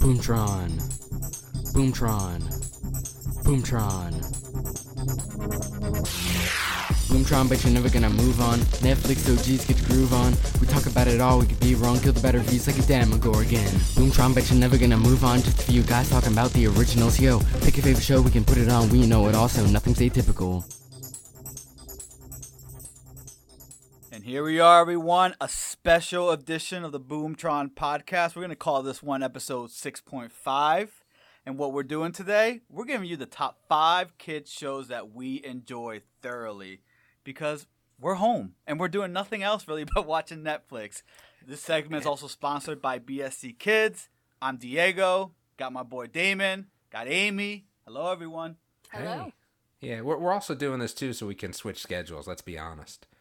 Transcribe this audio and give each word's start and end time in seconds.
Boomtron. 0.00 0.70
Boomtron. 1.74 2.40
Boomtron. 3.44 4.12
Boomtron, 7.10 7.48
but 7.50 7.62
you're 7.62 7.72
never 7.72 7.90
gonna 7.90 8.08
move 8.08 8.40
on. 8.40 8.58
Netflix 8.80 9.28
OGs 9.30 9.66
get 9.66 9.78
your 9.78 9.88
groove 9.88 10.14
on. 10.14 10.32
We 10.58 10.66
talk 10.66 10.86
about 10.86 11.06
it 11.06 11.20
all, 11.20 11.40
we 11.40 11.46
could 11.46 11.60
be 11.60 11.74
wrong. 11.74 12.00
Kill 12.00 12.14
the 12.14 12.20
better 12.20 12.38
views 12.38 12.66
like 12.66 12.78
a 12.78 12.82
damn 12.82 13.10
Demogorgon. 13.10 13.68
Boomtron, 13.94 14.34
but 14.34 14.48
you're 14.48 14.58
never 14.58 14.78
gonna 14.78 14.96
move 14.96 15.22
on. 15.22 15.42
Just 15.42 15.60
a 15.60 15.70
few 15.70 15.82
guys 15.82 16.08
talking 16.08 16.32
about 16.32 16.50
the 16.54 16.66
originals. 16.68 17.20
Yo, 17.20 17.40
pick 17.60 17.76
your 17.76 17.84
favorite 17.84 18.02
show, 18.02 18.22
we 18.22 18.30
can 18.30 18.44
put 18.44 18.56
it 18.56 18.70
on. 18.70 18.88
We 18.88 19.06
know 19.06 19.28
it 19.28 19.34
also, 19.34 19.66
nothing's 19.66 19.98
atypical. 19.98 20.64
Here 24.30 24.44
we 24.44 24.60
are, 24.60 24.80
everyone. 24.80 25.34
A 25.40 25.48
special 25.48 26.30
edition 26.30 26.84
of 26.84 26.92
the 26.92 27.00
Boomtron 27.00 27.74
podcast. 27.74 28.36
We're 28.36 28.42
going 28.42 28.50
to 28.50 28.54
call 28.54 28.80
this 28.80 29.02
one 29.02 29.24
episode 29.24 29.70
6.5. 29.70 30.88
And 31.44 31.58
what 31.58 31.72
we're 31.72 31.82
doing 31.82 32.12
today, 32.12 32.60
we're 32.68 32.84
giving 32.84 33.08
you 33.08 33.16
the 33.16 33.26
top 33.26 33.58
five 33.68 34.16
kids 34.18 34.52
shows 34.52 34.86
that 34.86 35.12
we 35.12 35.42
enjoy 35.44 36.02
thoroughly 36.22 36.82
because 37.24 37.66
we're 38.00 38.14
home 38.14 38.54
and 38.68 38.78
we're 38.78 38.86
doing 38.86 39.12
nothing 39.12 39.42
else 39.42 39.66
really 39.66 39.84
but 39.94 40.06
watching 40.06 40.44
Netflix. 40.44 41.02
This 41.44 41.60
segment 41.60 42.02
is 42.02 42.06
also 42.06 42.28
sponsored 42.28 42.80
by 42.80 43.00
BSC 43.00 43.58
Kids. 43.58 44.10
I'm 44.40 44.58
Diego. 44.58 45.32
Got 45.56 45.72
my 45.72 45.82
boy 45.82 46.06
Damon. 46.06 46.68
Got 46.92 47.08
Amy. 47.08 47.66
Hello, 47.84 48.12
everyone. 48.12 48.58
Hello. 48.92 49.24
Hey. 49.24 49.32
Yeah, 49.80 50.02
we're, 50.02 50.18
we're 50.18 50.32
also 50.32 50.54
doing 50.54 50.78
this 50.80 50.92
too 50.92 51.12
so 51.14 51.26
we 51.26 51.34
can 51.34 51.52
switch 51.54 51.80
schedules. 51.80 52.26
Let's 52.28 52.42
be 52.42 52.58
honest. 52.58 53.06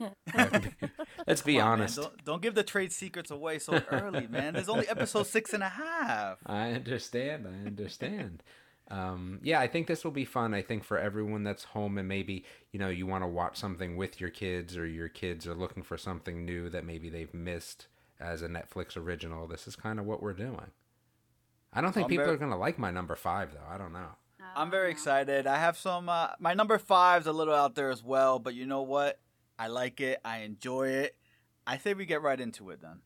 Let's 1.28 1.42
be 1.42 1.54
Come 1.56 1.62
on, 1.64 1.70
man. 1.70 1.80
honest. 1.80 1.96
Don't, 1.98 2.26
don't 2.26 2.42
give 2.42 2.56
the 2.56 2.64
trade 2.64 2.92
secrets 2.92 3.32
away 3.32 3.60
so 3.60 3.82
early, 3.92 4.28
man. 4.28 4.54
There's 4.54 4.70
only 4.70 4.88
episode 4.88 5.28
six 5.28 5.54
and 5.54 5.64
a 5.64 5.70
half. 5.70 6.40
I 6.46 6.72
understand. 6.72 7.48
I 7.48 7.66
understand. 7.66 8.44
Um, 8.92 9.40
yeah, 9.44 9.60
I 9.60 9.68
think 9.68 9.88
this 9.88 10.04
will 10.04 10.12
be 10.12 10.26
fun. 10.26 10.54
I 10.54 10.62
think 10.62 10.84
for 10.84 10.98
everyone 10.98 11.44
that's 11.44 11.64
home 11.64 11.98
and 11.98 12.08
maybe 12.08 12.44
you 12.72 12.80
know 12.80 12.90
you 12.90 13.06
want 13.06 13.24
to 13.24 13.28
watch 13.28 13.56
something 13.56 13.96
with 13.98 14.20
your 14.20 14.32
kids 14.32 14.76
or 14.76 14.86
your 14.88 15.10
kids 15.10 15.46
are 15.48 15.54
looking 15.54 15.84
for 15.84 15.96
something 15.98 16.44
new 16.44 16.70
that 16.70 16.84
maybe 16.86 17.08
they've 17.10 17.34
missed 17.34 17.88
as 18.20 18.42
a 18.42 18.48
Netflix 18.50 18.98
original. 18.98 19.48
This 19.48 19.68
is 19.68 19.76
kind 19.76 20.00
of 20.00 20.06
what 20.06 20.24
we're 20.24 20.34
doing. 20.34 20.72
I 21.72 21.82
don't 21.82 21.92
think 21.94 22.06
I'm 22.06 22.10
people 22.10 22.26
very- 22.26 22.36
are 22.36 22.40
gonna 22.40 22.58
like 22.58 22.80
my 22.80 22.90
number 22.92 23.16
five 23.16 23.54
though. 23.54 23.68
I 23.74 23.78
don't 23.78 23.94
know. 23.94 24.10
I'm 24.56 24.72
very 24.72 24.92
excited. 24.92 25.48
I 25.48 25.58
have 25.58 25.78
some. 25.78 26.10
Uh, 26.10 26.30
my 26.40 26.54
number 26.54 26.78
five's 26.78 27.28
a 27.28 27.34
little 27.34 27.54
out 27.54 27.76
there 27.76 27.90
as 27.90 28.04
well, 28.04 28.40
but 28.40 28.54
you 28.56 28.66
know 28.66 28.82
what? 28.82 29.20
I 29.58 29.68
like 29.68 30.02
it. 30.02 30.20
I 30.24 30.40
enjoy 30.40 30.90
it. 30.90 31.16
I 31.68 31.78
say 31.78 31.94
we 31.94 32.06
get 32.06 32.22
right 32.22 32.40
into 32.40 32.70
it 32.70 32.82
then. 32.82 33.00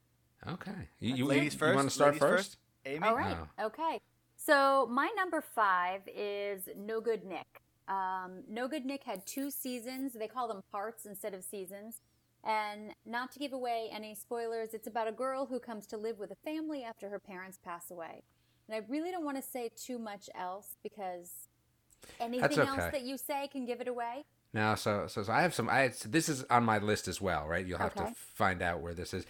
Okay, 0.47 0.89
you, 0.99 1.15
you, 1.15 1.25
Ladies 1.25 1.57
you 1.59 1.73
want 1.73 1.87
to 1.87 1.93
start 1.93 2.13
Ladies 2.13 2.21
first? 2.21 2.57
Amy. 2.85 3.05
All 3.05 3.15
right. 3.15 3.37
Oh. 3.59 3.65
Okay. 3.67 3.99
So 4.35 4.87
my 4.91 5.09
number 5.15 5.41
five 5.41 6.01
is 6.07 6.67
No 6.77 6.99
Good 6.99 7.23
Nick. 7.23 7.61
Um, 7.87 8.43
no 8.49 8.67
Good 8.67 8.85
Nick 8.85 9.03
had 9.03 9.25
two 9.25 9.49
seasons. 9.49 10.13
They 10.13 10.27
call 10.27 10.47
them 10.47 10.63
parts 10.71 11.05
instead 11.05 11.33
of 11.33 11.43
seasons. 11.43 12.01
And 12.43 12.93
not 13.05 13.31
to 13.31 13.39
give 13.39 13.53
away 13.53 13.89
any 13.91 14.15
spoilers, 14.15 14.73
it's 14.73 14.87
about 14.87 15.07
a 15.07 15.13
girl 15.13 15.45
who 15.45 15.59
comes 15.59 15.87
to 15.87 15.97
live 15.97 16.19
with 16.19 16.31
a 16.31 16.35
family 16.43 16.83
after 16.83 17.09
her 17.09 17.19
parents 17.19 17.57
pass 17.63 17.89
away. 17.89 18.23
And 18.67 18.75
I 18.75 18.85
really 18.89 19.11
don't 19.11 19.25
want 19.25 19.37
to 19.37 19.43
say 19.43 19.69
too 19.75 19.99
much 19.99 20.29
else 20.35 20.75
because 20.83 21.31
anything 22.19 22.59
else 22.59 22.77
that 22.91 23.01
you 23.03 23.17
say 23.17 23.47
can 23.51 23.65
give 23.65 23.81
it 23.81 23.87
away. 23.87 24.25
No, 24.53 24.75
so, 24.75 25.07
so 25.07 25.23
so 25.23 25.33
I 25.33 25.41
have 25.41 25.53
some. 25.53 25.69
I 25.69 25.91
this 26.05 26.29
is 26.29 26.43
on 26.49 26.63
my 26.63 26.77
list 26.77 27.07
as 27.07 27.19
well, 27.19 27.47
right? 27.47 27.65
You'll 27.65 27.79
have 27.79 27.95
Okay. 27.97 28.09
to 28.09 28.15
find 28.15 28.61
out 28.61 28.81
where 28.81 28.93
this 28.93 29.13
is. 29.13 29.25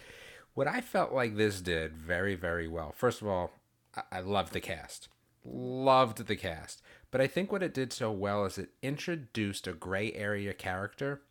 What 0.54 0.68
I 0.68 0.80
felt 0.80 1.12
like 1.12 1.36
this 1.36 1.60
did 1.60 1.96
very 1.96 2.34
very 2.34 2.68
well. 2.68 2.92
First 2.92 3.22
of 3.22 3.28
all, 3.28 3.50
I, 3.96 4.02
I 4.18 4.20
loved 4.20 4.52
the 4.52 4.60
cast, 4.60 5.08
loved 5.44 6.26
the 6.26 6.36
cast. 6.36 6.82
But 7.10 7.20
I 7.20 7.26
think 7.26 7.50
what 7.52 7.62
it 7.62 7.72
did 7.72 7.92
so 7.92 8.10
well 8.12 8.44
is 8.44 8.58
it 8.58 8.70
introduced 8.82 9.66
a 9.66 9.72
gray 9.72 10.12
area 10.12 10.52
character, 10.52 11.22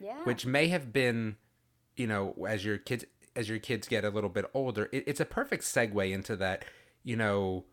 Yeah. 0.00 0.18
which 0.24 0.44
may 0.44 0.66
have 0.68 0.92
been, 0.92 1.36
you 1.96 2.06
know, 2.08 2.34
as 2.48 2.64
your 2.64 2.76
kids 2.76 3.04
as 3.34 3.48
your 3.48 3.58
kids 3.60 3.88
get 3.88 4.04
a 4.04 4.10
little 4.10 4.28
bit 4.30 4.44
older, 4.52 4.88
it, 4.92 5.04
it's 5.06 5.20
a 5.20 5.24
perfect 5.24 5.62
segue 5.62 6.12
into 6.12 6.36
that, 6.36 6.64
you 7.04 7.16
know, 7.16 7.64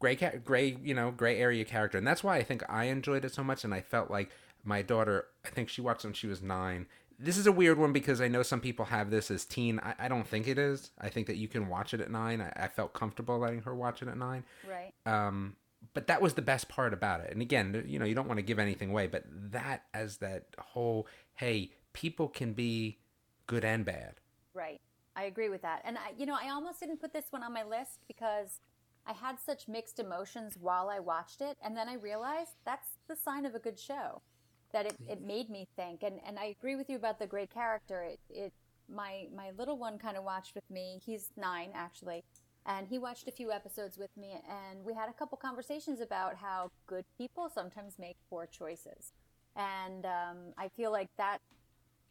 gray 0.00 0.16
ca- 0.16 0.38
gray 0.44 0.76
you 0.82 0.94
know 0.94 1.10
gray 1.10 1.38
area 1.38 1.64
character. 1.64 1.96
And 1.98 2.06
that's 2.06 2.22
why 2.22 2.36
i 2.36 2.42
think 2.42 2.62
i 2.68 2.84
enjoyed 2.84 3.24
it 3.24 3.32
so 3.34 3.42
much. 3.44 3.64
And 3.64 3.72
i 3.72 3.80
felt 3.80 4.10
like 4.10 4.30
my 4.62 4.82
daughter 4.82 5.26
i 5.44 5.48
think 5.48 5.68
she 5.68 5.80
watched 5.80 6.04
when 6.04 6.12
she 6.12 6.26
was 6.26 6.42
nine. 6.42 6.86
This 7.18 7.36
is 7.36 7.46
a 7.46 7.52
weird 7.52 7.78
one 7.78 7.92
because 7.92 8.20
i 8.20 8.28
know 8.28 8.42
some 8.42 8.60
people 8.60 8.86
have 8.86 9.10
this 9.10 9.30
as 9.30 9.44
teen. 9.44 9.78
I, 9.80 9.94
I 10.00 10.08
don't 10.08 10.26
think 10.26 10.46
it 10.48 10.58
is. 10.58 10.90
I 11.00 11.08
think 11.08 11.26
that 11.28 11.36
you 11.36 11.48
can 11.48 11.68
watch 11.68 11.94
it 11.94 12.00
at 12.00 12.10
nine. 12.10 12.40
I, 12.40 12.64
I 12.64 12.68
felt 12.68 12.92
comfortable 12.92 13.38
letting 13.38 13.62
her 13.62 13.74
watch 13.74 14.02
it 14.02 14.08
at 14.08 14.18
nine. 14.18 14.44
Right. 14.68 14.92
um 15.06 15.56
but 15.92 16.06
that 16.06 16.20
was 16.22 16.34
the 16.34 16.42
best 16.42 16.68
part 16.68 16.92
about 16.92 17.20
it. 17.20 17.30
And 17.32 17.40
again 17.40 17.84
you 17.86 17.98
know 17.98 18.04
you 18.04 18.14
don't 18.14 18.28
want 18.28 18.38
to 18.38 18.42
give 18.44 18.58
anything 18.58 18.90
away 18.90 19.06
but 19.06 19.24
that 19.52 19.84
as 19.94 20.18
that 20.18 20.46
whole 20.58 21.06
hey 21.34 21.70
people 21.94 22.28
can 22.28 22.52
be 22.52 22.98
good 23.46 23.64
and 23.64 23.84
bad. 23.84 24.14
Right. 24.52 24.80
I 25.16 25.24
agree 25.24 25.48
with 25.48 25.62
that. 25.62 25.82
And 25.84 25.96
I, 25.96 26.12
you 26.18 26.26
know, 26.26 26.36
I 26.40 26.50
almost 26.50 26.80
didn't 26.80 27.00
put 27.00 27.12
this 27.12 27.26
one 27.30 27.42
on 27.42 27.52
my 27.52 27.62
list 27.62 28.00
because 28.08 28.60
I 29.06 29.12
had 29.12 29.38
such 29.38 29.68
mixed 29.68 29.98
emotions 29.98 30.56
while 30.60 30.88
I 30.88 30.98
watched 30.98 31.40
it, 31.40 31.56
and 31.62 31.76
then 31.76 31.88
I 31.88 31.94
realized 31.94 32.52
that's 32.64 32.88
the 33.06 33.16
sign 33.16 33.44
of 33.46 33.54
a 33.54 33.58
good 33.58 33.78
show. 33.78 34.22
That 34.72 34.86
it, 34.86 34.96
it 35.08 35.22
made 35.22 35.50
me 35.50 35.68
think, 35.76 36.02
and, 36.02 36.18
and 36.26 36.36
I 36.36 36.46
agree 36.46 36.74
with 36.74 36.90
you 36.90 36.96
about 36.96 37.20
the 37.20 37.28
great 37.28 37.50
character. 37.50 38.02
It, 38.02 38.18
it 38.28 38.52
my 38.92 39.28
my 39.34 39.52
little 39.56 39.78
one 39.78 39.98
kind 39.98 40.16
of 40.16 40.24
watched 40.24 40.54
with 40.56 40.68
me. 40.68 41.00
He's 41.04 41.30
nine 41.36 41.70
actually, 41.74 42.24
and 42.66 42.88
he 42.88 42.98
watched 42.98 43.28
a 43.28 43.30
few 43.30 43.52
episodes 43.52 43.96
with 43.96 44.10
me, 44.16 44.32
and 44.48 44.84
we 44.84 44.92
had 44.92 45.08
a 45.08 45.12
couple 45.12 45.38
conversations 45.38 46.00
about 46.00 46.34
how 46.34 46.72
good 46.88 47.04
people 47.16 47.48
sometimes 47.48 48.00
make 48.00 48.16
poor 48.28 48.46
choices, 48.46 49.12
and 49.54 50.06
um, 50.06 50.38
I 50.58 50.68
feel 50.68 50.90
like 50.90 51.10
that 51.18 51.38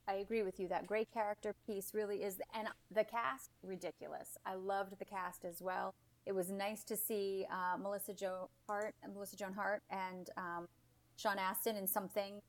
I 0.08 0.16
agree 0.16 0.44
with 0.44 0.60
you. 0.60 0.68
That 0.68 0.86
great 0.88 1.12
character 1.14 1.56
piece 1.66 1.94
really 1.94 2.24
is, 2.24 2.40
and 2.54 2.68
the 2.92 3.04
cast 3.04 3.52
ridiculous. 3.64 4.38
I 4.46 4.56
loved 4.56 5.00
the 5.00 5.06
cast 5.06 5.46
as 5.46 5.62
well. 5.62 5.94
It 6.26 6.34
was 6.34 6.50
nice 6.50 6.84
to 6.86 6.96
see 6.98 7.46
uh, 7.52 7.78
Melissa 7.78 8.14
Joan 8.14 8.48
Hart, 8.68 8.96
Melissa 9.14 9.36
Joan 9.36 9.54
Hart, 9.54 9.82
and 9.90 10.30
um, 10.38 10.68
Sean 11.18 11.38
Astin 11.38 11.76
in 11.76 11.88
something 11.88 12.42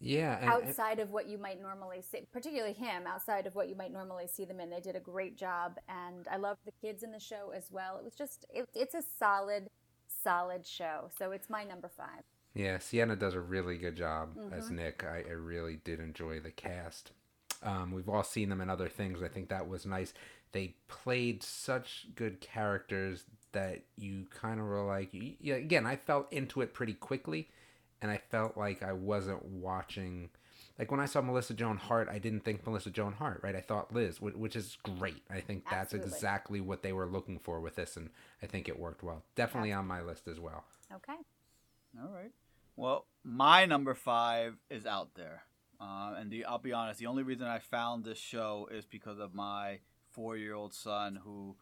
yeah 0.00 0.36
and, 0.36 0.44
and- 0.44 0.52
outside 0.52 1.00
of 1.00 1.10
what 1.10 1.26
you 1.26 1.38
might 1.38 1.60
normally 1.60 2.02
see, 2.02 2.20
particularly 2.32 2.72
him, 2.72 3.06
outside 3.06 3.46
of 3.46 3.54
what 3.54 3.68
you 3.68 3.74
might 3.74 3.92
normally 3.92 4.26
see 4.28 4.44
them 4.44 4.60
in. 4.60 4.70
They 4.70 4.80
did 4.80 4.96
a 4.96 5.00
great 5.00 5.36
job, 5.36 5.78
and 5.88 6.26
I 6.30 6.36
loved 6.36 6.60
the 6.64 6.72
kids 6.80 7.02
in 7.02 7.10
the 7.12 7.20
show 7.20 7.52
as 7.54 7.70
well. 7.70 7.98
It 7.98 8.04
was 8.04 8.14
just, 8.14 8.46
it, 8.50 8.68
it's 8.74 8.94
a 8.94 9.02
solid, 9.18 9.70
solid 10.22 10.66
show. 10.66 11.10
So 11.18 11.32
it's 11.32 11.50
my 11.50 11.64
number 11.64 11.88
five. 11.88 12.22
Yeah, 12.54 12.78
Sienna 12.78 13.14
does 13.16 13.34
a 13.34 13.40
really 13.40 13.76
good 13.78 13.96
job 13.96 14.30
as 14.52 14.66
Mm-hmm. 14.66 14.76
Nick. 14.76 15.04
I, 15.04 15.22
I 15.28 15.32
really 15.32 15.78
did 15.84 16.00
enjoy 16.00 16.40
the 16.40 16.50
cast. 16.50 17.12
Um, 17.62 17.92
we've 17.92 18.08
all 18.08 18.22
seen 18.24 18.48
them 18.48 18.60
in 18.60 18.70
other 18.70 18.88
things. 18.88 19.22
I 19.22 19.28
think 19.28 19.48
that 19.48 19.68
was 19.68 19.84
nice. 19.86 20.12
They 20.52 20.74
played 20.88 21.42
such 21.42 22.06
good 22.14 22.40
characters 22.40 23.24
that 23.52 23.82
you 23.96 24.26
kind 24.30 24.60
of 24.60 24.66
were 24.66 24.84
like, 24.84 25.10
yeah. 25.12 25.54
Again, 25.56 25.86
I 25.86 25.96
felt 25.96 26.32
into 26.32 26.60
it 26.62 26.72
pretty 26.74 26.94
quickly, 26.94 27.48
and 28.00 28.10
I 28.10 28.18
felt 28.30 28.56
like 28.56 28.82
I 28.82 28.92
wasn't 28.92 29.44
watching. 29.44 30.30
Like 30.78 30.90
when 30.92 31.00
I 31.00 31.06
saw 31.06 31.20
Melissa 31.20 31.54
Joan 31.54 31.76
Hart, 31.76 32.08
I 32.08 32.18
didn't 32.18 32.44
think 32.44 32.64
Melissa 32.64 32.90
Joan 32.90 33.12
Hart, 33.12 33.40
right? 33.42 33.56
I 33.56 33.60
thought 33.60 33.92
Liz, 33.92 34.20
which 34.20 34.54
is 34.56 34.78
great. 34.84 35.22
I 35.28 35.40
think 35.40 35.64
that's 35.64 35.92
Absolutely. 35.92 36.12
exactly 36.12 36.60
what 36.60 36.82
they 36.82 36.92
were 36.92 37.06
looking 37.06 37.38
for 37.40 37.60
with 37.60 37.74
this, 37.74 37.96
and 37.96 38.10
I 38.42 38.46
think 38.46 38.68
it 38.68 38.78
worked 38.78 39.02
well. 39.02 39.24
Definitely 39.34 39.72
on 39.72 39.86
my 39.86 40.00
list 40.00 40.28
as 40.28 40.38
well. 40.38 40.64
Okay. 40.94 41.16
All 42.00 42.12
right. 42.14 42.30
Well, 42.76 43.06
my 43.24 43.66
number 43.66 43.94
five 43.94 44.56
is 44.70 44.86
out 44.86 45.14
there, 45.16 45.42
uh, 45.80 46.14
and 46.16 46.30
the, 46.30 46.44
I'll 46.44 46.58
be 46.58 46.72
honest. 46.72 47.00
The 47.00 47.06
only 47.06 47.24
reason 47.24 47.46
I 47.46 47.58
found 47.58 48.04
this 48.04 48.18
show 48.18 48.68
is 48.70 48.84
because 48.84 49.18
of 49.18 49.34
my 49.34 49.80
four-year-old 50.10 50.72
son, 50.72 51.20
who 51.24 51.56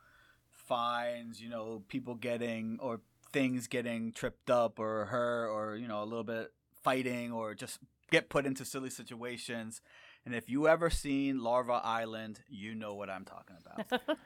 finds 0.50 1.40
you 1.40 1.48
know 1.48 1.82
people 1.88 2.14
getting 2.14 2.78
or 2.80 3.00
things 3.32 3.66
getting 3.66 4.12
tripped 4.12 4.50
up 4.50 4.78
or 4.78 5.06
her 5.06 5.48
or 5.48 5.76
you 5.76 5.88
know 5.88 6.02
a 6.02 6.04
little 6.04 6.24
bit 6.24 6.52
fighting 6.82 7.32
or 7.32 7.54
just 7.54 7.78
get 8.10 8.28
put 8.28 8.44
into 8.44 8.64
silly 8.64 8.90
situations. 8.90 9.80
And 10.26 10.34
if 10.34 10.50
you 10.50 10.66
ever 10.68 10.90
seen 10.90 11.42
Larva 11.42 11.80
Island, 11.84 12.40
you 12.48 12.74
know 12.74 12.92
what 12.94 13.08
I'm 13.08 13.24
talking 13.24 13.56
about. 13.64 14.02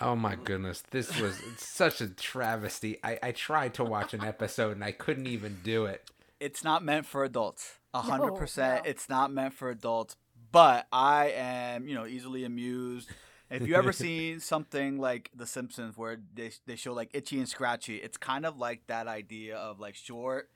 Oh 0.00 0.16
my 0.16 0.34
goodness, 0.34 0.82
this 0.90 1.20
was 1.20 1.38
such 1.56 2.00
a 2.00 2.08
travesty. 2.08 2.98
I, 3.04 3.16
I 3.22 3.30
tried 3.32 3.74
to 3.74 3.84
watch 3.84 4.12
an 4.12 4.24
episode 4.24 4.72
and 4.72 4.82
I 4.82 4.90
couldn't 4.90 5.28
even 5.28 5.58
do 5.62 5.84
it. 5.84 6.10
it's 6.40 6.64
not 6.64 6.82
meant 6.82 7.06
for 7.06 7.22
adults. 7.22 7.78
A 7.92 8.00
hundred 8.00 8.32
No, 8.32 8.34
percent, 8.34 8.84
no. 8.84 8.90
it's 8.90 9.08
not 9.08 9.32
meant 9.32 9.54
for 9.54 9.70
adults. 9.70 10.16
But 10.50 10.88
I 10.92 11.32
am, 11.36 11.86
you 11.86 11.94
know, 11.94 12.06
easily 12.06 12.44
amused. 12.44 13.08
If 13.50 13.68
you 13.68 13.76
ever 13.76 13.92
seen 14.06 14.40
something 14.40 14.98
like 14.98 15.30
The 15.32 15.46
Simpsons, 15.46 15.96
where 15.96 16.16
they 16.34 16.50
they 16.66 16.74
show 16.74 16.92
like 16.92 17.10
Itchy 17.14 17.38
and 17.38 17.48
Scratchy, 17.48 17.96
it's 17.98 18.16
kind 18.16 18.44
of 18.44 18.58
like 18.58 18.88
that 18.88 19.06
idea 19.06 19.56
of 19.56 19.78
like 19.78 19.94
short, 19.94 20.50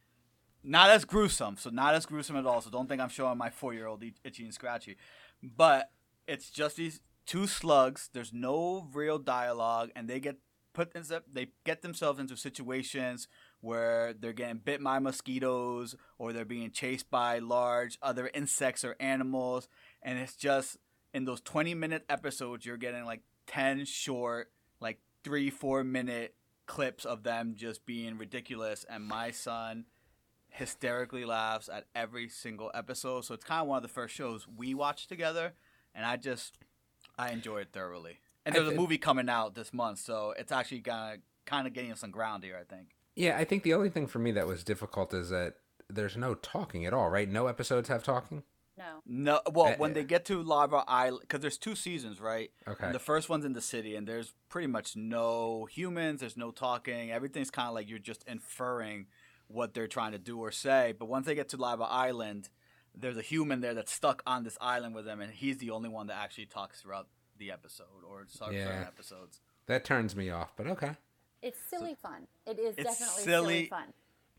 not 0.69 0.91
as 0.91 1.05
gruesome. 1.05 1.57
So 1.57 1.71
not 1.71 1.95
as 1.95 2.07
gruesome 2.07 2.37
at 2.37 2.47
all. 2.47 2.61
So 2.61 2.71
don't 2.71 2.89
think 2.89 3.01
I'm 3.01 3.09
showing 3.09 3.39
my 3.39 3.51
four 3.51 3.73
year 3.73 3.87
old 3.87 4.05
Itchy 4.23 4.45
and 4.45 4.55
Scratchy, 4.55 4.97
but 5.43 5.91
it's 6.27 6.51
just 6.51 6.77
these 6.77 7.01
two 7.27 7.47
slugs. 7.47 8.11
There's 8.13 8.33
no 8.33 8.89
real 8.93 9.19
dialogue, 9.19 9.91
and 9.97 10.09
they 10.09 10.21
get 10.21 10.37
put 10.75 10.93
themse- 10.93 11.23
they 11.33 11.49
get 11.65 11.83
themselves 11.83 12.21
into 12.21 12.37
situations 12.37 13.29
where 13.61 14.13
they're 14.13 14.33
getting 14.33 14.59
bit 14.59 14.85
by 14.85 14.99
mosquitoes 14.99 15.97
or 16.19 16.33
they're 16.33 16.45
being 16.45 16.71
chased 16.71 17.11
by 17.11 17.39
large 17.39 17.99
other 18.03 18.31
insects 18.35 18.85
or 18.85 18.95
animals, 19.01 19.69
and 20.03 20.19
it's 20.19 20.37
just 20.37 20.77
in 21.15 21.25
those 21.25 21.41
twenty 21.41 21.75
minute 21.75 22.05
episodes 22.11 22.67
you're 22.67 22.77
getting 22.77 23.05
like 23.05 23.23
ten 23.47 23.87
short, 23.87 24.53
like 24.81 25.01
three 25.25 25.49
four 25.49 25.83
minute 25.83 26.35
clips 26.67 27.07
of 27.07 27.23
them 27.23 27.55
just 27.57 27.87
being 27.87 28.19
ridiculous, 28.19 28.85
and 28.91 29.03
my 29.03 29.31
son 29.31 29.87
hysterically 30.51 31.25
laughs 31.25 31.69
at 31.69 31.87
every 31.95 32.29
single 32.29 32.71
episode. 32.75 33.25
So 33.25 33.35
it's 33.35 33.45
kind 33.45 33.63
of 33.63 33.69
one 33.69 33.77
of 33.77 33.83
the 33.83 33.89
first 33.89 34.15
shows 34.15 34.47
we 34.49 34.75
watched 34.75 35.09
together, 35.09 35.53
and 35.95 36.05
I 36.05 36.17
just 36.17 36.59
I 37.19 37.31
enjoy 37.31 37.59
it 37.59 37.69
thoroughly. 37.73 38.21
And 38.45 38.55
there's 38.55 38.69
a 38.69 38.75
movie 38.75 38.99
coming 38.99 39.29
out 39.29 39.55
this 39.55 39.75
month, 39.75 39.99
so 39.99 40.35
it's 40.39 40.53
actually 40.53 40.81
gonna 40.81 41.19
kind 41.45 41.67
of 41.67 41.73
getting 41.73 41.95
some 41.97 42.11
ground 42.11 42.45
here. 42.45 42.59
I 42.59 42.65
think. 42.65 42.89
Yeah, 43.15 43.37
I 43.37 43.45
think 43.45 43.63
the 43.63 43.75
only 43.75 43.91
thing 43.91 44.07
for 44.07 44.19
me 44.21 44.31
that 44.33 44.47
was 44.47 44.65
difficult 44.65 45.13
is 45.13 45.31
that 45.31 45.55
there's 45.91 46.17
no 46.17 46.35
talking 46.35 46.87
at 46.87 46.95
all, 46.95 47.11
right? 47.11 47.29
No 47.29 47.47
episodes 47.47 47.89
have 47.89 48.05
talking. 48.05 48.45
No. 48.77 49.03
No, 49.05 49.41
well, 49.53 49.73
Uh, 49.73 49.77
when 49.77 49.93
they 49.93 50.05
get 50.05 50.25
to 50.27 50.41
Lava 50.41 50.85
Island, 50.87 51.23
because 51.23 51.41
there's 51.41 51.59
two 51.59 51.75
seasons, 51.75 52.21
right? 52.21 52.53
Okay. 52.69 52.87
And 52.87 52.95
the 52.95 53.01
first 53.01 53.29
one's 53.29 53.45
in 53.45 53.53
the 53.53 53.61
city, 53.61 53.97
and 53.97 54.07
there's 54.07 54.35
pretty 54.49 54.69
much 54.69 54.95
no 54.95 55.65
humans. 55.65 56.21
There's 56.21 56.37
no 56.37 56.53
talking. 56.53 57.11
Everything's 57.11 57.51
kind 57.51 57.69
of 57.69 57.75
like 57.75 57.89
you're 57.89 57.99
just 57.99 58.23
inferring 58.29 59.07
what 59.49 59.75
they're 59.75 59.89
trying 59.89 60.13
to 60.13 60.19
do 60.19 60.39
or 60.39 60.51
say. 60.53 60.95
But 60.99 61.07
once 61.07 61.27
they 61.27 61.35
get 61.35 61.49
to 61.51 61.57
Lava 61.57 61.85
Island, 61.85 62.49
there's 62.95 63.17
a 63.17 63.23
human 63.23 63.61
there 63.61 63.75
that's 63.75 63.93
stuck 63.93 64.23
on 64.27 64.45
this 64.45 64.57
island 64.61 64.95
with 64.95 65.05
them, 65.05 65.21
and 65.21 65.33
he's 65.33 65.59
the 65.59 65.71
only 65.71 65.89
one 65.89 66.07
that 66.07 66.17
actually 66.17 66.47
talks 66.47 66.81
throughout 66.81 67.09
the 67.39 67.51
episode 67.51 68.05
or 68.09 68.27
certain 68.29 68.55
Yeah. 68.57 68.85
episodes. 68.87 69.41
That 69.67 69.85
turns 69.85 70.17
me 70.17 70.31
off, 70.31 70.53
but 70.57 70.67
okay. 70.69 70.97
It's 71.43 71.59
silly 71.61 71.95
fun. 71.95 72.27
It 72.47 72.59
is 72.59 72.75
It's 72.77 72.85
definitely 72.99 73.23
silly. 73.23 73.55
silly 73.55 73.67
fun. 73.67 73.93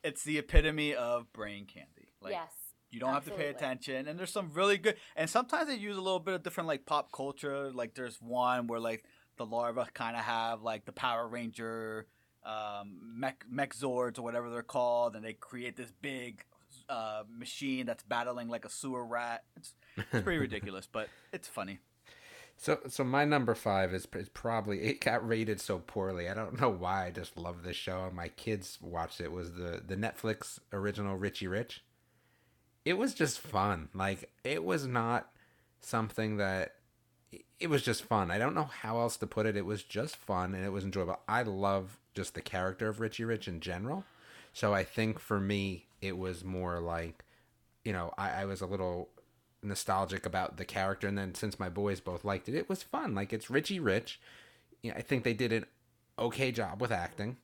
It's 0.03 0.23
the 0.23 0.37
epitome 0.37 0.93
of 0.95 1.31
brain 1.33 1.65
candy. 1.65 2.09
Like, 2.21 2.31
yes. 2.33 2.51
You 2.91 2.99
don't 2.99 3.13
have 3.13 3.25
to 3.25 3.31
pay 3.31 3.47
attention, 3.49 4.07
and 4.07 4.17
there's 4.17 4.31
some 4.31 4.51
really 4.51 4.79
good. 4.79 4.95
And 5.15 5.29
sometimes 5.29 5.67
they 5.67 5.75
use 5.75 5.95
a 5.95 6.01
little 6.01 6.19
bit 6.19 6.33
of 6.33 6.41
different 6.41 6.67
like 6.67 6.87
pop 6.87 7.11
culture. 7.11 7.71
Like 7.71 7.93
there's 7.93 8.19
one 8.19 8.65
where 8.65 8.79
like 8.79 9.03
the 9.37 9.45
larva 9.45 9.87
kind 9.93 10.17
of 10.17 10.23
have 10.23 10.63
like 10.63 10.85
the 10.85 10.91
Power 10.91 11.27
Ranger, 11.27 12.07
um, 12.43 12.97
mech 13.01 13.45
mech 13.49 13.73
Zords 13.73 14.17
or 14.17 14.21
whatever 14.21 14.49
they're 14.49 14.61
called, 14.61 15.15
and 15.15 15.23
they 15.23 15.33
create 15.33 15.75
this 15.75 15.91
big 16.01 16.43
uh, 16.87 17.23
machine 17.29 17.85
that's 17.85 18.03
battling 18.03 18.47
like 18.49 18.65
a 18.65 18.69
sewer 18.69 19.05
rat. 19.05 19.43
It's, 19.55 19.73
it's 19.97 20.23
pretty 20.23 20.39
ridiculous, 20.39 20.87
but 20.91 21.09
it's 21.31 21.47
funny. 21.47 21.79
So, 22.57 22.77
so 22.89 23.05
my 23.05 23.23
number 23.23 23.55
five 23.55 23.93
is, 23.93 24.05
is 24.15 24.27
probably 24.27 24.81
it 24.81 24.99
got 24.99 25.25
rated 25.25 25.61
so 25.61 25.79
poorly. 25.79 26.27
I 26.27 26.33
don't 26.33 26.59
know 26.59 26.69
why. 26.69 27.05
I 27.05 27.11
just 27.11 27.37
love 27.37 27.63
this 27.63 27.77
show. 27.77 28.11
My 28.13 28.27
kids 28.27 28.77
watched 28.81 29.21
it. 29.21 29.31
Was 29.31 29.53
the 29.53 29.81
the 29.85 29.95
Netflix 29.95 30.59
original 30.73 31.15
Richie 31.15 31.47
Rich? 31.47 31.83
It 32.83 32.97
was 32.97 33.13
just 33.13 33.39
fun. 33.39 33.87
Like 33.93 34.29
it 34.43 34.63
was 34.63 34.85
not 34.85 35.29
something 35.79 36.37
that 36.37 36.73
it 37.59 37.69
was 37.69 37.81
just 37.81 38.03
fun. 38.03 38.31
I 38.31 38.37
don't 38.37 38.55
know 38.55 38.69
how 38.81 38.99
else 38.99 39.15
to 39.17 39.27
put 39.27 39.45
it. 39.45 39.55
It 39.55 39.65
was 39.65 39.83
just 39.83 40.15
fun 40.17 40.53
and 40.53 40.65
it 40.65 40.71
was 40.71 40.83
enjoyable. 40.83 41.19
I 41.27 41.43
love 41.43 41.97
just 42.19 42.33
the 42.33 42.41
character 42.41 42.89
of 42.89 42.99
Richie 42.99 43.23
Rich 43.23 43.47
in 43.47 43.61
general. 43.61 44.03
So 44.51 44.73
I 44.73 44.83
think 44.83 45.19
for 45.19 45.39
me, 45.39 45.85
it 46.01 46.17
was 46.17 46.43
more 46.43 46.81
like, 46.81 47.23
you 47.85 47.93
know, 47.93 48.13
I, 48.17 48.41
I 48.41 48.45
was 48.45 48.59
a 48.59 48.65
little 48.65 49.07
nostalgic 49.63 50.25
about 50.25 50.57
the 50.57 50.65
character, 50.65 51.07
and 51.07 51.17
then 51.17 51.33
since 51.33 51.57
my 51.57 51.69
boys 51.69 52.01
both 52.01 52.25
liked 52.25 52.49
it, 52.49 52.55
it 52.55 52.67
was 52.67 52.83
fun. 52.83 53.15
Like 53.15 53.31
it's 53.31 53.49
Richie 53.49 53.79
Rich. 53.79 54.19
You 54.83 54.91
know, 54.91 54.97
I 54.97 55.01
think 55.01 55.23
they 55.23 55.33
did 55.33 55.53
an 55.53 55.65
okay 56.17 56.51
job 56.51 56.81
with 56.81 56.91
acting, 56.91 57.37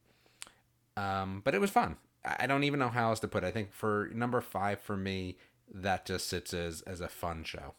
um, 0.98 1.42
but 1.46 1.56
it 1.56 1.62
was 1.62 1.72
fun. 1.72 1.96
I 2.26 2.46
don't 2.46 2.66
even 2.66 2.80
know 2.80 2.90
how 2.90 3.12
else 3.12 3.22
to 3.22 3.30
put. 3.30 3.46
it. 3.46 3.48
I 3.48 3.52
think 3.52 3.72
for 3.72 4.10
number 4.14 4.42
five 4.42 4.82
for 4.82 4.98
me, 4.98 5.38
that 5.74 6.06
just 6.06 6.28
sits 6.28 6.54
as 6.54 6.82
as 6.82 7.00
a 7.00 7.08
fun 7.08 7.46
show. 7.46 7.76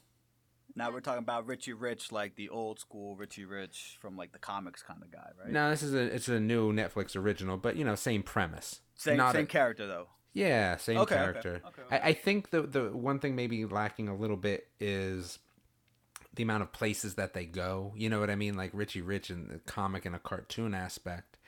Now 0.76 0.90
we're 0.93 1.00
talking 1.00 1.23
about 1.23 1.46
Richie 1.46 1.73
Rich, 1.73 2.12
like 2.12 2.37
the 2.37 2.50
old 2.50 2.78
school 2.78 3.17
Richie 3.17 3.46
Rich 3.46 3.96
from 4.00 4.17
like 4.17 4.32
the 4.32 4.38
comics 4.38 4.82
kind 4.82 5.02
of 5.02 5.11
guy, 5.11 5.31
right? 5.43 5.50
No, 5.50 5.70
this 5.70 5.82
is 5.82 5.94
a 5.94 6.02
it's 6.14 6.28
a 6.28 6.38
new 6.38 6.73
Netflix 6.73 7.17
original, 7.17 7.56
but 7.56 7.76
you 7.76 7.84
know, 7.84 7.94
same 7.94 8.23
premise. 8.23 8.81
same 8.94 9.17
Not 9.17 9.34
same 9.34 9.44
a- 9.44 9.49
character 9.49 9.87
though. 9.87 10.08
Yeah, 10.34 10.76
same 10.76 10.99
Okay, 10.99 11.14
character. 11.14 11.62
okay, 11.67 11.82
okay. 11.82 11.96
I, 12.05 12.11
I 12.11 12.12
think 12.12 12.50
the 12.50 12.62
the 12.62 12.90
one 12.90 13.19
thing 13.20 13.34
maybe 13.34 13.64
lacking 13.64 14.06
a 14.08 14.14
little 14.14 14.37
bit 14.37 14.69
is 14.78 15.38
the 16.34 16.43
amount 16.43 16.62
of 16.62 16.73
places 16.73 17.14
that 17.14 17.32
they 17.32 17.46
go. 17.46 17.94
You 17.96 18.11
know 18.11 18.20
what 18.20 18.29
I 18.29 18.37
mean? 18.37 18.55
Like 18.55 18.70
Richie 18.75 19.00
Rich 19.00 19.31
in 19.31 19.49
the 19.49 19.58
comic 19.61 20.05
and 20.05 20.14
a 20.14 20.19
cartoon 20.19 20.75
aspect 20.75 21.38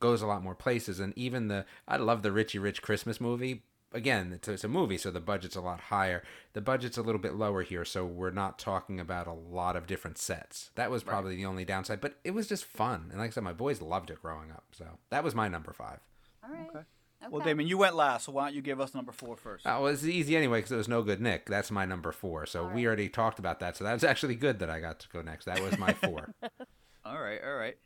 goes 0.00 0.22
a 0.22 0.26
lot 0.26 0.42
more 0.42 0.54
places, 0.54 0.98
and 0.98 1.12
even 1.18 1.48
the 1.48 1.66
I 1.86 1.98
love 1.98 2.22
the 2.22 2.32
Richie 2.32 2.58
Rich 2.58 2.80
Christmas 2.80 3.20
movie. 3.20 3.64
Again, 3.92 4.32
it's 4.34 4.48
a, 4.48 4.52
it's 4.52 4.64
a 4.64 4.68
movie, 4.68 4.98
so 4.98 5.10
the 5.10 5.20
budget's 5.20 5.56
a 5.56 5.62
lot 5.62 5.80
higher. 5.80 6.22
The 6.52 6.60
budget's 6.60 6.98
a 6.98 7.02
little 7.02 7.20
bit 7.20 7.34
lower 7.34 7.62
here, 7.62 7.84
so 7.84 8.04
we're 8.04 8.30
not 8.30 8.58
talking 8.58 9.00
about 9.00 9.26
a 9.26 9.32
lot 9.32 9.76
of 9.76 9.86
different 9.86 10.18
sets. 10.18 10.70
That 10.74 10.90
was 10.90 11.02
probably 11.02 11.36
the 11.36 11.46
only 11.46 11.64
downside, 11.64 12.00
but 12.00 12.16
it 12.22 12.32
was 12.32 12.48
just 12.48 12.64
fun. 12.66 13.08
And 13.10 13.18
like 13.18 13.28
I 13.28 13.32
said, 13.32 13.44
my 13.44 13.54
boys 13.54 13.80
loved 13.80 14.10
it 14.10 14.20
growing 14.20 14.50
up, 14.50 14.64
so 14.72 14.98
that 15.10 15.24
was 15.24 15.34
my 15.34 15.48
number 15.48 15.72
five. 15.72 16.00
All 16.44 16.50
right. 16.50 16.68
Okay. 16.68 16.84
Okay. 17.20 17.30
Well, 17.30 17.44
Damon, 17.44 17.66
you 17.66 17.78
went 17.78 17.96
last, 17.96 18.26
so 18.26 18.32
why 18.32 18.44
don't 18.44 18.54
you 18.54 18.62
give 18.62 18.80
us 18.80 18.94
number 18.94 19.10
four 19.10 19.36
first? 19.36 19.66
Oh, 19.66 19.82
well, 19.82 19.92
it's 19.92 20.04
easy 20.04 20.36
anyway 20.36 20.58
because 20.58 20.70
it 20.70 20.76
was 20.76 20.86
no 20.86 21.02
good 21.02 21.20
Nick. 21.20 21.46
That's 21.46 21.70
my 21.70 21.84
number 21.84 22.12
four. 22.12 22.46
So 22.46 22.68
we 22.68 22.86
already 22.86 23.08
talked 23.08 23.40
about 23.40 23.58
that. 23.60 23.76
So 23.76 23.82
that 23.84 23.92
was 23.92 24.04
actually 24.04 24.36
good 24.36 24.60
that 24.60 24.70
I 24.70 24.78
got 24.78 25.00
to 25.00 25.08
go 25.08 25.20
next. 25.20 25.46
That 25.46 25.60
was 25.60 25.76
my 25.78 25.94
four. 25.94 26.32
All 27.04 27.18
right, 27.18 27.40
all 27.42 27.54
right. 27.54 27.76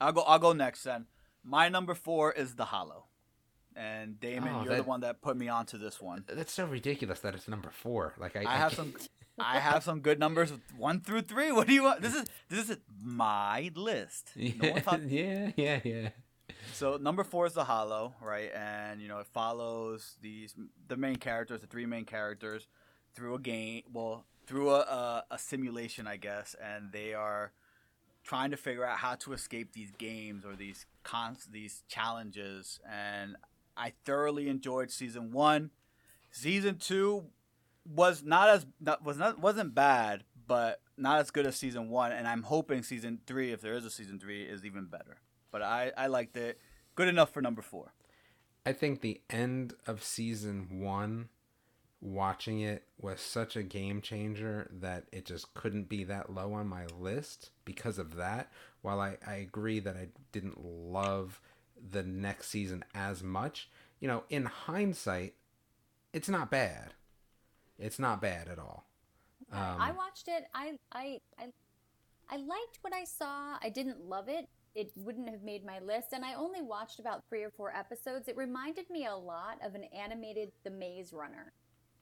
I'll 0.00 0.12
go. 0.12 0.22
I'll 0.22 0.40
go 0.40 0.52
next 0.52 0.82
then. 0.82 1.06
My 1.44 1.68
number 1.68 1.94
four 1.94 2.32
is 2.32 2.56
The 2.56 2.64
Hollow, 2.64 3.04
and 3.76 4.18
Damon, 4.20 4.54
Oh, 4.54 4.64
you're 4.64 4.76
the 4.76 4.82
one 4.82 5.00
that 5.00 5.20
put 5.22 5.36
me 5.36 5.48
onto 5.48 5.78
this 5.78 6.00
one. 6.00 6.24
That's 6.28 6.52
so 6.52 6.64
ridiculous 6.66 7.20
that 7.20 7.34
it's 7.34 7.48
number 7.48 7.70
four. 7.70 8.14
Like 8.18 8.36
I, 8.36 8.44
I 8.46 8.56
have 8.56 8.72
can't- 8.72 8.98
some. 9.00 9.08
I 9.38 9.60
have 9.60 9.82
some 9.82 10.00
good 10.00 10.18
numbers, 10.20 10.52
one 10.76 11.00
through 11.00 11.22
three. 11.22 11.52
What 11.52 11.66
do 11.66 11.72
you 11.72 11.82
want? 11.84 12.02
This 12.02 12.14
is 12.14 12.26
this 12.50 12.68
is 12.68 12.76
my 13.02 13.70
list. 13.74 14.32
No 14.36 14.42
Yeah, 14.60 14.80
talk- 14.80 15.00
yeah, 15.06 15.50
yeah, 15.56 15.80
yeah. 15.82 16.08
So 16.74 16.98
number 16.98 17.24
four 17.24 17.46
is 17.46 17.54
the 17.54 17.64
Hollow, 17.64 18.14
right? 18.20 18.50
And 18.54 19.00
you 19.00 19.08
know 19.08 19.18
it 19.20 19.26
follows 19.26 20.16
these 20.20 20.54
the 20.86 20.96
main 20.98 21.16
characters, 21.16 21.62
the 21.62 21.66
three 21.66 21.86
main 21.86 22.04
characters, 22.04 22.68
through 23.14 23.34
a 23.34 23.38
game. 23.38 23.84
Well, 23.90 24.26
through 24.46 24.68
a, 24.70 24.80
a, 24.80 25.24
a 25.30 25.38
simulation, 25.38 26.06
I 26.06 26.18
guess, 26.18 26.54
and 26.62 26.92
they 26.92 27.14
are 27.14 27.52
trying 28.24 28.50
to 28.50 28.56
figure 28.58 28.84
out 28.84 28.98
how 28.98 29.14
to 29.16 29.32
escape 29.32 29.72
these 29.72 29.90
games 29.92 30.44
or 30.44 30.54
these 30.56 30.84
cons 31.04 31.48
these 31.50 31.84
challenges. 31.88 32.80
And 32.88 33.36
I 33.76 33.92
thoroughly 34.04 34.48
enjoyed 34.48 34.90
season 34.90 35.32
one. 35.32 35.70
Season 36.30 36.76
two 36.78 37.26
was 37.84 38.22
not 38.22 38.48
as 38.48 38.66
not, 38.80 39.04
was 39.04 39.18
not 39.18 39.38
wasn't 39.38 39.74
bad, 39.74 40.24
but 40.46 40.80
not 40.96 41.20
as 41.20 41.30
good 41.30 41.46
as 41.46 41.56
season 41.56 41.88
one. 41.88 42.12
And 42.12 42.26
I'm 42.26 42.42
hoping 42.42 42.82
season 42.82 43.20
three, 43.26 43.52
if 43.52 43.60
there 43.60 43.74
is 43.74 43.84
a 43.84 43.90
season 43.90 44.18
three, 44.18 44.42
is 44.42 44.64
even 44.64 44.86
better. 44.86 45.18
But 45.50 45.62
I 45.62 45.92
I 45.96 46.06
liked 46.06 46.36
it. 46.36 46.58
Good 46.94 47.08
enough 47.08 47.30
for 47.30 47.40
number 47.40 47.62
four. 47.62 47.92
I 48.64 48.72
think 48.72 49.00
the 49.00 49.20
end 49.28 49.74
of 49.86 50.04
season 50.04 50.80
one, 50.80 51.28
watching 52.00 52.60
it 52.60 52.84
was 53.00 53.20
such 53.20 53.56
a 53.56 53.62
game 53.62 54.00
changer 54.00 54.70
that 54.72 55.04
it 55.10 55.24
just 55.24 55.52
couldn't 55.54 55.88
be 55.88 56.04
that 56.04 56.32
low 56.32 56.52
on 56.52 56.68
my 56.68 56.86
list 56.98 57.50
because 57.64 57.98
of 57.98 58.16
that. 58.16 58.52
While 58.82 59.00
I, 59.00 59.16
I 59.26 59.34
agree 59.34 59.80
that 59.80 59.96
I 59.96 60.08
didn't 60.32 60.64
love 60.64 61.40
the 61.90 62.02
next 62.02 62.48
season 62.48 62.84
as 62.94 63.22
much, 63.22 63.68
you 64.00 64.08
know, 64.08 64.24
in 64.28 64.44
hindsight, 64.46 65.34
it's 66.12 66.28
not 66.28 66.50
bad. 66.50 66.94
It's 67.78 67.98
not 67.98 68.20
bad 68.20 68.48
at 68.48 68.58
all. 68.58 68.86
Um, 69.50 69.76
I 69.80 69.92
watched 69.92 70.28
it. 70.28 70.44
I, 70.54 70.74
I 70.92 71.20
I 71.38 71.48
I 72.30 72.36
liked 72.36 72.78
what 72.80 72.94
I 72.94 73.04
saw. 73.04 73.56
I 73.60 73.68
didn't 73.68 74.00
love 74.00 74.28
it. 74.28 74.48
It 74.74 74.92
wouldn't 74.96 75.28
have 75.28 75.42
made 75.42 75.66
my 75.66 75.80
list, 75.80 76.08
and 76.12 76.24
I 76.24 76.34
only 76.34 76.62
watched 76.62 76.98
about 76.98 77.24
three 77.28 77.42
or 77.42 77.50
four 77.50 77.74
episodes. 77.74 78.28
It 78.28 78.36
reminded 78.36 78.88
me 78.88 79.04
a 79.06 79.14
lot 79.14 79.58
of 79.64 79.74
an 79.74 79.84
animated 79.84 80.52
The 80.64 80.70
Maze 80.70 81.12
Runner, 81.12 81.52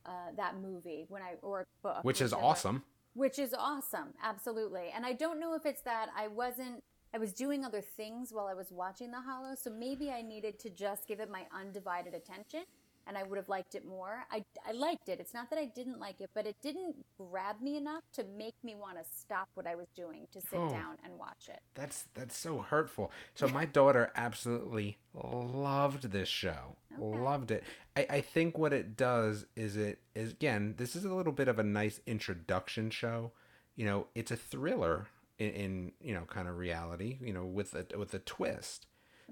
uh, 0.07 0.33
that 0.37 0.61
movie 0.61 1.07
when 1.09 1.23
I 1.23 1.35
or 1.43 1.67
book, 1.83 2.05
which 2.05 2.21
is 2.21 2.33
awesome. 2.33 2.85
Which 3.15 3.41
is 3.41 3.53
awesome, 3.53 4.15
absolutely. 4.23 4.93
And 4.95 5.05
I 5.05 5.15
don't 5.15 5.41
know 5.41 5.55
if 5.55 5.67
it's 5.67 5.83
that 5.83 6.09
I 6.17 6.29
wasn't. 6.29 6.85
I 7.13 7.19
was 7.19 7.33
doing 7.33 7.65
other 7.65 7.81
things 7.81 8.33
while 8.33 8.47
I 8.47 8.55
was 8.55 8.71
watching 8.71 9.11
The 9.11 9.21
Hollow, 9.21 9.55
so 9.61 9.71
maybe 9.71 10.11
I 10.11 10.23
needed 10.23 10.59
to 10.61 10.71
just 10.71 11.07
give 11.09 11.21
it 11.21 11.31
my 11.31 11.47
undivided 11.53 12.15
attention, 12.15 12.63
and 13.07 13.19
I 13.19 13.25
would 13.25 13.37
have 13.37 13.49
liked 13.49 13.75
it 13.75 13.85
more. 13.85 14.25
I, 14.31 14.45
I 14.65 14.71
liked 14.73 15.09
it. 15.09 15.19
It's 15.19 15.35
not 15.35 15.51
that 15.51 15.59
I 15.59 15.65
didn't 15.65 15.99
like 15.99 16.21
it, 16.21 16.31
but 16.35 16.47
it 16.47 16.55
didn't 16.63 16.95
grab 17.19 17.61
me 17.61 17.77
enough 17.77 18.05
to 18.13 18.25
make 18.39 18.55
me 18.63 18.77
want 18.77 18.99
to 18.99 19.05
stop 19.19 19.49
what 19.55 19.67
I 19.67 19.75
was 19.75 19.89
doing 19.97 20.29
to 20.33 20.41
sit 20.41 20.55
Oh. 20.59 20.69
down 20.71 20.99
and 21.03 21.19
watch 21.19 21.49
it. 21.49 21.61
That's 21.75 22.05
that's 22.15 22.37
so 22.37 22.59
hurtful. 22.59 23.11
So 23.35 23.49
my 23.49 23.65
daughter 23.65 24.13
absolutely 24.15 24.99
loved 25.13 26.13
this 26.13 26.29
show. 26.29 26.77
Loved 26.99 27.51
it. 27.51 27.65
I, 27.97 28.07
I 28.09 28.21
think 28.21 28.57
what 28.59 28.73
it 28.73 28.97
does 28.97 29.47
is 29.57 29.77
it 29.77 29.99
is 30.15 30.31
again, 30.33 30.75
this 30.77 30.95
is 30.95 31.05
a 31.05 31.15
little 31.15 31.33
bit 31.33 31.49
of 31.49 31.59
a 31.59 31.65
nice 31.65 32.01
introduction 32.07 32.91
show. 32.91 33.33
You 33.75 33.87
know, 33.87 34.07
it's 34.15 34.31
a 34.31 34.37
thriller 34.37 35.07
in, 35.41 35.51
in 35.51 35.93
you 36.01 36.15
know, 36.15 36.23
kind 36.29 36.47
of 36.49 36.57
reality, 36.57 37.19
you 37.21 37.33
know, 37.33 37.45
with 37.45 37.75
a 37.75 37.87
with 37.99 38.15
a 38.15 38.19
twist. 38.21 38.87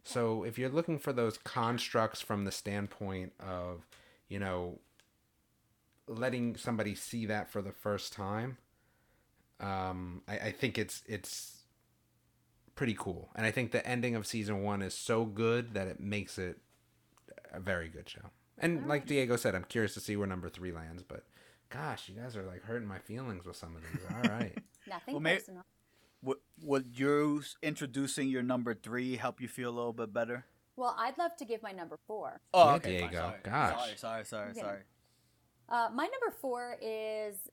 So 0.05 0.43
if 0.45 0.59
you're 0.59 0.69
looking 0.71 0.99
for 0.99 1.12
those 1.12 1.38
constructs 1.38 2.21
from 2.21 2.45
the 2.45 2.53
standpoint 2.53 3.33
of, 3.41 3.87
you 4.29 4.38
know, 4.38 4.79
letting 6.07 6.57
somebody 6.57 6.95
see 6.95 7.27
that 7.27 7.50
for 7.50 7.61
the 7.62 7.73
first 7.73 8.12
time, 8.12 8.59
um, 9.61 10.23
I, 10.29 10.38
I 10.38 10.53
think 10.53 10.79
it's 10.79 11.03
it's 11.07 11.62
pretty 12.75 12.95
cool. 12.99 13.31
And 13.35 13.45
I 13.45 13.50
think 13.50 13.73
the 13.73 13.87
ending 13.87 14.15
of 14.15 14.27
season 14.27 14.62
one 14.62 14.83
is 14.83 14.95
so 14.95 15.25
good 15.25 15.75
that 15.75 15.88
it 15.88 16.00
makes 16.00 16.38
it 16.38 16.59
a 17.53 17.61
very 17.61 17.88
good 17.88 18.09
show. 18.09 18.31
And 18.61 18.87
like 18.88 19.07
Diego 19.07 19.37
said, 19.37 19.55
I'm 19.55 19.65
curious 19.65 19.95
to 19.95 20.00
see 20.00 20.17
where 20.17 20.27
number 20.27 20.49
three 20.49 20.73
lands, 20.73 21.03
but 21.03 21.25
gosh, 21.71 22.09
you 22.09 22.15
guys 22.21 22.37
are 22.37 22.45
like 22.45 22.62
hurting 22.65 22.88
my 22.88 22.99
feelings 22.99 23.45
with 23.47 23.57
some 23.57 23.75
of 23.77 23.83
these. 23.83 24.03
All 24.11 24.31
right. 24.37 24.57
Nothing 24.88 25.15
Well, 25.15 25.21
may- 25.21 25.35
personal. 25.37 25.65
Would, 26.23 26.39
would 26.63 26.87
you 26.99 27.43
introducing 27.63 28.29
your 28.29 28.43
number 28.43 28.75
three 28.75 29.17
help 29.17 29.41
you 29.41 29.49
feel 29.49 29.71
a 29.71 29.77
little 29.77 29.93
bit 29.93 30.13
better? 30.13 30.45
Well, 30.77 30.95
I'd 30.99 31.19
love 31.19 31.37
to 31.39 31.45
give 31.45 31.63
my 31.63 31.73
number 31.73 31.99
four. 32.07 32.41
Oh, 32.55 32.67
Yeah, 32.67 32.75
okay, 32.75 33.01
fine, 33.01 33.11
Diego. 33.11 33.25
sorry. 33.25 33.41
Gosh. 33.45 33.79
Sorry, 33.79 33.97
sorry, 33.97 34.25
sorry, 34.25 34.51
Okay. 34.51 34.61
sorry. 34.61 34.83
Uh, 35.69 35.89
my 35.93 36.05
number 36.05 36.35
four 36.41 36.77
is 36.81 37.49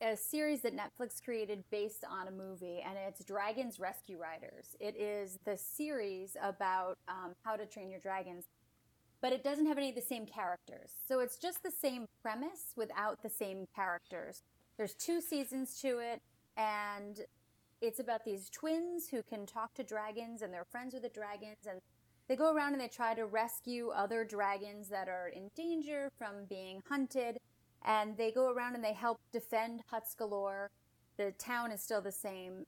a 0.00 0.16
series 0.16 0.60
that 0.62 0.74
Netflix 0.76 1.22
created 1.22 1.64
based 1.70 2.04
on 2.08 2.28
a 2.28 2.30
movie, 2.30 2.82
and 2.86 2.96
it's 2.98 3.24
Dragons 3.24 3.78
Rescue 3.80 4.18
Riders. 4.18 4.76
It 4.80 4.96
is 4.96 5.38
the 5.44 5.56
series 5.56 6.36
about 6.42 6.98
um, 7.08 7.34
how 7.44 7.56
to 7.56 7.66
train 7.66 7.90
your 7.90 8.00
dragons, 8.00 8.44
but 9.20 9.32
it 9.32 9.42
doesn't 9.42 9.66
have 9.66 9.78
any 9.78 9.88
of 9.88 9.94
the 9.94 10.02
same 10.02 10.26
characters. 10.26 10.90
So 11.08 11.20
it's 11.20 11.36
just 11.38 11.62
the 11.62 11.70
same 11.70 12.06
premise 12.22 12.72
without 12.76 13.22
the 13.22 13.30
same 13.30 13.66
characters. 13.74 14.42
There's 14.76 14.94
two 14.94 15.20
seasons 15.20 15.80
to 15.80 15.98
it, 15.98 16.20
and 16.56 17.20
it's 17.80 18.00
about 18.00 18.24
these 18.24 18.48
twins 18.50 19.08
who 19.08 19.22
can 19.22 19.46
talk 19.46 19.74
to 19.74 19.84
dragons, 19.84 20.42
and 20.42 20.52
they're 20.52 20.64
friends 20.64 20.94
with 20.94 21.02
the 21.02 21.08
dragons, 21.08 21.66
and 21.68 21.80
they 22.28 22.36
go 22.36 22.52
around 22.52 22.72
and 22.72 22.80
they 22.80 22.88
try 22.88 23.14
to 23.14 23.24
rescue 23.26 23.90
other 23.90 24.24
dragons 24.24 24.88
that 24.88 25.08
are 25.08 25.28
in 25.28 25.50
danger 25.54 26.10
from 26.18 26.44
being 26.48 26.82
hunted. 26.88 27.38
And 27.84 28.16
they 28.16 28.32
go 28.32 28.50
around 28.50 28.74
and 28.74 28.82
they 28.82 28.94
help 28.94 29.20
defend 29.32 29.82
Huttsgalor. 29.92 30.68
The 31.18 31.32
town 31.38 31.70
is 31.70 31.80
still 31.80 32.00
the 32.00 32.10
same. 32.10 32.66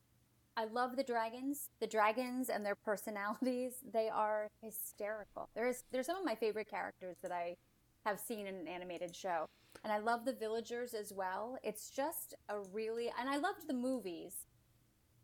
I 0.55 0.65
love 0.65 0.95
the 0.95 1.03
dragons. 1.03 1.69
The 1.81 1.87
dragons 1.87 2.47
and 2.49 2.65
their 2.65 2.75
personalities, 2.85 3.83
they 3.91 4.07
are 4.07 4.47
hysterical. 4.61 5.49
There's 5.55 5.83
there's 5.91 6.05
some 6.05 6.17
of 6.17 6.25
my 6.25 6.35
favorite 6.35 6.69
characters 6.69 7.17
that 7.21 7.31
I 7.31 7.57
have 8.05 8.19
seen 8.19 8.47
in 8.47 8.55
an 8.55 8.67
animated 8.67 9.13
show. 9.13 9.47
And 9.83 9.91
I 9.91 9.97
love 9.97 10.23
the 10.23 10.33
villagers 10.33 10.93
as 10.93 11.11
well. 11.11 11.57
It's 11.63 11.89
just 11.89 12.33
a 12.47 12.59
really 12.59 13.11
and 13.19 13.29
I 13.29 13.37
loved 13.37 13.67
the 13.67 13.73
movies 13.73 14.45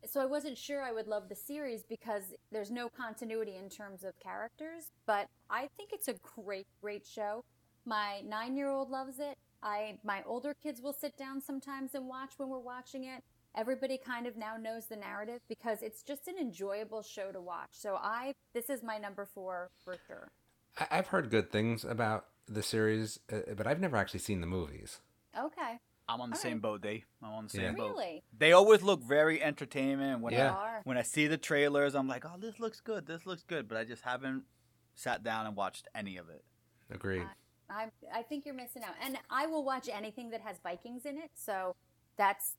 so 0.04 0.20
I 0.20 0.26
wasn't 0.26 0.58
sure 0.58 0.82
I 0.82 0.92
would 0.92 1.08
love 1.08 1.28
the 1.28 1.34
series 1.34 1.82
because 1.82 2.34
there's 2.52 2.70
no 2.70 2.88
continuity 2.88 3.56
in 3.56 3.68
terms 3.68 4.04
of 4.04 4.18
characters, 4.20 4.90
but 5.06 5.28
I 5.50 5.68
think 5.76 5.90
it's 5.92 6.08
a 6.08 6.14
great, 6.36 6.66
great 6.80 7.06
show. 7.06 7.44
My 7.84 8.20
nine-year-old 8.24 8.90
loves 8.90 9.18
it. 9.18 9.38
I 9.62 9.98
my 10.04 10.22
older 10.26 10.54
kids 10.62 10.80
will 10.80 10.92
sit 10.92 11.16
down 11.16 11.40
sometimes 11.40 11.94
and 11.94 12.06
watch 12.06 12.32
when 12.36 12.48
we're 12.48 12.58
watching 12.58 13.04
it. 13.04 13.22
Everybody 13.56 13.96
kind 13.96 14.26
of 14.26 14.36
now 14.36 14.56
knows 14.56 14.86
the 14.86 14.96
narrative 14.96 15.40
because 15.48 15.82
it's 15.82 16.02
just 16.02 16.28
an 16.28 16.36
enjoyable 16.38 17.02
show 17.02 17.32
to 17.32 17.40
watch. 17.40 17.70
So 17.72 17.96
I 17.96 18.34
this 18.52 18.68
is 18.68 18.82
my 18.82 18.98
number 18.98 19.24
four 19.24 19.70
for 19.84 19.96
sure. 20.06 20.30
I've 20.90 21.06
heard 21.06 21.30
good 21.30 21.50
things 21.50 21.84
about 21.84 22.26
the 22.46 22.62
series, 22.62 23.18
uh, 23.32 23.54
but 23.56 23.66
I've 23.66 23.80
never 23.80 23.96
actually 23.96 24.20
seen 24.20 24.40
the 24.40 24.46
movies. 24.46 25.00
Okay, 25.38 25.78
I'm 26.08 26.20
on 26.20 26.30
the 26.30 26.36
All 26.36 26.40
same 26.42 26.52
right. 26.54 26.62
boat, 26.62 26.80
Dave. 26.82 27.04
I'm 27.22 27.32
on 27.32 27.44
the 27.44 27.50
same 27.50 27.62
Yeah. 27.62 27.72
boat. 27.72 27.96
really? 27.96 28.22
They 28.36 28.52
always 28.52 28.82
look 28.82 29.02
very 29.02 29.42
entertaining. 29.42 30.20
When 30.20 30.32
Yeah. 30.32 30.54
I, 30.54 30.80
when 30.84 30.96
I 30.96 31.02
see 31.02 31.26
the 31.26 31.38
trailers, 31.38 31.94
I'm 31.94 32.06
like, 32.06 32.24
oh, 32.24 32.36
this 32.38 32.60
looks 32.60 32.80
good. 32.80 33.06
This 33.06 33.26
looks 33.26 33.42
good. 33.42 33.66
But 33.68 33.78
I 33.78 33.84
just 33.84 34.02
haven't 34.02 34.44
sat 34.94 35.22
down 35.24 35.46
and 35.46 35.56
watched 35.56 35.88
any 35.94 36.16
of 36.16 36.28
it. 36.28 36.44
Agreed. 36.90 37.28
I 37.68 37.90
I 38.12 38.22
think 38.22 38.46
you're 38.46 38.54
missing 38.54 38.84
out. 38.84 38.94
And 39.02 39.18
I 39.30 39.46
will 39.46 39.64
watch 39.64 39.88
anything 39.88 40.30
that 40.30 40.40
has 40.42 40.58
Vikings 40.62 41.04
in 41.06 41.18
it. 41.18 41.30
So 41.34 41.74
that's 42.16 42.54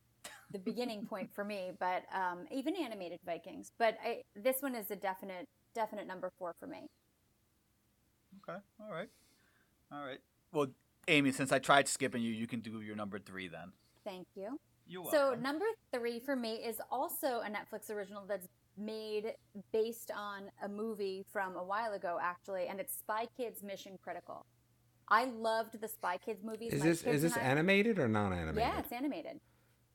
the 0.51 0.59
beginning 0.59 1.05
point 1.09 1.33
for 1.33 1.45
me. 1.45 1.71
But 1.79 2.03
um, 2.13 2.45
even 2.51 2.75
animated 2.75 3.19
Vikings. 3.25 3.71
But 3.77 3.97
I, 4.03 4.23
this 4.35 4.61
one 4.61 4.75
is 4.75 4.91
a 4.91 4.95
definite 4.97 5.47
definite 5.73 6.07
number 6.07 6.31
four 6.37 6.53
for 6.59 6.67
me. 6.67 6.89
Okay. 8.43 8.59
All 8.81 8.91
right. 8.91 9.09
All 9.91 10.03
right. 10.03 10.19
Well, 10.51 10.67
Amy, 11.07 11.31
since 11.31 11.51
I 11.51 11.59
tried 11.59 11.87
skipping 11.87 12.21
you, 12.21 12.31
you 12.31 12.47
can 12.47 12.59
do 12.59 12.81
your 12.81 12.95
number 12.95 13.19
three 13.19 13.47
then. 13.47 13.71
Thank 14.03 14.27
you. 14.35 14.59
You're 14.85 15.09
So 15.11 15.35
number 15.39 15.65
three 15.93 16.19
for 16.19 16.35
me 16.35 16.55
is 16.55 16.81
also 16.91 17.41
a 17.41 17.49
Netflix 17.49 17.89
original 17.89 18.23
that's 18.27 18.47
made 18.77 19.33
based 19.73 20.11
on 20.15 20.43
a 20.63 20.69
movie 20.69 21.25
from 21.31 21.55
a 21.57 21.63
while 21.63 21.93
ago, 21.93 22.17
actually, 22.21 22.67
and 22.67 22.79
it's 22.79 22.93
Spy 22.97 23.25
Kids 23.35 23.63
Mission 23.63 23.97
Critical. 24.01 24.45
I 25.09 25.25
loved 25.25 25.79
the 25.81 25.87
Spy 25.87 26.17
Kids 26.17 26.43
movies. 26.43 26.73
Is 26.73 26.81
My 26.81 26.85
this 26.87 27.03
is 27.03 27.21
this 27.21 27.37
I- 27.37 27.41
animated 27.41 27.97
or 27.99 28.07
non-animated? 28.07 28.57
Yeah, 28.59 28.79
it's 28.79 28.91
animated. 28.91 29.39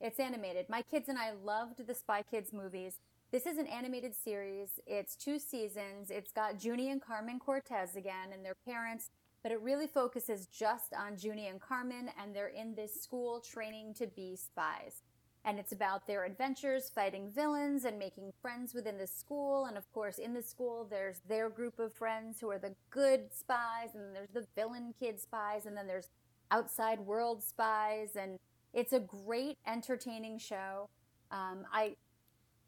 It's 0.01 0.19
animated. 0.19 0.67
My 0.69 0.83
kids 0.83 1.09
and 1.09 1.19
I 1.19 1.33
loved 1.45 1.87
the 1.87 1.95
Spy 1.95 2.23
Kids 2.23 2.53
movies. 2.53 2.99
This 3.31 3.47
is 3.47 3.57
an 3.57 3.67
animated 3.67 4.15
series. 4.15 4.81
It's 4.87 5.15
two 5.17 5.39
seasons. 5.39 6.11
It's 6.11 6.33
got 6.33 6.59
Juni 6.59 6.91
and 6.91 7.01
Carmen 7.01 7.39
Cortez 7.39 7.95
again 7.97 8.33
and 8.33 8.45
their 8.45 8.57
parents, 8.67 9.11
but 9.43 9.53
it 9.53 9.61
really 9.61 9.87
focuses 9.87 10.47
just 10.47 10.93
on 10.95 11.17
Juni 11.17 11.51
and 11.51 11.61
Carmen, 11.61 12.11
and 12.21 12.35
they're 12.35 12.49
in 12.49 12.75
this 12.75 13.01
school 13.03 13.41
training 13.41 13.95
to 13.95 14.07
be 14.07 14.37
spies. 14.37 15.03
And 15.45 15.59
it's 15.59 15.73
about 15.73 16.07
their 16.07 16.25
adventures 16.25 16.89
fighting 16.89 17.29
villains 17.29 17.85
and 17.85 17.99
making 17.99 18.33
friends 18.41 18.75
within 18.75 18.97
the 18.97 19.09
school. 19.09 19.65
And 19.65 19.77
of 19.77 19.91
course, 19.93 20.19
in 20.19 20.35
the 20.35 20.43
school, 20.43 20.87
there's 20.89 21.19
their 21.29 21.51
group 21.51 21.81
of 21.81 21.93
friends 21.93 22.39
who 22.41 22.51
are 22.51 22.59
the 22.59 22.77
good 22.91 23.35
spies, 23.35 23.91
and 23.95 24.15
there's 24.15 24.31
the 24.31 24.47
villain 24.55 24.95
kid 25.01 25.21
spies, 25.21 25.67
and 25.67 25.77
then 25.77 25.89
there's 25.89 26.11
outside 26.53 27.01
world 27.01 27.43
spies. 27.43 28.11
And 28.15 28.39
it's 28.73 28.93
a 28.93 29.01
great, 29.01 29.59
entertaining 29.67 30.39
show. 30.39 30.89
Um, 31.33 31.67
I 31.73 31.97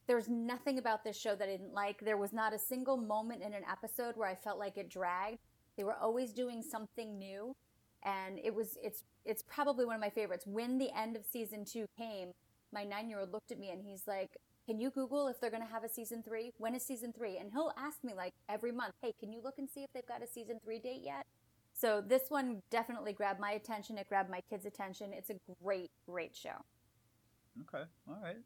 there's 0.06 0.28
nothing 0.28 0.78
about 0.78 1.02
this 1.02 1.16
show 1.18 1.34
that 1.34 1.48
I 1.48 1.52
didn't 1.52 1.72
like. 1.72 2.00
There 2.00 2.18
was 2.18 2.32
not 2.32 2.52
a 2.52 2.58
single 2.58 2.96
moment 2.96 3.42
in 3.42 3.54
an 3.54 3.62
episode 3.70 4.16
where 4.16 4.28
I 4.28 4.34
felt 4.34 4.58
like 4.58 4.76
it 4.76 4.90
dragged. 4.90 5.38
They 5.76 5.84
were 5.84 5.96
always 5.96 6.32
doing 6.32 6.62
something 6.62 7.18
new, 7.18 7.56
and 8.02 8.38
it 8.42 8.54
was 8.54 8.76
it's 8.82 9.04
it's 9.24 9.42
probably 9.42 9.84
one 9.84 9.94
of 9.94 10.00
my 10.00 10.10
favorites. 10.10 10.46
When 10.46 10.78
the 10.78 10.90
end 10.96 11.16
of 11.16 11.24
season 11.24 11.64
two 11.64 11.86
came, 11.98 12.32
my 12.72 12.84
nine 12.84 13.08
year 13.08 13.20
old 13.20 13.32
looked 13.32 13.50
at 13.50 13.58
me 13.58 13.70
and 13.70 13.82
he's 13.82 14.06
like, 14.06 14.36
"Can 14.66 14.78
you 14.78 14.90
Google 14.90 15.28
if 15.28 15.40
they're 15.40 15.50
going 15.50 15.66
to 15.66 15.72
have 15.72 15.84
a 15.84 15.88
season 15.88 16.22
three? 16.22 16.52
When 16.58 16.74
is 16.74 16.84
season 16.84 17.12
three? 17.12 17.38
And 17.38 17.50
he'll 17.52 17.72
ask 17.76 18.02
me 18.04 18.14
like 18.14 18.34
every 18.48 18.72
month, 18.72 18.94
"Hey, 19.02 19.14
can 19.18 19.32
you 19.32 19.40
look 19.42 19.58
and 19.58 19.68
see 19.68 19.82
if 19.82 19.92
they've 19.92 20.06
got 20.06 20.22
a 20.22 20.26
season 20.26 20.60
three 20.64 20.78
date 20.78 21.02
yet?" 21.02 21.26
So 21.72 22.00
this 22.00 22.22
one 22.28 22.62
definitely 22.70 23.12
grabbed 23.12 23.40
my 23.40 23.52
attention. 23.52 23.98
It 23.98 24.08
grabbed 24.08 24.30
my 24.30 24.40
kids' 24.48 24.64
attention. 24.64 25.12
It's 25.12 25.30
a 25.30 25.34
great, 25.62 25.90
great 26.06 26.36
show. 26.36 26.64
Okay. 27.62 27.84
All 28.08 28.18
right. 28.22 28.38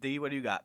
D, 0.00 0.18
what 0.18 0.30
do 0.30 0.36
you 0.36 0.42
got? 0.42 0.64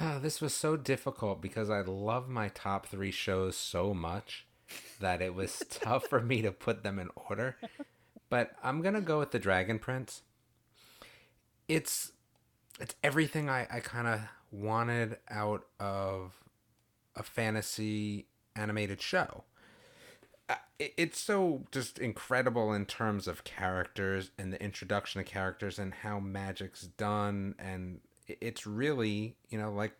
this 0.20 0.40
was 0.40 0.54
so 0.54 0.76
difficult 0.76 1.40
because 1.40 1.70
I 1.70 1.80
love 1.82 2.28
my 2.28 2.48
top 2.48 2.86
three 2.86 3.10
shows 3.10 3.56
so 3.56 3.94
much 3.94 4.46
that 5.00 5.20
it 5.20 5.34
was 5.34 5.62
tough 5.70 6.06
for 6.06 6.20
me 6.20 6.42
to 6.42 6.52
put 6.52 6.82
them 6.82 6.98
in 6.98 7.08
order. 7.28 7.56
But 8.30 8.52
I'm 8.62 8.82
gonna 8.82 9.00
go 9.00 9.18
with 9.18 9.30
the 9.30 9.38
Dragon 9.38 9.78
Prince. 9.78 10.22
It's 11.68 12.12
it's 12.80 12.94
everything 13.04 13.48
I, 13.50 13.66
I 13.70 13.80
kind 13.80 14.08
of 14.08 14.20
wanted 14.50 15.18
out 15.30 15.64
of 15.80 16.34
a 17.16 17.22
fantasy 17.22 18.26
animated 18.56 19.00
show. 19.02 19.44
Uh, 20.48 20.56
it- 20.78 20.94
It's 20.96 21.20
so 21.20 21.66
just 21.72 21.98
incredible 21.98 22.72
in 22.72 22.86
terms 22.86 23.28
of 23.28 23.44
characters 23.44 24.30
and 24.38 24.52
the 24.52 24.62
introduction 24.62 25.20
of 25.20 25.26
characters 25.26 25.78
and 25.78 25.94
how 25.94 26.20
magic's 26.20 26.82
done 26.82 27.54
and 27.58 28.00
it's 28.26 28.66
really 28.66 29.36
you 29.48 29.58
know 29.58 29.72
like 29.72 29.92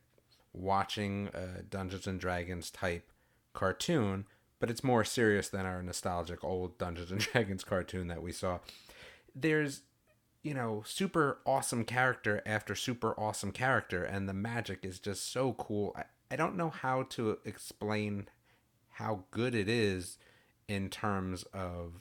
watching 0.52 1.28
a 1.34 1.62
Dungeons 1.62 2.06
and 2.06 2.20
Dragons 2.20 2.70
type 2.70 3.10
cartoon, 3.52 4.26
but 4.60 4.70
it's 4.70 4.84
more 4.84 5.04
serious 5.04 5.48
than 5.48 5.66
our 5.66 5.82
nostalgic 5.82 6.44
old 6.44 6.78
Dungeons 6.78 7.10
and 7.10 7.20
Dragons 7.32 7.64
cartoon 7.64 8.08
that 8.08 8.22
we 8.22 8.32
saw. 8.32 8.58
There's 9.34 9.82
you 10.42 10.54
know 10.54 10.82
super 10.86 11.38
awesome 11.46 11.84
character 11.84 12.42
after 12.46 12.74
super 12.74 13.18
awesome 13.18 13.52
character, 13.52 14.04
and 14.04 14.28
the 14.28 14.34
magic 14.34 14.84
is 14.84 14.98
just 14.98 15.32
so 15.32 15.52
cool. 15.54 15.94
I, 15.96 16.04
I 16.30 16.36
don't 16.36 16.56
know 16.56 16.70
how 16.70 17.04
to 17.10 17.38
explain 17.44 18.28
how 18.92 19.24
good 19.30 19.54
it 19.54 19.68
is 19.68 20.18
in 20.68 20.88
terms 20.88 21.44
of 21.52 22.00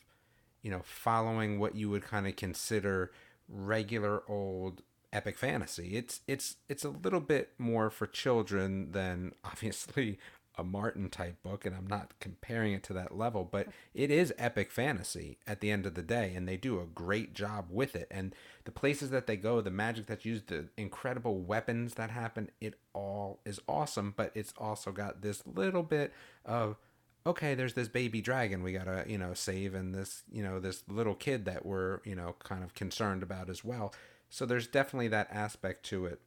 you 0.61 0.71
know 0.71 0.81
following 0.83 1.59
what 1.59 1.75
you 1.75 1.89
would 1.89 2.03
kind 2.03 2.27
of 2.27 2.35
consider 2.35 3.11
regular 3.49 4.23
old 4.29 4.81
epic 5.13 5.37
fantasy 5.37 5.95
it's 5.95 6.21
it's 6.27 6.55
it's 6.69 6.85
a 6.85 6.89
little 6.89 7.19
bit 7.19 7.51
more 7.57 7.89
for 7.89 8.07
children 8.07 8.91
than 8.91 9.33
obviously 9.43 10.17
a 10.57 10.63
Martin 10.63 11.09
type 11.09 11.41
book, 11.43 11.65
and 11.65 11.75
I'm 11.75 11.87
not 11.87 12.13
comparing 12.19 12.73
it 12.73 12.83
to 12.83 12.93
that 12.93 13.17
level, 13.17 13.47
but 13.49 13.67
it 13.93 14.11
is 14.11 14.33
epic 14.37 14.71
fantasy 14.71 15.37
at 15.47 15.61
the 15.61 15.71
end 15.71 15.85
of 15.85 15.95
the 15.95 16.01
day, 16.01 16.33
and 16.35 16.47
they 16.47 16.57
do 16.57 16.79
a 16.79 16.85
great 16.85 17.33
job 17.33 17.67
with 17.69 17.95
it. 17.95 18.07
And 18.11 18.35
the 18.65 18.71
places 18.71 19.11
that 19.11 19.27
they 19.27 19.37
go, 19.37 19.61
the 19.61 19.71
magic 19.71 20.07
that's 20.07 20.25
used, 20.25 20.47
the 20.47 20.67
incredible 20.77 21.39
weapons 21.39 21.93
that 21.95 22.11
happen, 22.11 22.49
it 22.59 22.75
all 22.93 23.39
is 23.45 23.59
awesome, 23.67 24.13
but 24.15 24.31
it's 24.35 24.53
also 24.57 24.91
got 24.91 25.21
this 25.21 25.43
little 25.45 25.83
bit 25.83 26.13
of 26.45 26.77
okay, 27.23 27.53
there's 27.53 27.75
this 27.75 27.87
baby 27.87 28.19
dragon 28.19 28.63
we 28.63 28.73
gotta, 28.73 29.05
you 29.07 29.17
know, 29.17 29.31
save, 29.35 29.75
and 29.75 29.93
this, 29.93 30.23
you 30.31 30.41
know, 30.41 30.59
this 30.59 30.83
little 30.87 31.13
kid 31.13 31.45
that 31.45 31.63
we're, 31.63 31.99
you 32.03 32.15
know, 32.15 32.35
kind 32.39 32.63
of 32.63 32.73
concerned 32.73 33.21
about 33.21 33.47
as 33.47 33.63
well. 33.63 33.93
So 34.31 34.45
there's 34.45 34.65
definitely 34.65 35.09
that 35.09 35.27
aspect 35.29 35.85
to 35.87 36.05
it 36.05 36.21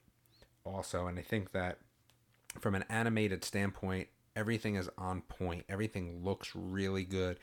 also, 0.62 1.06
and 1.06 1.18
I 1.18 1.22
think 1.22 1.52
that 1.52 1.78
from 2.60 2.74
an 2.74 2.84
animated 2.90 3.44
standpoint, 3.44 4.08
everything 4.36 4.76
is 4.76 4.90
on 4.98 5.22
point. 5.22 5.64
Everything 5.70 6.22
looks 6.22 6.52
really 6.54 7.04
good. 7.04 7.38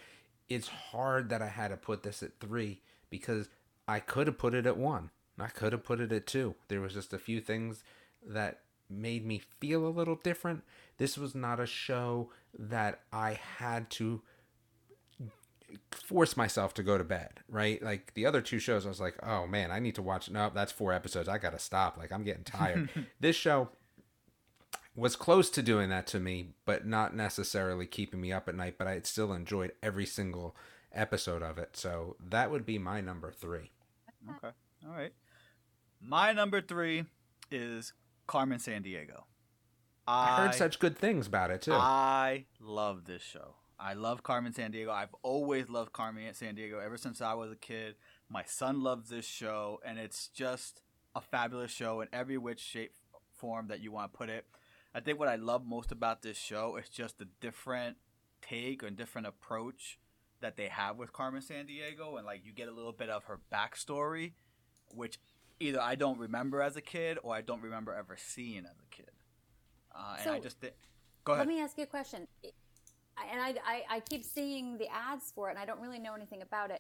It's 0.50 0.68
hard 0.68 1.30
that 1.30 1.42
I 1.42 1.48
had 1.48 1.70
to 1.70 1.78
put 1.78 2.04
this 2.04 2.22
at 2.22 2.40
three 2.40 2.84
because 3.10 3.50
I 3.88 4.00
could 4.00 4.28
have 4.28 4.38
put 4.38 4.54
it 4.54 4.68
at 4.68 4.78
one. 4.78 5.10
I 5.40 5.48
could 5.48 5.74
have 5.74 5.84
put 5.84 6.00
it 6.00 6.12
at 6.12 6.28
two. 6.28 6.54
There 6.68 6.80
was 6.80 6.94
just 6.94 7.12
a 7.12 7.18
few 7.18 7.42
things 7.42 7.84
that 8.24 8.60
made 8.88 9.26
me 9.26 9.42
feel 9.60 9.88
a 9.88 9.90
little 9.90 10.20
different. 10.24 10.64
This 10.98 11.18
was 11.18 11.34
not 11.34 11.60
a 11.60 11.66
show 11.66 12.30
that 12.58 13.00
I 13.12 13.40
had 13.58 13.90
to 13.92 14.22
force 15.92 16.36
myself 16.38 16.74
to 16.76 16.84
go 16.84 16.98
to 16.98 17.04
bed, 17.04 17.42
right? 17.48 17.82
Like 17.82 18.14
the 18.14 18.26
other 18.26 18.42
two 18.42 18.60
shows, 18.60 18.86
I 18.86 18.90
was 18.90 19.00
like, 19.00 19.16
oh 19.24 19.48
man, 19.48 19.72
I 19.72 19.80
need 19.80 19.96
to 19.96 20.02
watch. 20.02 20.30
No, 20.30 20.52
that's 20.54 20.72
four 20.72 20.94
episodes. 20.94 21.30
I 21.30 21.38
got 21.38 21.52
to 21.52 21.60
stop. 21.60 21.98
Like 21.98 22.12
I'm 22.12 22.24
getting 22.24 22.44
tired. 22.44 22.90
this 23.20 23.36
show 23.36 23.70
was 24.96 25.16
close 25.16 25.50
to 25.52 25.62
doing 25.62 25.90
that 25.90 26.08
to 26.08 26.20
me, 26.20 26.50
but 26.66 26.86
not 26.86 27.16
necessarily 27.16 27.86
keeping 27.86 28.22
me 28.22 28.32
up 28.32 28.50
at 28.50 28.56
night. 28.56 28.76
But 28.78 28.88
I 28.88 29.00
still 29.02 29.34
enjoyed 29.34 29.72
every 29.82 30.06
single 30.06 30.56
episode 30.94 31.42
of 31.42 31.58
it. 31.58 31.78
So 31.78 32.16
that 32.30 32.52
would 32.52 32.66
be 32.66 32.78
my 32.78 33.02
number 33.02 33.32
three. 33.32 33.72
Okay. 34.30 34.54
All 34.86 34.94
right. 34.94 35.14
My 36.02 36.34
number 36.34 36.62
three 36.62 37.06
is 37.50 37.94
Carmen 38.28 38.60
Sandiego. 38.60 39.24
I, 40.08 40.30
I 40.30 40.46
heard 40.46 40.56
such 40.56 40.80
good 40.80 40.98
things 40.98 41.28
about 41.28 41.52
it 41.52 41.62
too. 41.62 41.74
I 41.74 42.46
love 42.60 43.06
this 43.06 43.22
show. 43.22 43.56
I 43.82 43.94
love 43.94 44.22
Carmen 44.22 44.54
Sandiego. 44.54 44.90
I've 44.90 45.16
always 45.24 45.68
loved 45.68 45.92
Carmen 45.92 46.24
Sandiego 46.34 46.84
ever 46.84 46.98
since 46.98 47.20
I 47.20 47.34
was 47.34 47.52
a 47.52 47.56
kid. 47.56 47.96
My 48.30 48.44
son 48.44 48.82
loves 48.82 49.10
this 49.10 49.26
show, 49.26 49.80
and 49.84 49.98
it's 49.98 50.28
just 50.28 50.84
a 51.16 51.22
fabulous 51.22 51.72
show 51.72 52.02
in 52.02 52.08
every 52.14 52.38
which 52.38 52.60
shape 52.60 52.94
form 53.36 53.70
that 53.70 53.82
you 53.82 53.92
want 53.92 54.14
to 54.14 54.18
put 54.18 54.30
it. 54.30 54.46
I 54.94 55.00
think 55.00 55.20
what 55.20 55.28
I 55.28 55.36
love 55.36 55.66
most 55.66 55.92
about 55.92 56.22
this 56.22 56.38
show 56.38 56.76
is 56.76 56.90
just 56.90 57.18
the 57.18 57.28
different 57.40 57.98
take 58.42 58.84
and 58.84 58.96
different 58.96 59.26
approach 59.26 59.98
that 60.42 60.58
they 60.58 60.68
have 60.68 60.98
with 60.98 61.12
Carmen 61.12 61.42
Sandiego, 61.42 62.18
and 62.18 62.26
like 62.26 62.46
you 62.46 62.54
get 62.54 62.68
a 62.68 62.72
little 62.72 62.94
bit 62.94 63.10
of 63.10 63.24
her 63.26 63.40
backstory, 63.52 64.34
which 64.94 65.20
either 65.60 65.82
I 65.82 65.96
don't 65.96 66.20
remember 66.20 66.62
as 66.62 66.76
a 66.76 66.82
kid 66.82 67.18
or 67.24 67.34
I 67.34 67.42
don't 67.42 67.62
remember 67.62 67.94
ever 67.96 68.16
seeing 68.16 68.60
as 68.60 68.78
a 68.80 68.96
kid. 68.96 69.12
Uh, 69.94 70.16
and 70.18 70.24
So, 70.24 70.34
I 70.34 70.40
just 70.40 70.62
th- 70.62 70.74
go 71.24 71.34
ahead. 71.34 71.48
Let 71.48 71.54
me 71.56 71.62
ask 71.62 71.78
you 71.78 71.84
a 71.84 71.88
question. 71.88 72.28
And 73.32 73.40
I, 73.42 73.56
I, 73.66 73.84
I 73.98 74.00
keep 74.00 74.24
seeing 74.24 74.78
the 74.78 74.88
ads 74.94 75.32
for 75.36 75.48
it, 75.50 75.52
and 75.52 75.60
I 75.60 75.66
don't 75.66 75.80
really 75.82 76.00
know 76.00 76.14
anything 76.16 76.42
about 76.42 76.72
it. 76.72 76.80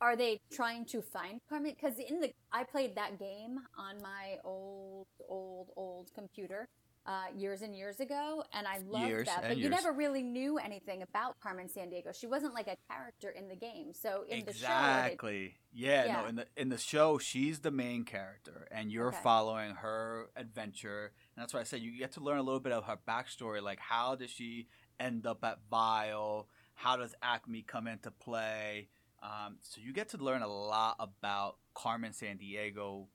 Are 0.00 0.16
they 0.16 0.40
trying 0.50 0.86
to 0.86 1.02
find 1.02 1.40
Carmen? 1.48 1.74
Because 1.78 1.98
in 1.98 2.20
the 2.20 2.32
I 2.52 2.64
played 2.64 2.94
that 2.96 3.18
game 3.18 3.58
on 3.78 4.00
my 4.02 4.38
old, 4.44 5.06
old, 5.28 5.68
old 5.76 6.10
computer 6.14 6.68
uh, 7.06 7.24
years 7.36 7.60
and 7.62 7.74
years 7.76 8.00
ago, 8.00 8.42
and 8.54 8.66
I 8.66 8.78
loved 8.88 9.08
Years 9.08 9.26
that. 9.26 9.42
But 9.42 9.58
you 9.58 9.68
never 9.68 9.92
really 9.92 10.22
knew 10.22 10.58
anything 10.58 11.02
about 11.02 11.38
Carmen 11.40 11.66
Sandiego. 11.68 12.18
She 12.18 12.26
wasn't 12.26 12.54
like 12.54 12.66
a 12.66 12.76
character 12.90 13.28
in 13.30 13.48
the 13.48 13.56
game. 13.56 13.92
So 13.92 14.24
in 14.28 14.44
the 14.44 14.52
show, 14.54 14.66
they- 14.68 15.08
exactly. 15.12 15.54
yeah, 15.72 16.04
Yeah. 16.06 16.12
no. 16.22 16.26
In 16.28 16.34
the 16.36 16.46
in 16.56 16.68
the 16.70 16.78
show, 16.78 17.18
she's 17.18 17.60
the 17.60 17.70
main 17.70 18.04
character, 18.04 18.68
and 18.70 18.90
you're 18.90 19.08
Okay. 19.08 19.18
following 19.22 19.74
her 19.76 20.30
adventure. 20.34 21.12
And 21.36 21.42
that's 21.42 21.52
why 21.52 21.60
I 21.60 21.64
said 21.64 21.80
you 21.82 21.98
get 21.98 22.12
to 22.12 22.20
learn 22.20 22.38
a 22.38 22.42
little 22.42 22.60
bit 22.60 22.72
of 22.72 22.84
her 22.84 22.98
backstory. 23.06 23.62
Like, 23.62 23.80
how 23.80 24.14
does 24.14 24.30
she 24.30 24.68
end 25.00 25.26
up 25.26 25.42
at 25.42 25.58
Vile? 25.70 26.48
How 26.74 26.96
does 26.96 27.14
Acme 27.22 27.62
come 27.62 27.86
into 27.88 28.10
play? 28.10 28.88
Um, 29.22 29.56
so 29.60 29.80
you 29.80 29.92
get 29.92 30.10
to 30.10 30.18
learn 30.18 30.42
a 30.42 30.48
lot 30.48 30.96
about 30.98 31.56
Carmen 31.74 32.12
Sandiego 32.12 33.06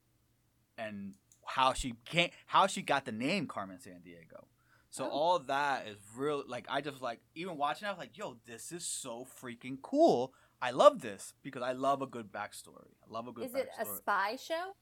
and 0.77 1.13
how 1.45 1.73
she 1.73 1.93
came, 2.05 2.31
how 2.47 2.67
she 2.67 2.81
got 2.81 3.05
the 3.05 3.11
name 3.11 3.47
Carmen 3.47 3.77
Sandiego. 3.77 4.45
So 4.89 5.05
Oh. 5.05 5.09
all 5.09 5.39
that 5.39 5.87
is 5.87 5.97
real. 6.15 6.43
Like 6.47 6.65
I 6.69 6.81
just 6.81 7.01
like 7.01 7.21
even 7.33 7.57
watching. 7.57 7.87
I 7.87 7.91
was 7.91 7.99
like, 7.99 8.17
"Yo, 8.17 8.37
this 8.45 8.71
is 8.71 8.85
so 8.85 9.25
freaking 9.25 9.81
cool." 9.81 10.33
I 10.61 10.71
love 10.71 11.01
this 11.01 11.33
because 11.43 11.61
I 11.61 11.73
love 11.73 12.01
a 12.01 12.07
good 12.07 12.31
backstory. 12.31 12.93
I 13.03 13.09
love 13.11 13.27
a 13.27 13.31
good 13.31 13.45
is 13.45 13.55
it 13.55 13.69
a 13.79 13.85
spy 13.85 14.37
show? 14.37 14.73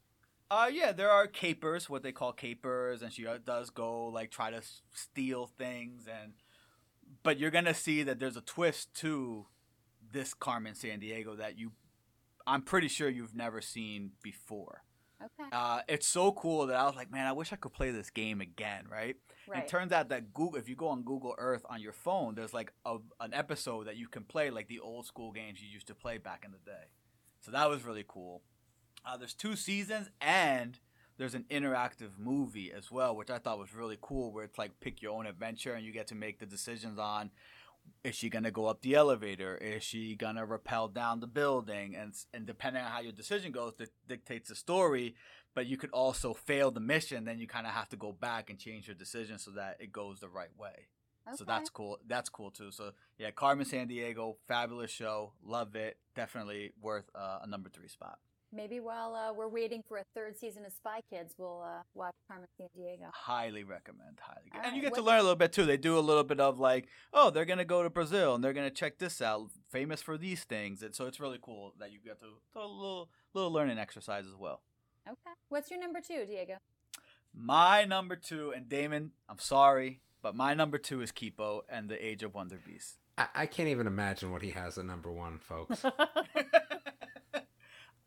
Uh, 0.51 0.69
yeah, 0.71 0.91
there 0.91 1.09
are 1.09 1.25
capers, 1.25 1.89
what 1.89 2.03
they 2.03 2.11
call 2.11 2.31
capers, 2.31 3.01
and 3.01 3.11
she 3.11 3.25
uh, 3.25 3.39
does 3.43 3.71
go 3.71 4.05
like 4.07 4.29
try 4.29 4.51
to 4.51 4.61
steal 4.93 5.47
things, 5.47 6.07
and 6.07 6.33
but 7.23 7.39
you're 7.39 7.51
gonna 7.51 7.73
see 7.73 8.03
that 8.03 8.19
there's 8.19 8.37
a 8.37 8.41
twist 8.41 8.93
to 8.95 9.47
this 10.11 10.33
Carmen 10.33 10.73
Sandiego 10.73 11.37
that 11.37 11.57
you, 11.57 11.71
I'm 12.45 12.61
pretty 12.61 12.87
sure 12.87 13.09
you've 13.09 13.35
never 13.35 13.61
seen 13.61 14.11
before. 14.21 14.83
Okay, 15.23 15.49
Uh, 15.53 15.81
it's 15.87 16.05
so 16.05 16.33
cool 16.33 16.67
that 16.67 16.75
I 16.75 16.85
was 16.85 16.95
like, 16.95 17.09
man, 17.09 17.25
I 17.25 17.31
wish 17.31 17.53
I 17.53 17.55
could 17.55 17.71
play 17.73 17.91
this 17.91 18.09
game 18.09 18.41
again, 18.41 18.85
right? 18.91 19.15
Right. 19.47 19.63
it 19.63 19.67
turns 19.69 19.91
out 19.91 20.09
that 20.09 20.33
Google, 20.33 20.57
if 20.59 20.67
you 20.69 20.75
go 20.75 20.87
on 20.89 21.03
Google 21.03 21.33
Earth 21.37 21.65
on 21.69 21.81
your 21.81 21.93
phone, 21.93 22.35
there's 22.35 22.53
like 22.53 22.73
a, 22.85 22.97
an 23.19 23.33
episode 23.33 23.87
that 23.87 23.95
you 23.95 24.07
can 24.07 24.23
play 24.23 24.49
like 24.49 24.67
the 24.67 24.79
old 24.79 25.05
school 25.05 25.31
games 25.31 25.61
you 25.61 25.69
used 25.69 25.87
to 25.87 25.95
play 25.95 26.17
back 26.17 26.43
in 26.45 26.51
the 26.51 26.57
day. 26.59 26.87
So 27.39 27.51
that 27.51 27.69
was 27.69 27.83
really 27.85 28.05
cool. 28.07 28.41
Uh, 29.05 29.17
there's 29.17 29.33
two 29.33 29.55
seasons 29.55 30.09
and 30.21 30.79
there's 31.17 31.35
an 31.35 31.45
interactive 31.49 32.17
movie 32.17 32.71
as 32.71 32.91
well, 32.91 33.15
which 33.15 33.29
I 33.29 33.37
thought 33.37 33.59
was 33.59 33.73
really 33.73 33.97
cool, 34.01 34.31
where 34.31 34.43
it's 34.43 34.57
like 34.57 34.79
pick 34.79 35.01
your 35.01 35.13
own 35.13 35.25
adventure 35.25 35.73
and 35.73 35.85
you 35.85 35.91
get 35.91 36.07
to 36.07 36.15
make 36.15 36.39
the 36.39 36.45
decisions 36.45 36.97
on 36.99 37.31
is 38.03 38.15
she 38.15 38.29
gonna 38.29 38.51
go 38.51 38.65
up 38.65 38.81
the 38.81 38.95
elevator? 38.95 39.55
Is 39.55 39.83
she 39.83 40.15
gonna 40.15 40.45
rappel 40.45 40.89
down 40.89 41.19
the 41.19 41.27
building? 41.27 41.95
And 41.95 42.13
and 42.33 42.45
depending 42.45 42.83
on 42.83 42.91
how 42.91 42.99
your 42.99 43.13
decision 43.13 43.51
goes, 43.51 43.73
di- 43.73 43.85
dictates 44.07 44.49
the 44.49 44.55
story. 44.55 45.15
But 45.55 45.67
you 45.67 45.77
could 45.77 45.91
also 45.91 46.33
fail 46.33 46.71
the 46.71 46.79
mission, 46.79 47.25
then 47.25 47.37
you 47.37 47.47
kind 47.47 47.67
of 47.67 47.73
have 47.73 47.87
to 47.89 47.95
go 47.95 48.11
back 48.11 48.49
and 48.49 48.57
change 48.57 48.87
your 48.87 48.95
decision 48.95 49.37
so 49.37 49.51
that 49.51 49.77
it 49.79 49.91
goes 49.91 50.19
the 50.19 50.27
right 50.27 50.49
way. 50.57 50.87
Okay. 51.27 51.37
So 51.37 51.45
that's 51.45 51.69
cool. 51.69 51.99
That's 52.07 52.27
cool 52.27 52.51
too. 52.51 52.71
So 52.71 52.91
yeah, 53.17 53.31
Carmen 53.31 53.65
Sandiego, 53.65 54.35
fabulous 54.47 54.91
show, 54.91 55.33
love 55.45 55.75
it. 55.75 55.97
Definitely 56.15 56.73
worth 56.81 57.09
uh, 57.15 57.39
a 57.43 57.47
number 57.47 57.69
three 57.69 57.87
spot. 57.87 58.17
Maybe 58.55 58.79
while 58.79 59.15
uh, 59.15 59.33
we're 59.33 59.47
waiting 59.47 59.81
for 59.87 59.97
a 59.97 60.03
third 60.13 60.37
season 60.37 60.63
of 60.63 60.71
Spy 60.71 61.01
Kids, 61.09 61.33
we'll 61.39 61.63
uh, 61.65 61.81
watch 61.95 62.13
Carmen 62.27 62.47
Sandiego. 62.61 63.09
Highly 63.11 63.63
recommend. 63.63 64.19
Highly, 64.21 64.51
All 64.53 64.61
and 64.63 64.75
you 64.75 64.81
get 64.83 64.93
to 64.93 65.01
learn 65.01 65.17
a 65.19 65.23
little 65.23 65.35
bit 65.35 65.51
too. 65.51 65.65
They 65.65 65.77
do 65.77 65.97
a 65.97 66.01
little 66.01 66.23
bit 66.23 66.39
of 66.39 66.59
like, 66.59 66.87
oh, 67.13 67.31
they're 67.31 67.45
gonna 67.45 67.65
go 67.65 67.81
to 67.81 67.89
Brazil 67.89 68.35
and 68.35 68.43
they're 68.43 68.53
gonna 68.53 68.69
check 68.69 68.99
this 68.99 69.23
out, 69.23 69.49
famous 69.71 70.03
for 70.03 70.19
these 70.19 70.43
things, 70.43 70.83
and 70.83 70.93
so 70.93 71.07
it's 71.07 71.19
really 71.19 71.39
cool 71.41 71.73
that 71.79 71.91
you 71.91 71.97
get 71.97 72.19
to 72.19 72.27
do 72.27 72.59
a 72.59 72.61
little 72.61 73.09
little 73.33 73.51
learning 73.51 73.79
exercise 73.79 74.25
as 74.27 74.35
well. 74.35 74.61
Okay. 75.07 75.35
What's 75.49 75.71
your 75.71 75.79
number 75.79 75.99
two, 75.99 76.25
Diego? 76.27 76.57
My 77.33 77.85
number 77.85 78.15
two, 78.15 78.53
and 78.55 78.69
Damon, 78.69 79.13
I'm 79.27 79.39
sorry, 79.39 80.01
but 80.21 80.35
my 80.35 80.53
number 80.53 80.77
two 80.77 81.01
is 81.01 81.11
Kipo 81.11 81.61
and 81.67 81.89
the 81.89 82.05
Age 82.05 82.21
of 82.21 82.35
Wonder 82.35 82.59
Beast. 82.63 82.99
I, 83.17 83.27
I 83.33 83.45
can't 83.47 83.69
even 83.69 83.87
imagine 83.87 84.31
what 84.31 84.43
he 84.43 84.51
has 84.51 84.77
at 84.77 84.85
number 84.85 85.11
one, 85.11 85.39
folks. 85.39 85.83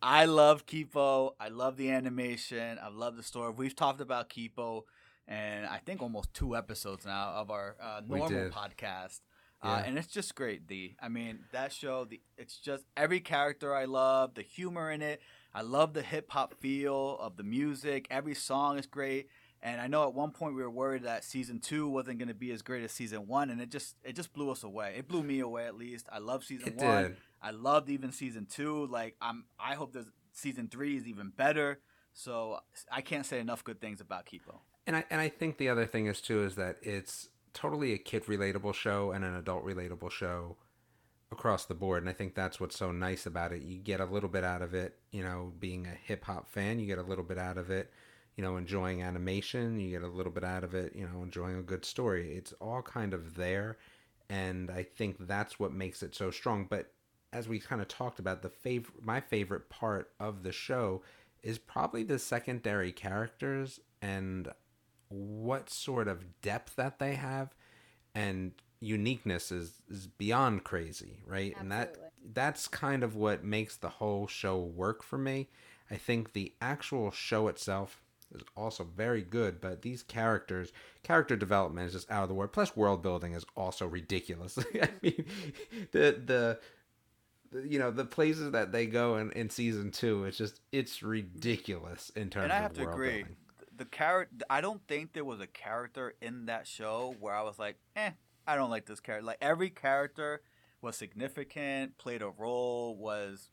I 0.03 0.27
love 0.27 0.67
Kipo. 0.67 1.33
I 1.41 1.49
love 1.49 1.77
the 1.77 1.91
animation. 1.91 2.79
I 2.83 2.89
love 2.89 3.17
the 3.17 3.23
story. 3.23 3.53
We've 3.57 3.75
talked 3.75 4.01
about 4.01 4.29
Kipo, 4.29 4.83
and 5.27 5.67
I 5.67 5.79
think 5.79 6.03
almost 6.03 6.33
two 6.35 6.57
episodes 6.57 7.07
now 7.07 7.31
of 7.31 7.51
our 7.51 7.77
uh, 7.83 8.03
normal 8.07 8.29
podcast. 8.51 9.21
Uh, 9.63 9.83
and 9.85 9.99
it's 9.99 10.07
just 10.07 10.35
great. 10.35 10.69
The 10.69 10.95
I 11.01 11.09
mean 11.09 11.41
that 11.53 11.73
show. 11.73 12.05
The 12.05 12.21
it's 12.37 12.59
just 12.59 12.85
every 12.97 13.21
character 13.21 13.75
I 13.75 13.87
love. 13.87 14.35
The 14.35 14.43
humor 14.43 14.91
in 14.91 15.03
it. 15.03 15.21
I 15.55 15.63
love 15.63 15.95
the 15.95 16.03
hip 16.03 16.31
hop 16.31 16.55
feel 16.61 17.17
of 17.19 17.37
the 17.37 17.43
music. 17.43 18.07
Every 18.11 18.35
song 18.35 18.79
is 18.79 18.87
great. 18.87 19.29
And 19.63 19.81
I 19.81 19.87
know 19.87 20.05
at 20.07 20.13
one 20.13 20.31
point 20.31 20.55
we 20.55 20.63
were 20.63 20.71
worried 20.71 21.05
that 21.05 21.25
season 21.25 21.59
two 21.59 21.89
wasn't 21.89 22.19
going 22.19 22.29
to 22.29 22.35
be 22.35 22.53
as 22.53 22.61
great 22.61 22.85
as 22.85 22.93
season 22.93 23.27
one, 23.27 23.49
and 23.51 23.61
it 23.61 23.71
just 23.71 23.97
it 24.05 24.15
just 24.15 24.33
blew 24.35 24.51
us 24.51 24.63
away. 24.63 24.95
It 24.99 25.09
blew 25.09 25.23
me 25.23 25.41
away 25.41 25.65
at 25.67 25.75
least. 25.77 26.07
I 26.13 26.19
love 26.19 26.45
season 26.45 26.69
It 26.69 26.77
one. 26.77 27.03
did. 27.03 27.17
I 27.47 27.51
loved 27.53 27.89
even 27.89 28.11
season 28.11 28.47
two. 28.47 28.87
Like 28.87 29.15
I'm, 29.21 29.45
I 29.61 29.75
hope 29.75 29.93
that 29.93 30.07
season 30.33 30.67
three 30.67 30.97
is 30.97 31.07
even 31.07 31.31
better. 31.31 31.79
So 32.13 32.59
I 32.91 33.03
can't 33.03 33.25
say 33.25 33.39
enough 33.39 33.63
good 33.63 33.81
things 33.81 34.01
about 34.01 34.27
Kipo. 34.27 34.59
And 34.87 34.97
I 34.97 35.05
and 35.11 35.21
I 35.21 35.29
think 35.29 35.59
the 35.59 35.69
other 35.69 35.87
thing 35.87 36.07
is 36.07 36.21
too 36.21 36.43
is 36.43 36.57
that 36.57 36.79
it's 36.83 37.29
totally 37.55 37.93
a 37.93 37.99
kid 37.99 38.25
relatable 38.25 38.75
show 38.75 39.13
and 39.13 39.25
an 39.25 39.37
adult 39.37 39.65
relatable 39.65 40.11
show 40.11 40.57
across 41.31 41.67
the 41.67 41.75
board. 41.75 42.03
And 42.03 42.11
I 42.11 42.13
think 42.13 42.35
that's 42.35 42.59
what's 42.59 42.77
so 42.77 42.91
nice 42.91 43.27
about 43.27 43.53
it. 43.53 43.63
You 43.63 43.79
get 43.79 44.01
a 44.01 44.05
little 44.05 44.29
bit 44.29 44.43
out 44.43 44.63
of 44.63 44.75
it, 44.75 44.99
you 45.13 45.23
know, 45.23 45.53
being 45.61 45.87
a 45.87 45.91
hip 45.91 46.25
hop 46.25 46.49
fan, 46.49 46.81
you 46.81 46.87
get 46.87 46.99
a 46.99 47.03
little 47.03 47.25
bit 47.25 47.39
out 47.39 47.59
of 47.59 47.71
it, 47.71 47.93
you 48.35 48.43
know, 48.43 48.57
enjoying 48.57 49.03
animation, 49.03 49.79
you 49.79 49.91
get 49.91 50.03
a 50.03 50.09
little 50.09 50.33
bit 50.33 50.45
out 50.45 50.65
of 50.65 50.75
it, 50.75 50.97
you 50.97 51.07
know, 51.07 51.23
enjoying 51.23 51.59
a 51.59 51.63
good 51.63 51.85
story. 51.85 52.35
It's 52.35 52.53
all 52.61 52.83
kind 52.83 53.15
of 53.15 53.37
there, 53.37 53.79
and 54.29 54.69
I 54.71 54.83
think 54.83 55.29
that's 55.29 55.61
what 55.61 55.73
makes 55.73 56.03
it 56.03 56.15
so 56.15 56.31
strong. 56.31 56.67
But 56.69 56.93
as 57.33 57.49
we 57.49 57.59
kind 57.59 57.81
of 57.81 57.89
talked 57.89 58.19
about, 58.19 58.43
the 58.43 58.49
fav- 58.51 58.87
my 59.03 59.21
favorite 59.21 59.69
part 59.69 60.11
of 60.21 60.43
the 60.43 60.53
show 60.53 61.03
is 61.43 61.59
probably 61.59 62.03
the 62.03 62.19
secondary 62.19 62.93
characters 62.93 63.81
and 64.03 64.49
what 65.09 65.71
sort 65.71 66.09
of 66.09 66.41
depth 66.43 66.77
that 66.77 66.99
they 66.99 67.15
have 67.15 67.55
and 68.15 68.53
uniqueness 68.81 69.51
is 69.53 69.83
is 69.91 70.07
beyond 70.07 70.65
crazy, 70.65 71.21
right? 71.27 71.55
And 71.59 71.71
that 71.73 71.97
that's 72.33 72.69
kind 72.69 73.03
of 73.03 73.15
what 73.15 73.45
makes 73.45 73.77
the 73.77 73.89
whole 73.89 74.27
show 74.27 74.59
work 74.59 75.03
for 75.03 75.19
me. 75.19 75.49
I 75.91 75.97
think 75.97 76.33
the 76.33 76.53
actual 76.61 77.11
show 77.11 77.49
itself 77.49 78.03
is 78.35 78.43
also 78.57 78.85
very 78.85 79.23
good, 79.23 79.61
but 79.61 79.83
these 79.83 80.03
characters, 80.03 80.73
character 81.05 81.37
development 81.37 81.87
is 81.87 81.93
just 81.93 82.11
out 82.11 82.25
of 82.25 82.29
the 82.29 82.35
world. 82.35 82.53
Plus, 82.53 82.77
world 82.77 83.03
building 83.03 83.35
is 83.35 83.47
also 83.57 83.87
ridiculous. 83.87 84.59
I 84.83 84.89
mean, 85.03 85.25
the 85.93 86.21
the- 86.25 86.59
you 87.65 87.79
know 87.79 87.91
the 87.91 88.05
places 88.05 88.51
that 88.53 88.73
they 88.73 88.87
go 88.87 89.17
in, 89.17 89.31
in 89.33 89.49
season 89.51 89.91
two 89.91 90.25
it's 90.25 90.37
just 90.37 90.61
it's 90.73 91.03
ridiculous 91.03 92.11
in 92.17 92.29
terms 92.31 92.45
and 92.45 92.53
I 92.53 92.57
have 92.57 92.73
to 92.75 92.89
agree. 92.89 93.09
building 93.19 93.37
The 93.77 93.85
character, 93.85 94.45
I 94.49 94.61
don't 94.61 94.81
think 94.89 95.13
there 95.13 95.25
was 95.25 95.41
a 95.41 95.47
character 95.47 96.15
in 96.23 96.47
that 96.47 96.67
show 96.67 97.15
where 97.21 97.35
I 97.35 97.43
was 97.43 97.59
like, 97.59 97.77
eh, 97.95 98.11
I 98.47 98.57
don't 98.57 98.71
like 98.71 98.87
this 98.87 99.01
character. 99.01 99.27
Like 99.27 99.39
every 99.43 99.69
character 99.69 100.41
was 100.81 100.97
significant, 100.97 101.99
played 101.99 102.23
a 102.23 102.31
role, 102.31 102.97
was 102.97 103.51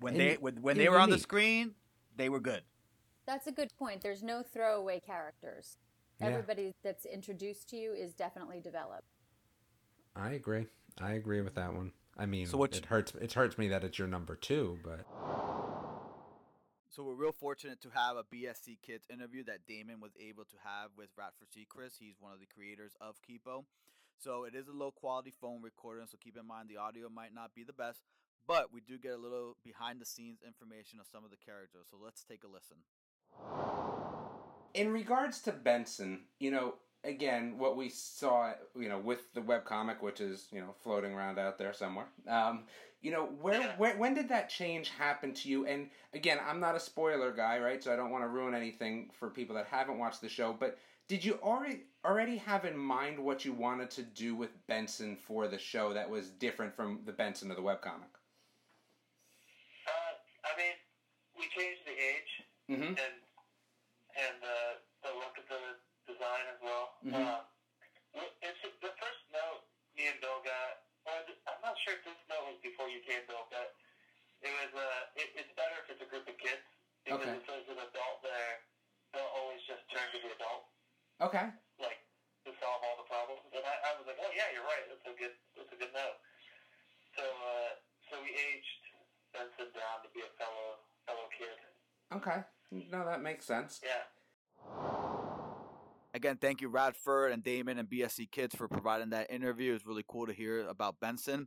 when 0.00 0.12
And- 0.12 0.20
they 0.20 0.34
when, 0.34 0.62
when 0.62 0.72
and 0.72 0.80
they 0.80 0.88
were 0.88 1.00
on 1.00 1.10
the 1.10 1.18
screen, 1.18 1.74
they 2.16 2.28
were 2.28 2.40
good. 2.40 2.62
That's 3.26 3.48
a 3.48 3.52
good 3.52 3.72
point. 3.76 4.02
There's 4.02 4.22
no 4.22 4.42
throwaway 4.42 5.00
characters. 5.00 5.78
Yeah. 6.20 6.28
Everybody 6.28 6.72
that's 6.84 7.04
introduced 7.04 7.68
to 7.70 7.76
you 7.76 7.92
is 7.92 8.14
definitely 8.14 8.60
developed. 8.60 9.08
I 10.14 10.32
agree. 10.32 10.66
I 11.00 11.12
agree 11.12 11.40
with 11.40 11.54
that 11.56 11.74
one. 11.74 11.92
I 12.18 12.26
mean, 12.26 12.46
So 12.46 12.56
what 12.58 12.74
it 12.74 12.86
hurts. 12.86 13.12
It 13.20 13.32
hurts 13.34 13.58
me 13.58 13.68
that 13.68 13.84
it's 13.84 13.98
your 13.98 14.08
number 14.08 14.36
two, 14.36 14.78
but 14.82 15.06
So 16.88 17.04
we're 17.04 17.14
real 17.14 17.32
fortunate 17.32 17.80
to 17.82 17.90
have 17.90 18.16
a 18.16 18.24
BSC 18.24 18.78
Kids 18.82 19.06
interview 19.12 19.44
that 19.44 19.66
Damon 19.66 20.00
was 20.00 20.12
able 20.18 20.44
to 20.44 20.56
have 20.64 20.90
with 20.96 21.08
Radford 21.16 21.48
Sechrist. 21.50 21.98
He's 21.98 22.16
one 22.20 22.32
of 22.32 22.40
the 22.40 22.46
creators 22.46 22.92
of 23.00 23.16
Kipo. 23.22 23.64
So 24.18 24.44
it 24.44 24.54
is 24.54 24.68
a 24.68 24.72
low 24.72 24.90
quality 24.92 25.30
phone 25.30 25.60
recording, 25.62 26.06
so 26.06 26.16
keep 26.18 26.38
in 26.38 26.46
mind 26.46 26.68
the 26.70 26.78
audio 26.78 27.08
might 27.10 27.34
not 27.34 27.54
be 27.54 27.64
the 27.64 27.74
best, 27.74 28.00
but 28.46 28.72
we 28.72 28.80
do 28.80 28.96
get 28.98 29.12
a 29.12 29.18
little 29.18 29.56
behind 29.62 30.00
the 30.00 30.06
scenes 30.06 30.38
information 30.46 30.98
of 31.00 31.06
some 31.06 31.22
of 31.24 31.30
the 31.30 31.36
characters. 31.36 31.88
So 31.90 31.98
let's 32.02 32.24
take 32.24 32.42
a 32.44 32.48
listen. 32.48 32.78
in 34.74 34.92
regards 34.92 35.40
to 35.42 35.52
Benson, 35.52 36.20
you 36.38 36.50
know, 36.50 36.74
again, 37.06 37.54
what 37.58 37.76
we 37.76 37.88
saw, 37.88 38.52
you 38.78 38.88
know, 38.88 38.98
with 38.98 39.32
the 39.34 39.40
webcomic, 39.40 40.02
which 40.02 40.20
is 40.20 40.48
you 40.52 40.60
know 40.60 40.74
floating 40.82 41.12
around 41.12 41.38
out 41.38 41.58
there 41.58 41.72
somewhere. 41.72 42.06
Um, 42.28 42.64
you 43.00 43.12
know, 43.12 43.26
where, 43.40 43.62
where 43.78 43.96
when 43.96 44.14
did 44.14 44.28
that 44.30 44.48
change 44.48 44.90
happen 44.90 45.32
to 45.34 45.48
you? 45.48 45.66
And 45.66 45.90
again, 46.12 46.38
I'm 46.46 46.60
not 46.60 46.74
a 46.74 46.80
spoiler 46.80 47.32
guy, 47.32 47.58
right? 47.58 47.82
So 47.82 47.92
I 47.92 47.96
don't 47.96 48.10
want 48.10 48.24
to 48.24 48.28
ruin 48.28 48.54
anything 48.54 49.10
for 49.18 49.30
people 49.30 49.54
that 49.56 49.66
haven't 49.66 49.98
watched 49.98 50.20
the 50.20 50.28
show. 50.28 50.56
But 50.58 50.78
did 51.08 51.24
you 51.24 51.38
already 51.42 51.82
already 52.04 52.36
have 52.38 52.64
in 52.64 52.76
mind 52.76 53.18
what 53.18 53.44
you 53.44 53.52
wanted 53.52 53.90
to 53.92 54.02
do 54.02 54.34
with 54.34 54.50
Benson 54.66 55.16
for 55.16 55.46
the 55.48 55.58
show 55.58 55.92
that 55.92 56.10
was 56.10 56.30
different 56.30 56.74
from 56.74 57.00
the 57.06 57.12
Benson 57.12 57.50
of 57.50 57.56
the 57.56 57.62
webcomic? 57.62 58.10
Uh, 59.86 60.14
I 60.44 60.56
mean, 60.58 60.74
we 61.38 61.44
changed 61.56 61.82
the 61.86 61.92
age 61.92 62.46
Mm-hmm. 62.66 62.98
and 62.98 62.98
and 62.98 64.38
uh, 64.42 64.74
the 65.06 65.14
look 65.14 65.38
of 65.38 65.46
the 65.46 65.78
design 66.06 66.44
as 66.54 66.58
well. 66.62 66.86
Mhm. 67.04 67.14
Uh, 67.14 67.42
it's 68.40 68.62
the 68.80 68.92
first 68.96 69.22
note 69.34 69.66
me 69.98 70.06
and 70.08 70.18
Bill 70.22 70.40
got. 70.42 70.86
Well, 71.04 71.22
I'm 71.46 71.60
not 71.62 71.78
sure 71.84 71.94
if 71.94 72.02
this 72.02 72.18
note 72.30 72.46
was 72.50 72.58
before 72.62 72.88
you 72.88 72.98
came, 73.06 73.22
Bill, 73.26 73.46
but 73.50 73.76
it 74.42 74.50
was. 74.50 74.72
Uh, 74.74 75.02
it, 75.20 75.28
it's 75.36 75.52
better 75.54 75.76
if 75.84 75.90
it's 75.90 76.02
a 76.02 76.08
group 76.08 76.26
of 76.26 76.36
kids 76.38 76.62
because 77.04 77.20
Okay. 77.22 77.36
if 77.36 77.44
there's 77.46 77.68
an 77.70 77.78
adult 77.78 78.18
there, 78.22 78.54
they'll 79.12 79.30
always 79.38 79.62
just 79.66 79.86
turn 79.90 80.06
to 80.10 80.18
the 80.18 80.32
adult, 80.34 80.66
Okay. 81.22 81.46
like 81.78 82.00
to 82.44 82.50
solve 82.58 82.82
all 82.82 82.96
the 82.98 83.06
problems. 83.06 83.46
And 83.54 83.62
I, 83.62 83.74
I 83.86 83.90
was 83.98 84.06
like, 84.06 84.18
oh 84.18 84.32
yeah, 84.34 84.50
you're 84.54 84.66
right. 84.66 84.82
That's 84.90 85.06
a 85.06 85.14
good. 85.14 85.34
That's 85.54 85.72
a 85.72 85.78
good 85.78 85.92
note. 85.94 86.18
So 87.14 87.22
uh, 87.24 87.70
so 88.10 88.22
we 88.22 88.30
aged 88.34 88.82
Benson 89.32 89.70
down 89.76 90.02
to 90.02 90.08
be 90.10 90.20
a 90.26 90.30
fellow 90.40 90.80
fellow 91.06 91.28
kid. 91.36 91.56
Okay. 92.12 92.42
No, 92.90 93.06
that 93.06 93.22
makes 93.22 93.44
sense. 93.46 93.80
Yeah. 93.84 94.10
Again, 96.16 96.38
thank 96.40 96.62
you, 96.62 96.68
Radford 96.68 97.30
and 97.30 97.44
Damon 97.44 97.78
and 97.78 97.90
BSC 97.90 98.30
Kids 98.30 98.54
for 98.54 98.68
providing 98.68 99.10
that 99.10 99.30
interview. 99.30 99.74
It's 99.74 99.84
really 99.84 100.04
cool 100.08 100.26
to 100.26 100.32
hear 100.32 100.66
about 100.66 100.98
Benson. 100.98 101.46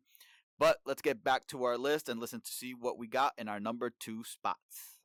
But 0.60 0.78
let's 0.86 1.02
get 1.02 1.24
back 1.24 1.48
to 1.48 1.64
our 1.64 1.76
list 1.76 2.08
and 2.08 2.20
listen 2.20 2.40
to 2.42 2.52
see 2.52 2.76
what 2.76 3.00
we 3.00 3.08
got 3.08 3.34
in 3.40 3.48
our 3.48 3.60
number 3.60 3.92
two 4.00 4.24
spots. 4.24 5.00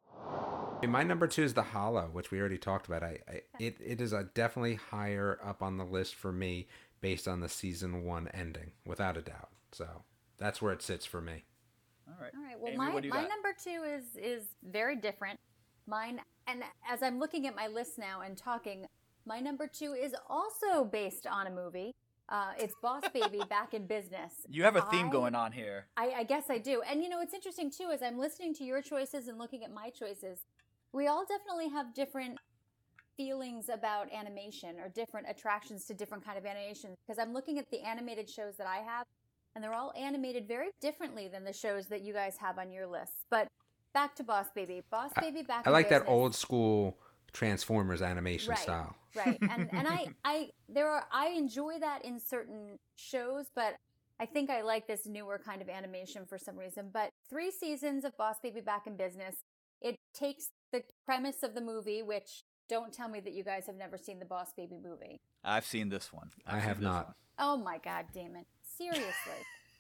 My 0.87 1.03
number 1.03 1.27
two 1.27 1.45
is 1.45 1.55
the 1.55 1.63
Hollow, 1.63 2.11
which 2.13 2.31
we 2.31 2.41
already 2.41 2.59
talked 2.59 2.89
about. 2.89 3.03
I, 3.03 3.21
I 3.27 3.41
it, 3.59 3.79
it 3.83 4.03
is 4.03 4.13
a 4.13 4.25
definitely 4.35 4.75
higher 4.75 5.41
up 5.43 5.63
on 5.63 5.79
the 5.79 5.85
list 5.85 6.15
for 6.15 6.31
me 6.31 6.67
based 7.01 7.27
on 7.27 7.41
the 7.41 7.49
season 7.49 8.05
one 8.05 8.29
ending, 8.35 8.73
without 8.85 9.17
a 9.17 9.23
doubt. 9.23 9.49
So 9.73 9.89
that's 10.37 10.61
where 10.61 10.75
it 10.75 10.83
sits 10.83 11.07
for 11.07 11.23
me. 11.23 11.45
All 12.07 12.15
right. 12.21 12.33
All 12.37 12.45
right. 12.45 12.61
Well, 12.61 12.69
Amy, 12.69 12.77
my 12.77 12.93
what 12.93 13.01
do 13.01 13.09
you 13.09 13.15
my 13.15 13.23
got? 13.23 13.31
number 13.31 13.55
two 13.59 13.83
is 13.83 14.05
is 14.23 14.45
very 14.63 14.97
different. 14.97 15.41
Mine, 15.87 16.21
and 16.47 16.63
as 16.87 17.03
I'm 17.03 17.19
looking 17.19 17.47
at 17.47 17.57
my 17.57 17.67
list 17.67 17.97
now 17.97 18.21
and 18.21 18.37
talking, 18.37 18.87
my 19.27 19.41
number 19.41 19.67
two 19.67 19.93
is 19.95 20.15
also 20.29 20.85
based 20.85 21.27
on 21.27 21.47
a 21.47 21.51
movie. 21.51 21.95
Uh, 22.29 22.53
it's 22.59 22.75
Boss 22.83 23.03
Baby 23.13 23.43
Back 23.49 23.75
in 23.75 23.87
Business. 23.87 24.33
You 24.49 24.65
have 24.65 24.77
a 24.77 24.83
theme 24.83 25.09
I- 25.09 25.13
going 25.13 25.35
on 25.35 25.53
here. 25.53 25.87
I, 25.97 26.11
I 26.19 26.23
guess 26.25 26.45
I 26.49 26.59
do. 26.59 26.83
And 26.89 27.03
you 27.03 27.09
know, 27.09 27.21
it's 27.21 27.35
interesting 27.35 27.71
too, 27.71 27.91
as 27.93 28.03
I'm 28.03 28.19
listening 28.19 28.55
to 28.55 28.65
your 28.65 28.81
choices 28.83 29.29
and 29.29 29.39
looking 29.39 29.63
at 29.65 29.73
my 29.73 29.91
choices, 29.91 30.41
we 30.93 31.07
all 31.07 31.25
definitely 31.27 31.69
have 31.71 31.95
different 31.95 32.39
feelings 33.17 33.69
about 33.69 34.13
animation 34.13 34.77
or 34.81 34.89
different 34.89 35.27
attractions 35.29 35.85
to 35.87 35.95
different 35.95 36.25
kind 36.25 36.39
of 36.39 36.47
animation. 36.47 36.95
Because 37.07 37.19
I'm 37.21 37.33
looking 37.33 37.59
at 37.59 37.71
the 37.71 37.81
animated 37.81 38.29
shows 38.29 38.57
that 38.57 38.67
I 38.67 38.79
have, 38.79 39.07
and 39.55 39.63
they're 39.63 39.75
all 39.75 39.93
animated 39.97 40.49
very 40.49 40.69
differently 40.81 41.29
than 41.29 41.45
the 41.45 41.53
shows 41.53 41.87
that 41.89 42.03
you 42.03 42.13
guys 42.13 42.37
have 42.39 42.59
on 42.59 42.73
your 42.73 42.87
list 42.87 43.13
But 43.31 43.49
back 43.93 44.17
to 44.17 44.25
Boss 44.25 44.47
Baby. 44.55 44.83
Boss 44.91 45.11
Baby 45.21 45.43
Back 45.43 45.65
in 45.65 45.65
Baby. 45.65 45.67
I 45.67 45.69
in 45.69 45.73
like 45.73 45.89
that 45.91 46.05
old 46.09 46.35
school 46.35 46.97
Transformers 47.35 48.01
animation 48.01 48.51
right, 48.51 48.59
style. 48.59 48.97
right. 49.15 49.39
And 49.43 49.69
and 49.73 49.87
I 49.87 50.07
I 50.25 50.51
there 50.69 50.89
are 50.89 51.05
I 51.13 51.29
enjoy 51.29 51.79
that 51.81 52.05
in 52.05 52.19
certain 52.19 52.79
shows, 52.97 53.47
but 53.55 53.75
I 54.19 54.27
think 54.27 54.49
I 54.49 54.63
like 54.63 54.87
this 54.87 55.07
newer 55.07 55.41
kind 55.45 55.61
of 55.61 55.69
animation 55.69 56.25
for 56.25 56.39
some 56.39 56.57
reason. 56.57 56.91
But 56.93 57.11
three 57.29 57.51
seasons 57.51 58.05
of 58.05 58.17
Boss 58.17 58.37
Baby 58.43 58.61
Back 58.61 58.87
in 58.87 58.97
Business. 58.97 59.37
It 59.83 59.99
takes 60.15 60.51
the 60.73 60.83
premise 61.05 61.43
of 61.43 61.55
the 61.55 61.61
movie, 61.61 62.03
which 62.03 62.45
don't 62.71 62.93
tell 62.93 63.09
me 63.09 63.21
that 63.21 63.35
you 63.35 63.45
guys 63.45 63.67
have 63.67 63.77
never 63.77 63.99
seen 63.99 64.19
the 64.19 64.25
Boss 64.25 64.53
Baby 64.57 64.79
movie. 64.83 65.21
I've 65.43 65.67
seen 65.67 65.91
this 65.91 66.13
one. 66.13 66.31
I've 66.47 66.55
I 66.55 66.59
have 66.61 66.81
not. 66.81 67.07
one. 67.07 67.15
Oh 67.39 67.57
my 67.59 67.79
God, 67.85 68.07
Damon! 68.15 68.47
Seriously. 68.63 69.05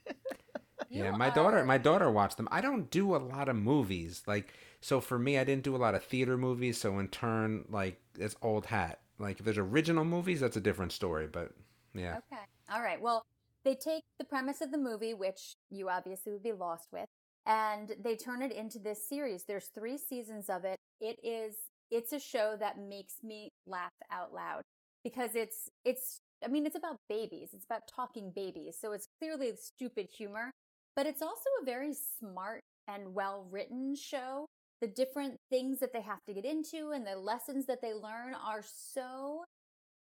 Yeah, 0.91 1.11
my 1.13 1.31
daughter 1.31 1.65
my 1.65 1.79
daughter 1.79 2.11
watched 2.11 2.37
them. 2.37 2.49
I 2.51 2.61
don't 2.61 2.91
do 2.91 3.15
a 3.15 3.19
lot 3.19 3.49
of 3.49 3.57
movies. 3.57 4.23
Like 4.27 4.53
so 4.81 5.01
for 5.01 5.19
me 5.19 5.39
I 5.39 5.45
didn't 5.45 5.65
do 5.65 5.77
a 5.77 5.79
lot 5.79 5.95
of 5.95 6.05
theater 6.05 6.37
movies, 6.37 6.79
so 6.79 6.99
in 6.99 7.09
turn 7.09 7.65
like 7.69 8.01
it's 8.19 8.37
old 8.43 8.67
hat. 8.67 9.01
Like 9.19 9.39
if 9.39 9.45
there's 9.45 9.59
original 9.59 10.05
movies, 10.05 10.41
that's 10.41 10.57
a 10.57 10.61
different 10.61 10.93
story, 10.93 11.27
but 11.27 11.53
yeah. 11.95 12.19
Okay. 12.19 12.43
All 12.73 12.83
right. 12.83 13.01
Well, 13.01 13.23
they 13.65 13.75
take 13.75 14.03
the 14.19 14.25
premise 14.25 14.61
of 14.61 14.71
the 14.71 14.79
movie, 14.79 15.15
which 15.15 15.55
you 15.71 15.89
obviously 15.89 16.33
would 16.33 16.43
be 16.43 16.53
lost 16.53 16.89
with, 16.93 17.07
and 17.47 17.95
they 18.03 18.17
turn 18.17 18.43
it 18.43 18.53
into 18.53 18.79
this 18.79 19.09
series. 19.09 19.45
There's 19.45 19.67
three 19.67 19.99
seasons 19.99 20.49
of 20.49 20.65
it. 20.65 20.77
It 21.01 21.19
is 21.23 21.57
it's 21.91 22.13
a 22.13 22.19
show 22.19 22.57
that 22.59 22.79
makes 22.79 23.17
me 23.23 23.51
laugh 23.67 23.93
out 24.11 24.33
loud 24.35 24.63
because 25.05 25.35
it's 25.35 25.71
it's 25.85 26.21
I 26.45 26.49
mean 26.49 26.67
it's 26.67 26.77
about 26.77 26.97
babies. 27.09 27.51
It's 27.53 27.65
about 27.65 27.89
talking 27.89 28.33
babies. 28.35 28.77
So 28.81 28.93
it's 28.93 29.09
clearly 29.19 29.53
stupid 29.57 30.09
humor, 30.17 30.51
but 30.97 31.07
it's 31.07 31.23
also 31.23 31.49
a 31.61 31.65
very 31.65 31.93
smart 31.95 32.63
and 32.89 33.15
well-written 33.15 33.95
show. 33.97 34.47
The 34.81 34.87
different 34.89 35.39
things 35.51 35.79
that 35.81 35.93
they 35.93 36.03
have 36.03 36.23
to 36.27 36.35
get 36.35 36.45
into 36.45 36.91
and 36.91 37.07
the 37.07 37.17
lessons 37.17 37.67
that 37.67 37.81
they 37.81 37.95
learn 37.95 38.35
are 38.35 38.63
so 38.63 39.45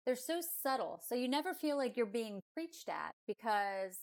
they're 0.05 0.16
so 0.16 0.40
subtle. 0.62 1.00
So 1.07 1.14
you 1.14 1.28
never 1.28 1.55
feel 1.55 1.76
like 1.76 1.96
you're 1.96 2.07
being 2.07 2.40
preached 2.55 2.88
at 2.88 3.12
because 3.26 3.96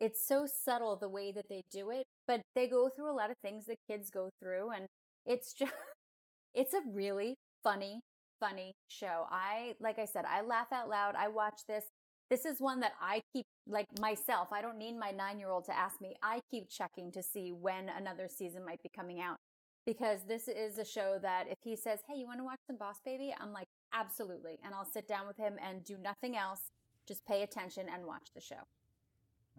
it's 0.00 0.26
so 0.26 0.46
subtle 0.46 0.96
the 0.96 1.08
way 1.08 1.32
that 1.32 1.48
they 1.50 1.62
do 1.70 1.90
it. 1.90 2.04
But 2.26 2.40
they 2.54 2.66
go 2.66 2.88
through 2.88 3.10
a 3.10 3.12
lot 3.14 3.30
of 3.30 3.36
things 3.42 3.66
that 3.66 3.76
kids 3.88 4.10
go 4.10 4.30
through 4.42 4.70
and 4.70 4.86
it's 5.26 5.52
just 5.52 5.72
it's 6.54 6.72
a 6.74 6.80
really 6.86 7.36
funny, 7.62 8.00
funny 8.40 8.72
show. 8.88 9.26
I 9.30 9.74
like 9.80 9.98
I 9.98 10.06
said, 10.06 10.24
I 10.24 10.40
laugh 10.42 10.72
out 10.72 10.88
loud. 10.88 11.14
I 11.16 11.28
watch 11.28 11.60
this. 11.68 11.84
This 12.30 12.44
is 12.44 12.60
one 12.60 12.80
that 12.80 12.92
I 13.00 13.22
keep 13.32 13.46
like 13.66 13.86
myself. 14.00 14.48
I 14.52 14.62
don't 14.62 14.78
need 14.78 14.98
my 14.98 15.10
nine 15.10 15.38
year 15.38 15.50
old 15.50 15.64
to 15.66 15.76
ask 15.76 16.00
me. 16.00 16.16
I 16.22 16.40
keep 16.50 16.68
checking 16.70 17.12
to 17.12 17.22
see 17.22 17.52
when 17.52 17.88
another 17.88 18.28
season 18.28 18.64
might 18.64 18.82
be 18.82 18.88
coming 18.88 19.20
out. 19.20 19.38
because 19.86 20.24
this 20.26 20.48
is 20.48 20.78
a 20.78 20.84
show 20.84 21.18
that 21.20 21.46
if 21.48 21.58
he 21.62 21.76
says, 21.76 22.00
"Hey, 22.08 22.16
you 22.18 22.26
want 22.26 22.38
to 22.40 22.44
watch 22.44 22.60
some 22.66 22.76
Boss 22.76 23.00
Baby?" 23.04 23.34
I'm 23.38 23.52
like, 23.52 23.68
"Absolutely." 23.92 24.58
And 24.64 24.74
I'll 24.74 24.84
sit 24.84 25.06
down 25.06 25.26
with 25.26 25.36
him 25.36 25.58
and 25.62 25.84
do 25.84 25.98
nothing 25.98 26.36
else, 26.36 26.70
just 27.06 27.24
pay 27.26 27.42
attention 27.42 27.88
and 27.88 28.06
watch 28.06 28.32
the 28.34 28.40
show. 28.40 28.66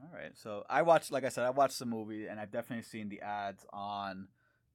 All 0.02 0.10
right. 0.14 0.36
So 0.36 0.66
I 0.70 0.82
watched, 0.82 1.12
like 1.12 1.24
I 1.24 1.30
said, 1.30 1.46
I 1.46 1.52
watched 1.52 1.80
the 1.80 1.86
movie, 1.86 2.28
and 2.28 2.40
I've 2.40 2.52
definitely 2.52 2.84
seen 2.84 3.08
the 3.10 3.22
ads 3.22 3.66
on 3.72 4.28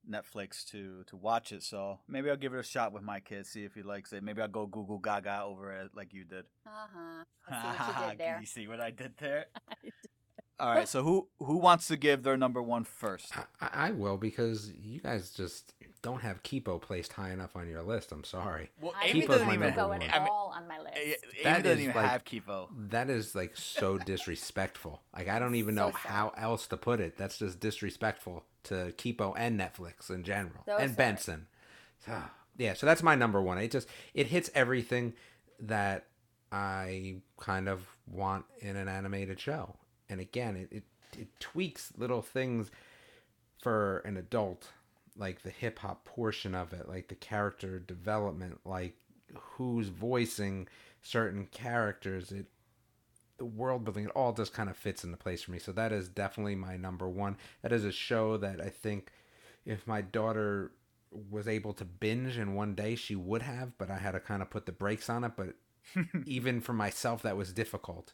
Netflix 0.09 0.65
to 0.71 1.05
to 1.07 1.17
watch 1.17 1.53
it. 1.53 1.63
So 1.63 1.99
maybe 2.09 2.31
I'll 2.31 2.37
give 2.37 2.55
it 2.55 2.59
a 2.61 2.63
shot 2.63 2.93
with 2.93 3.03
my 3.03 3.21
kid, 3.21 3.47
see 3.47 3.65
if 3.65 3.75
he 3.75 3.83
likes 3.83 4.13
it. 4.13 4.23
Maybe 4.23 4.41
I'll 4.43 4.49
go 4.49 4.67
Google 4.67 4.99
Gaga 4.99 5.43
over 5.45 5.73
it 5.73 5.91
like 5.95 6.13
you 6.13 6.25
did. 6.25 6.45
Uh-huh. 6.67 7.25
I 7.49 7.53
see 7.63 7.67
what 7.79 8.03
you 8.05 8.09
did 8.11 8.19
there. 8.27 8.39
you 8.41 8.47
see 8.47 8.69
what 8.69 8.81
I 8.81 8.91
did 8.91 9.13
there? 9.19 9.47
All 10.61 10.75
right. 10.75 10.87
So 10.89 11.03
who 11.03 11.29
who 11.39 11.57
wants 11.57 11.87
to 11.89 11.97
give 11.97 12.23
their 12.23 12.37
number 12.37 12.61
one 12.63 12.85
first? 12.85 13.33
I, 13.61 13.69
I 13.89 13.91
will 13.93 14.19
because 14.19 14.71
you 14.73 15.01
guys 15.01 15.31
just 15.31 15.73
don't 16.03 16.21
have 16.21 16.43
Kipo 16.43 16.81
placed 16.81 17.15
high 17.15 17.31
enough 17.31 17.57
on 17.57 17.67
your 17.69 17.83
list. 17.83 18.13
I'm 18.13 18.25
sorry. 18.25 18.71
Well, 18.81 18.93
Amy 19.03 19.23
Kipo's 19.23 19.29
doesn't 19.29 19.47
my 19.47 19.55
even. 19.55 19.69
even 19.69 19.77
number 19.79 19.99
go 19.99 20.05
at 20.05 20.11
one. 20.11 20.11
I 20.13 20.19
mean, 20.19 20.29
all 20.31 20.55
on 20.55 20.69
my 20.69 20.79
list. 20.81 20.97
Amy 20.97 21.15
That 21.45 21.63
doesn't 21.63 21.81
even 21.81 21.95
like- 21.97 22.11
have 22.11 22.25
Kipo. 22.25 22.69
That 22.91 23.09
is 23.09 23.35
like 23.35 23.57
so 23.57 23.97
disrespectful. 24.07 25.01
Like 25.17 25.29
I 25.29 25.39
don't 25.39 25.55
even 25.55 25.75
know 25.75 25.93
sad. 25.93 25.97
how 26.11 26.33
else 26.37 26.67
to 26.69 26.77
put 26.77 27.01
it. 27.01 27.17
That's 27.17 27.39
just 27.39 27.59
disrespectful 27.61 28.45
to 28.65 28.93
Kipo 28.97 29.35
and 29.37 29.59
Netflix 29.59 30.11
in 30.11 30.23
general 30.23 30.65
and. 30.67 30.97
Benson. 30.97 31.47
So, 32.05 32.17
yeah, 32.57 32.75
so 32.75 32.87
that's 32.87 33.03
my 33.03 33.15
number 33.15 33.41
one. 33.41 33.59
It 33.59 33.71
just 33.71 33.89
it 34.15 34.27
hits 34.29 34.51
everything 34.55 35.15
that 35.61 36.07
I 36.53 37.17
kind 37.39 37.69
of 37.69 37.87
want 38.07 38.45
in 38.61 38.77
an 38.77 38.89
animated 38.89 39.39
show. 39.39 39.77
And 40.09 40.21
again, 40.21 40.57
it, 40.57 40.69
it, 40.73 40.85
it 41.19 41.29
tweaks 41.39 41.93
little 41.97 42.23
things 42.23 42.71
for 43.63 43.99
an 43.99 44.17
adult, 44.17 44.69
like 45.17 45.43
the 45.43 45.51
hip 45.51 45.79
hop 45.79 46.05
portion 46.05 46.55
of 46.55 46.73
it, 46.73 46.89
like 46.89 47.09
the 47.09 47.15
character 47.15 47.79
development, 47.79 48.61
like 48.65 48.97
who's 49.35 49.89
voicing 49.89 50.67
certain 51.03 51.47
characters. 51.47 52.33
It 52.33 52.47
the 53.41 53.47
world 53.47 53.85
building, 53.85 54.05
it 54.05 54.11
all 54.15 54.35
just 54.35 54.53
kind 54.53 54.69
of 54.69 54.77
fits 54.77 55.03
into 55.03 55.17
place 55.17 55.43
for 55.43 55.51
me. 55.51 55.59
So 55.59 55.73
that 55.73 55.93
is 55.93 56.11
definitely 56.11 56.57
my 56.57 56.77
number 56.77 57.09
one. 57.09 57.39
That 57.63 57.73
is 57.73 57.87
a 57.87 57.91
show 57.91 58.37
that 58.37 58.61
I 58.61 58.69
think 58.69 59.11
if 59.65 59.87
my 59.87 60.03
daughter 60.03 60.73
was 61.11 61.49
able 61.49 61.73
to 61.73 61.87
binge 61.87 62.37
in 62.37 62.55
one 62.55 62.75
day, 62.75 62.95
she 62.97 63.17
would 63.17 63.41
have, 63.41 63.77
but 63.79 63.91
I 63.91 63.97
had 63.97 64.13
to 64.13 64.21
kind 64.21 64.43
of 64.43 64.51
put 64.51 64.67
the 64.67 64.73
brakes 64.73 65.09
on 65.09 65.25
it. 65.25 65.33
But 65.39 65.55
even 66.27 66.61
for 66.61 66.75
myself, 66.75 67.23
that 67.23 67.39
was 67.39 67.51
difficult 67.55 68.13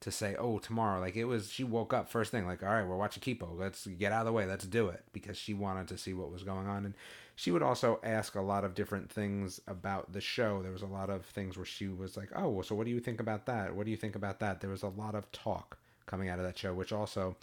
to 0.00 0.10
say, 0.10 0.36
oh, 0.38 0.58
tomorrow. 0.58 1.00
Like 1.00 1.16
it 1.16 1.24
was, 1.24 1.50
she 1.50 1.64
woke 1.64 1.94
up 1.94 2.10
first 2.10 2.30
thing, 2.30 2.46
like, 2.46 2.62
all 2.62 2.68
right, 2.68 2.86
we're 2.86 2.96
watching 2.96 3.22
Kipo. 3.22 3.58
Let's 3.58 3.86
get 3.86 4.12
out 4.12 4.20
of 4.20 4.26
the 4.26 4.32
way. 4.32 4.46
Let's 4.46 4.66
do 4.66 4.88
it 4.88 5.04
because 5.12 5.36
she 5.36 5.54
wanted 5.54 5.88
to 5.88 5.98
see 5.98 6.12
what 6.14 6.30
was 6.30 6.42
going 6.42 6.66
on. 6.66 6.84
And 6.84 6.94
she 7.34 7.50
would 7.50 7.62
also 7.62 8.00
ask 8.02 8.34
a 8.34 8.40
lot 8.40 8.64
of 8.64 8.74
different 8.74 9.10
things 9.10 9.60
about 9.66 10.12
the 10.12 10.20
show. 10.20 10.62
There 10.62 10.72
was 10.72 10.82
a 10.82 10.86
lot 10.86 11.10
of 11.10 11.24
things 11.26 11.56
where 11.56 11.66
she 11.66 11.88
was 11.88 12.16
like, 12.16 12.30
oh, 12.34 12.48
well, 12.48 12.62
so 12.62 12.74
what 12.74 12.86
do 12.86 12.90
you 12.90 13.00
think 13.00 13.20
about 13.20 13.46
that? 13.46 13.74
What 13.74 13.84
do 13.84 13.90
you 13.90 13.96
think 13.96 14.16
about 14.16 14.40
that? 14.40 14.60
There 14.60 14.70
was 14.70 14.82
a 14.82 14.88
lot 14.88 15.14
of 15.14 15.30
talk 15.32 15.78
coming 16.06 16.28
out 16.28 16.38
of 16.38 16.44
that 16.44 16.58
show, 16.58 16.72
which 16.72 16.92
also, 16.92 17.36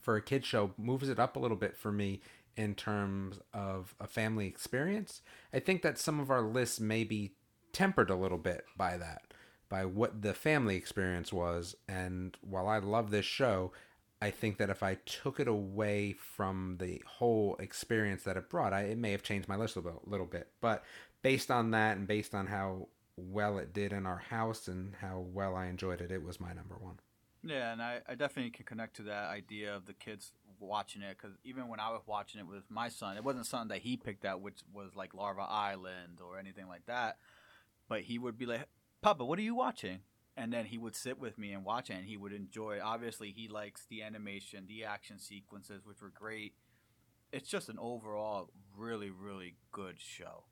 for 0.00 0.16
a 0.16 0.22
kid 0.22 0.44
show, 0.44 0.72
moves 0.78 1.08
it 1.08 1.18
up 1.18 1.36
a 1.36 1.38
little 1.38 1.56
bit 1.56 1.76
for 1.76 1.92
me 1.92 2.20
in 2.56 2.74
terms 2.74 3.38
of 3.54 3.94
a 4.00 4.06
family 4.06 4.46
experience. 4.46 5.22
I 5.52 5.60
think 5.60 5.82
that 5.82 5.98
some 5.98 6.18
of 6.18 6.30
our 6.30 6.42
lists 6.42 6.80
may 6.80 7.04
be 7.04 7.32
tempered 7.72 8.10
a 8.10 8.16
little 8.16 8.38
bit 8.38 8.64
by 8.76 8.96
that, 8.96 9.29
by 9.70 9.86
what 9.86 10.20
the 10.20 10.34
family 10.34 10.76
experience 10.76 11.32
was. 11.32 11.74
And 11.88 12.36
while 12.42 12.68
I 12.68 12.78
love 12.78 13.10
this 13.10 13.24
show, 13.24 13.72
I 14.20 14.30
think 14.30 14.58
that 14.58 14.68
if 14.68 14.82
I 14.82 14.96
took 15.06 15.40
it 15.40 15.48
away 15.48 16.12
from 16.12 16.76
the 16.78 17.02
whole 17.06 17.56
experience 17.58 18.24
that 18.24 18.36
it 18.36 18.50
brought, 18.50 18.74
I, 18.74 18.82
it 18.82 18.98
may 18.98 19.12
have 19.12 19.22
changed 19.22 19.48
my 19.48 19.56
list 19.56 19.76
a 19.76 19.80
little, 19.80 20.02
little 20.04 20.26
bit. 20.26 20.48
But 20.60 20.84
based 21.22 21.50
on 21.50 21.70
that 21.70 21.96
and 21.96 22.06
based 22.06 22.34
on 22.34 22.48
how 22.48 22.88
well 23.16 23.58
it 23.58 23.72
did 23.72 23.92
in 23.92 24.04
our 24.04 24.18
house 24.18 24.68
and 24.68 24.94
how 25.00 25.24
well 25.32 25.56
I 25.56 25.66
enjoyed 25.66 26.02
it, 26.02 26.10
it 26.10 26.22
was 26.22 26.40
my 26.40 26.52
number 26.52 26.76
one. 26.78 26.98
Yeah, 27.42 27.72
and 27.72 27.80
I, 27.80 28.00
I 28.06 28.16
definitely 28.16 28.50
can 28.50 28.66
connect 28.66 28.96
to 28.96 29.02
that 29.04 29.30
idea 29.30 29.74
of 29.74 29.86
the 29.86 29.94
kids 29.94 30.32
watching 30.58 31.00
it 31.00 31.16
because 31.16 31.36
even 31.42 31.68
when 31.68 31.80
I 31.80 31.90
was 31.90 32.02
watching 32.06 32.40
it 32.40 32.46
with 32.46 32.64
my 32.68 32.90
son, 32.90 33.16
it 33.16 33.24
wasn't 33.24 33.46
something 33.46 33.68
that 33.68 33.78
he 33.78 33.96
picked 33.96 34.26
out, 34.26 34.42
which 34.42 34.58
was 34.74 34.90
like 34.94 35.14
Larva 35.14 35.42
Island 35.42 36.20
or 36.22 36.38
anything 36.38 36.68
like 36.68 36.84
that. 36.86 37.16
But 37.88 38.02
he 38.02 38.18
would 38.18 38.36
be 38.36 38.44
like, 38.44 38.66
Papa, 39.02 39.24
what 39.24 39.38
are 39.38 39.42
you 39.42 39.54
watching? 39.54 40.00
And 40.36 40.52
then 40.52 40.66
he 40.66 40.78
would 40.78 40.94
sit 40.96 41.18
with 41.18 41.38
me 41.38 41.52
and 41.52 41.64
watch 41.64 41.90
it, 41.90 41.94
and 41.94 42.04
he 42.04 42.16
would 42.16 42.32
enjoy. 42.32 42.78
Obviously, 42.82 43.32
he 43.36 43.48
likes 43.48 43.84
the 43.88 44.02
animation, 44.02 44.66
the 44.66 44.84
action 44.84 45.18
sequences, 45.18 45.84
which 45.84 46.00
were 46.00 46.12
great. 46.14 46.54
It's 47.32 47.48
just 47.48 47.68
an 47.68 47.78
overall 47.78 48.50
really, 48.76 49.10
really 49.10 49.54
good 49.72 49.96
show. 49.98 50.44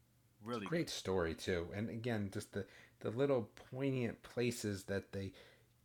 Really 0.45 0.67
great 0.67 0.89
story 0.89 1.35
too 1.35 1.67
and 1.75 1.91
again 1.91 2.31
just 2.33 2.53
the 2.53 2.65
the 3.01 3.11
little 3.11 3.51
poignant 3.73 4.23
places 4.23 4.85
that 4.85 5.11
they 5.11 5.33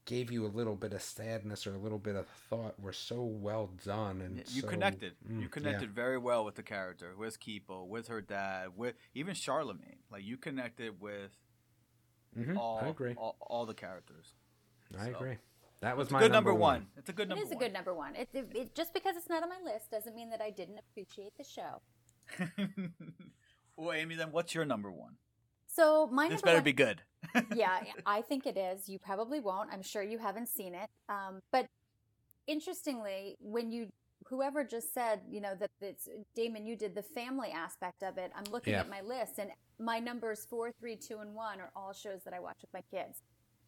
gave 0.06 0.32
you 0.32 0.46
a 0.46 0.48
little 0.48 0.76
bit 0.76 0.94
of 0.94 1.02
sadness 1.02 1.66
or 1.66 1.74
a 1.74 1.78
little 1.80 1.98
bit 1.98 2.16
of 2.16 2.28
thought 2.28 2.80
were 2.80 2.94
so 2.94 3.24
well 3.24 3.72
done 3.84 4.22
and 4.22 4.38
you 4.50 4.62
so- 4.62 4.68
connected. 4.68 5.14
Mm, 5.28 5.42
you 5.42 5.50
connected 5.50 5.92
very 5.92 6.18
well 6.18 6.44
with 6.46 6.56
the 6.56 6.64
character, 6.64 7.14
with 7.18 7.40
Kipo, 7.40 7.88
with 7.88 8.10
her 8.10 8.22
dad, 8.22 8.70
with 8.76 8.96
even 9.16 9.34
Scarlemagne. 9.34 10.02
Like 10.12 10.24
you 10.24 10.38
connected 10.38 11.00
with 11.02 11.32
yeah. 12.36 12.44
Mhm, 12.46 12.58
all, 12.58 12.80
i 12.84 12.88
agree 12.88 13.14
all 13.18 13.36
all 13.42 13.66
the 13.66 13.74
characters. 13.74 14.34
i 15.00 15.06
so- 15.06 15.16
agree 15.16 15.38
that 15.82 15.98
was 15.98 16.06
It's 16.08 16.14
my 16.14 16.20
good 16.22 16.32
number, 16.32 16.52
number 16.52 16.62
one. 16.62 16.88
It's 16.96 17.10
a 17.10 17.14
good 17.14 17.28
It 17.28 17.30
number 17.32 17.44
is 17.44 17.52
a 17.52 17.56
good 17.56 17.74
number 17.74 17.94
one. 17.94 18.16
It, 18.16 18.30
it, 18.34 18.48
it- 18.56 18.74
just 18.76 18.94
because 18.94 19.18
it's 19.18 19.28
not 19.28 19.44
on 19.44 19.50
my 19.50 19.60
list 19.70 19.92
doesn't 19.92 20.16
mean 20.16 20.30
that 20.30 20.40
I 20.40 20.50
didn't 20.50 20.78
appreciate 20.80 21.34
the 21.38 21.44
show. 21.44 21.82
well, 23.76 23.92
Amy, 23.92 24.16
then 24.16 24.32
what's 24.32 24.56
your 24.56 24.64
number 24.64 24.90
one? 24.90 25.18
So 25.68 26.08
my 26.08 26.30
this 26.30 26.42
better 26.42 26.58
one, 26.58 26.64
be 26.64 26.72
good. 26.72 27.02
yeah, 27.56 27.80
I 28.06 28.22
think 28.22 28.46
it 28.46 28.56
is. 28.58 28.88
You 28.88 28.98
probably 28.98 29.42
won't. 29.42 29.72
I'm 29.74 29.82
sure 29.82 30.02
you 30.04 30.20
haven't 30.20 30.48
seen 30.48 30.74
it. 30.74 30.90
Um, 31.10 31.42
but 31.52 31.68
interestingly, 32.48 33.36
when 33.42 33.70
you 33.72 33.90
whoever 34.34 34.64
just 34.64 34.94
said, 34.96 35.22
you 35.30 35.40
know, 35.40 35.54
that 35.60 35.70
it's 35.80 36.10
Damon, 36.36 36.66
you 36.66 36.76
did 36.76 36.96
the 36.96 37.04
family 37.04 37.52
aspect 37.52 38.02
of 38.02 38.18
it. 38.18 38.32
I'm 38.36 38.52
looking 38.52 38.74
Yeah. 38.74 38.80
at 38.80 38.90
my 38.90 39.02
list, 39.02 39.38
and 39.38 39.52
my 39.78 40.00
numbers 40.00 40.44
four, 40.46 40.72
three, 40.72 40.96
two, 40.96 41.20
and 41.20 41.36
one 41.36 41.62
are 41.62 41.72
all 41.76 41.94
shows 41.94 42.24
that 42.24 42.34
I 42.34 42.40
watch 42.40 42.58
with 42.62 42.74
my 42.74 42.82
kids. 42.82 43.22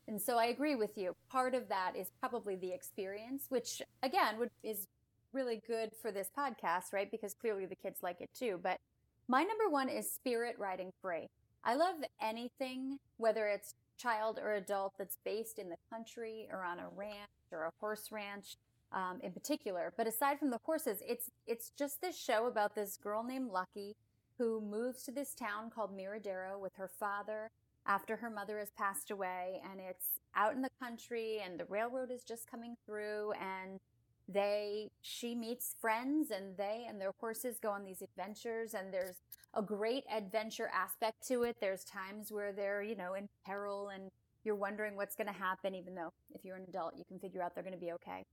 And 0.07 0.19
so 0.19 0.37
I 0.39 0.45
agree 0.45 0.73
with 0.75 0.97
you. 0.97 1.15
Part 1.29 1.53
of 1.53 1.67
that 1.69 1.95
is 1.95 2.09
probably 2.19 2.55
the 2.55 2.71
experience, 2.71 3.45
which 3.49 3.81
again 4.01 4.39
would 4.39 4.49
is 4.63 4.87
really 5.33 5.61
good 5.67 5.91
for 6.01 6.11
this 6.11 6.29
podcast, 6.35 6.93
right? 6.93 7.11
Because 7.11 7.35
clearly 7.35 7.65
the 7.67 7.75
kids 7.75 8.01
like 8.01 8.21
it 8.21 8.33
too. 8.33 8.59
But 8.61 8.79
my 9.27 9.43
number 9.43 9.69
one 9.69 9.89
is 9.89 10.11
Spirit 10.11 10.57
Riding 10.57 10.91
Free. 11.01 11.29
I 11.63 11.75
love 11.75 11.95
anything, 12.21 12.97
whether 13.17 13.47
it's 13.47 13.75
child 13.97 14.39
or 14.41 14.53
adult, 14.53 14.93
that's 14.97 15.17
based 15.25 15.59
in 15.59 15.69
the 15.69 15.77
country 15.91 16.47
or 16.51 16.63
on 16.63 16.79
a 16.79 16.89
ranch 16.89 17.29
or 17.51 17.63
a 17.65 17.71
horse 17.79 18.11
ranch, 18.11 18.57
um, 18.91 19.19
in 19.23 19.31
particular. 19.31 19.93
But 19.97 20.07
aside 20.07 20.39
from 20.39 20.49
the 20.49 20.59
horses, 20.63 20.99
it's 21.07 21.31
it's 21.47 21.71
just 21.77 22.01
this 22.01 22.17
show 22.17 22.47
about 22.47 22.75
this 22.75 22.97
girl 22.97 23.23
named 23.23 23.51
Lucky 23.51 23.95
who 24.37 24.61
moves 24.61 25.03
to 25.03 25.11
this 25.11 25.33
town 25.33 25.69
called 25.69 25.97
Miradero 25.97 26.59
with 26.59 26.75
her 26.75 26.89
father 26.89 27.51
after 27.87 28.17
her 28.17 28.29
mother 28.29 28.59
has 28.59 28.71
passed 28.71 29.11
away, 29.11 29.61
and 29.71 29.79
it's 29.79 30.19
out 30.35 30.55
in 30.55 30.61
the 30.61 30.69
country, 30.81 31.39
and 31.43 31.59
the 31.59 31.65
railroad 31.65 32.11
is 32.11 32.23
just 32.23 32.49
coming 32.49 32.75
through, 32.85 33.31
and 33.33 33.79
they 34.27 34.89
she 35.01 35.35
meets 35.35 35.75
friends 35.79 36.31
and 36.31 36.57
they 36.57 36.85
and 36.89 36.99
their 36.99 37.13
horses 37.19 37.59
go 37.61 37.69
on 37.69 37.83
these 37.83 38.01
adventures 38.01 38.73
and 38.73 38.91
there's 38.91 39.17
a 39.53 39.61
great 39.61 40.03
adventure 40.11 40.69
aspect 40.73 41.27
to 41.27 41.43
it. 41.43 41.57
There's 41.61 41.83
times 41.83 42.31
where 42.31 42.51
they're 42.51 42.81
you 42.81 42.95
know 42.95 43.13
in 43.13 43.29
peril 43.45 43.89
and 43.89 44.09
you're 44.43 44.55
wondering 44.55 44.95
what's 44.95 45.15
going 45.15 45.27
to 45.27 45.33
happen 45.33 45.75
even 45.75 45.95
though 45.95 46.11
if 46.33 46.45
you're 46.45 46.55
an 46.55 46.65
adult 46.67 46.93
you 46.97 47.03
can 47.05 47.19
figure 47.19 47.41
out 47.41 47.53
they're 47.53 47.63
going 47.63 47.73
to 47.73 47.79
be 47.79 47.91
okay 47.91 48.25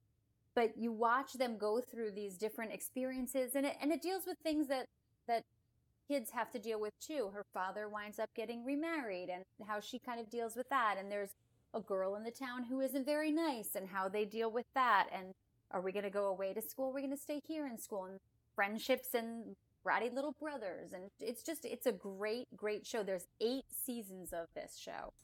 but 0.54 0.76
you 0.76 0.92
watch 0.92 1.32
them 1.34 1.56
go 1.58 1.80
through 1.80 2.10
these 2.12 2.36
different 2.36 2.72
experiences 2.72 3.54
and 3.54 3.66
it 3.66 3.76
and 3.80 3.92
it 3.92 4.02
deals 4.02 4.24
with 4.26 4.38
things 4.38 4.68
that 4.68 4.86
that 5.26 5.44
kids 6.08 6.30
have 6.30 6.50
to 6.50 6.58
deal 6.58 6.80
with 6.80 6.92
too 7.00 7.30
her 7.32 7.44
father 7.54 7.88
winds 7.88 8.18
up 8.18 8.30
getting 8.34 8.64
remarried 8.64 9.28
and 9.28 9.44
how 9.66 9.80
she 9.80 9.98
kind 9.98 10.20
of 10.20 10.28
deals 10.30 10.56
with 10.56 10.68
that 10.68 10.96
and 10.98 11.10
there's 11.10 11.30
a 11.74 11.80
girl 11.80 12.16
in 12.16 12.22
the 12.24 12.30
town 12.30 12.64
who 12.64 12.80
isn't 12.80 13.06
very 13.06 13.30
nice 13.32 13.74
and 13.74 13.88
how 13.88 14.08
they 14.08 14.24
deal 14.24 14.50
with 14.50 14.66
that 14.74 15.08
and 15.12 15.34
are 15.70 15.80
we 15.80 15.90
going 15.90 16.04
to 16.04 16.10
go 16.10 16.26
away 16.26 16.52
to 16.52 16.60
school? 16.60 16.92
We're 16.92 17.00
going 17.00 17.16
to 17.16 17.16
stay 17.16 17.40
here 17.48 17.66
in 17.66 17.78
school? 17.78 18.04
And 18.04 18.20
friendships 18.54 19.14
and 19.14 19.56
bratty 19.86 20.12
little 20.12 20.32
brothers. 20.38 20.92
And 20.92 21.04
it's 21.18 21.42
just, 21.42 21.64
it's 21.64 21.86
a 21.86 21.92
great, 21.92 22.46
great 22.54 22.86
show. 22.86 23.02
There's 23.02 23.26
eight 23.40 23.64
seasons 23.70 24.34
of 24.34 24.48
this 24.54 24.76
show. 24.78 25.14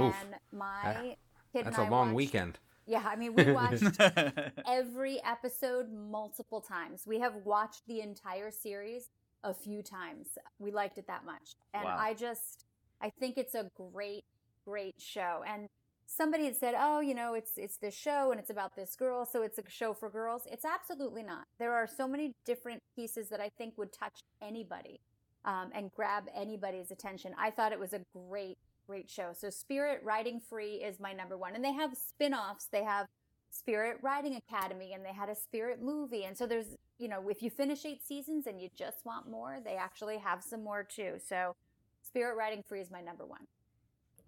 Oof. 0.00 0.14
And 0.22 0.36
my 0.58 1.16
kid 1.52 1.66
that's 1.66 1.76
and 1.76 1.88
a 1.88 1.90
long 1.90 2.06
watched- 2.08 2.14
weekend 2.16 2.58
Yeah, 2.90 3.04
I 3.06 3.14
mean, 3.14 3.34
we 3.34 3.52
watched 3.52 3.84
every 4.66 5.22
episode 5.24 5.86
multiple 5.92 6.60
times. 6.60 7.04
We 7.06 7.20
have 7.20 7.34
watched 7.44 7.86
the 7.86 8.00
entire 8.00 8.50
series 8.50 9.10
a 9.44 9.54
few 9.54 9.80
times. 9.82 10.26
We 10.58 10.72
liked 10.72 10.98
it 10.98 11.06
that 11.06 11.24
much. 11.24 11.54
And 11.72 11.84
Wow. 11.84 11.96
I 11.98 12.14
just, 12.14 12.64
I 13.00 13.10
think 13.10 13.38
it's 13.38 13.54
a 13.54 13.70
great, 13.76 14.24
great 14.66 14.96
show. 14.98 15.44
And 15.46 15.68
somebody 16.06 16.46
had 16.46 16.56
said, 16.56 16.74
"Oh, 16.76 16.98
you 17.00 17.14
know, 17.14 17.34
it's 17.34 17.52
it's 17.56 17.76
this 17.76 17.94
show 17.94 18.32
and 18.32 18.40
it's 18.40 18.50
about 18.50 18.74
this 18.74 18.96
girl, 18.96 19.24
so 19.24 19.42
it's 19.42 19.58
a 19.58 19.62
show 19.68 19.94
for 19.94 20.10
girls." 20.10 20.42
It's 20.50 20.64
absolutely 20.64 21.22
not. 21.22 21.44
There 21.60 21.72
are 21.72 21.86
so 21.86 22.08
many 22.08 22.34
different 22.44 22.82
pieces 22.96 23.28
that 23.28 23.40
I 23.40 23.50
think 23.56 23.78
would 23.78 23.92
touch 23.92 24.24
anybody 24.42 25.00
um, 25.44 25.70
and 25.72 25.92
grab 25.92 26.24
anybody's 26.34 26.90
attention. 26.90 27.34
I 27.38 27.50
thought 27.50 27.70
it 27.72 27.78
was 27.78 27.92
a 27.92 28.00
great, 28.12 28.58
great 28.90 29.08
show. 29.08 29.30
So, 29.32 29.50
Spirit 29.50 30.00
Riding 30.02 30.40
Free 30.40 30.74
is 30.74 30.98
my 30.98 31.12
number 31.12 31.38
one, 31.38 31.54
and 31.54 31.64
they 31.64 31.72
have 31.72 31.92
spin-offs. 31.96 32.66
They 32.72 32.82
have 32.82 33.06
Spirit 33.50 33.98
Riding 34.02 34.34
Academy, 34.34 34.92
and 34.94 35.04
they 35.04 35.12
had 35.12 35.28
a 35.28 35.36
Spirit 35.36 35.80
movie, 35.80 36.24
and 36.24 36.36
so 36.36 36.44
there's, 36.44 36.66
you 36.98 37.06
know, 37.06 37.28
if 37.28 37.40
you 37.40 37.50
finish 37.50 37.84
eight 37.84 38.04
seasons 38.04 38.48
and 38.48 38.60
you 38.60 38.68
just 38.76 38.98
want 39.04 39.30
more, 39.30 39.58
they 39.64 39.76
actually 39.76 40.18
have 40.18 40.42
some 40.42 40.64
more 40.64 40.82
too. 40.82 41.14
So, 41.28 41.54
Spirit 42.02 42.36
Riding 42.36 42.64
Free 42.66 42.80
is 42.80 42.90
my 42.90 43.00
number 43.00 43.24
one. 43.24 43.46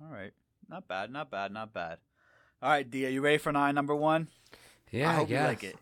All 0.01 0.12
right. 0.12 0.33
Not 0.68 0.87
bad, 0.87 1.11
not 1.11 1.29
bad, 1.31 1.51
not 1.53 1.72
bad. 1.75 1.98
All 2.62 2.70
right, 2.70 2.88
D, 2.88 3.05
are 3.05 3.11
you 3.11 3.20
ready 3.20 3.38
for 3.38 3.51
my 3.53 3.72
number 3.72 3.96
one? 3.96 4.29
Yeah, 4.92 5.11
I 5.11 5.14
hope 5.14 5.29
guess. 5.29 5.40
you 5.40 5.46
like 5.48 5.64
it. 5.64 5.77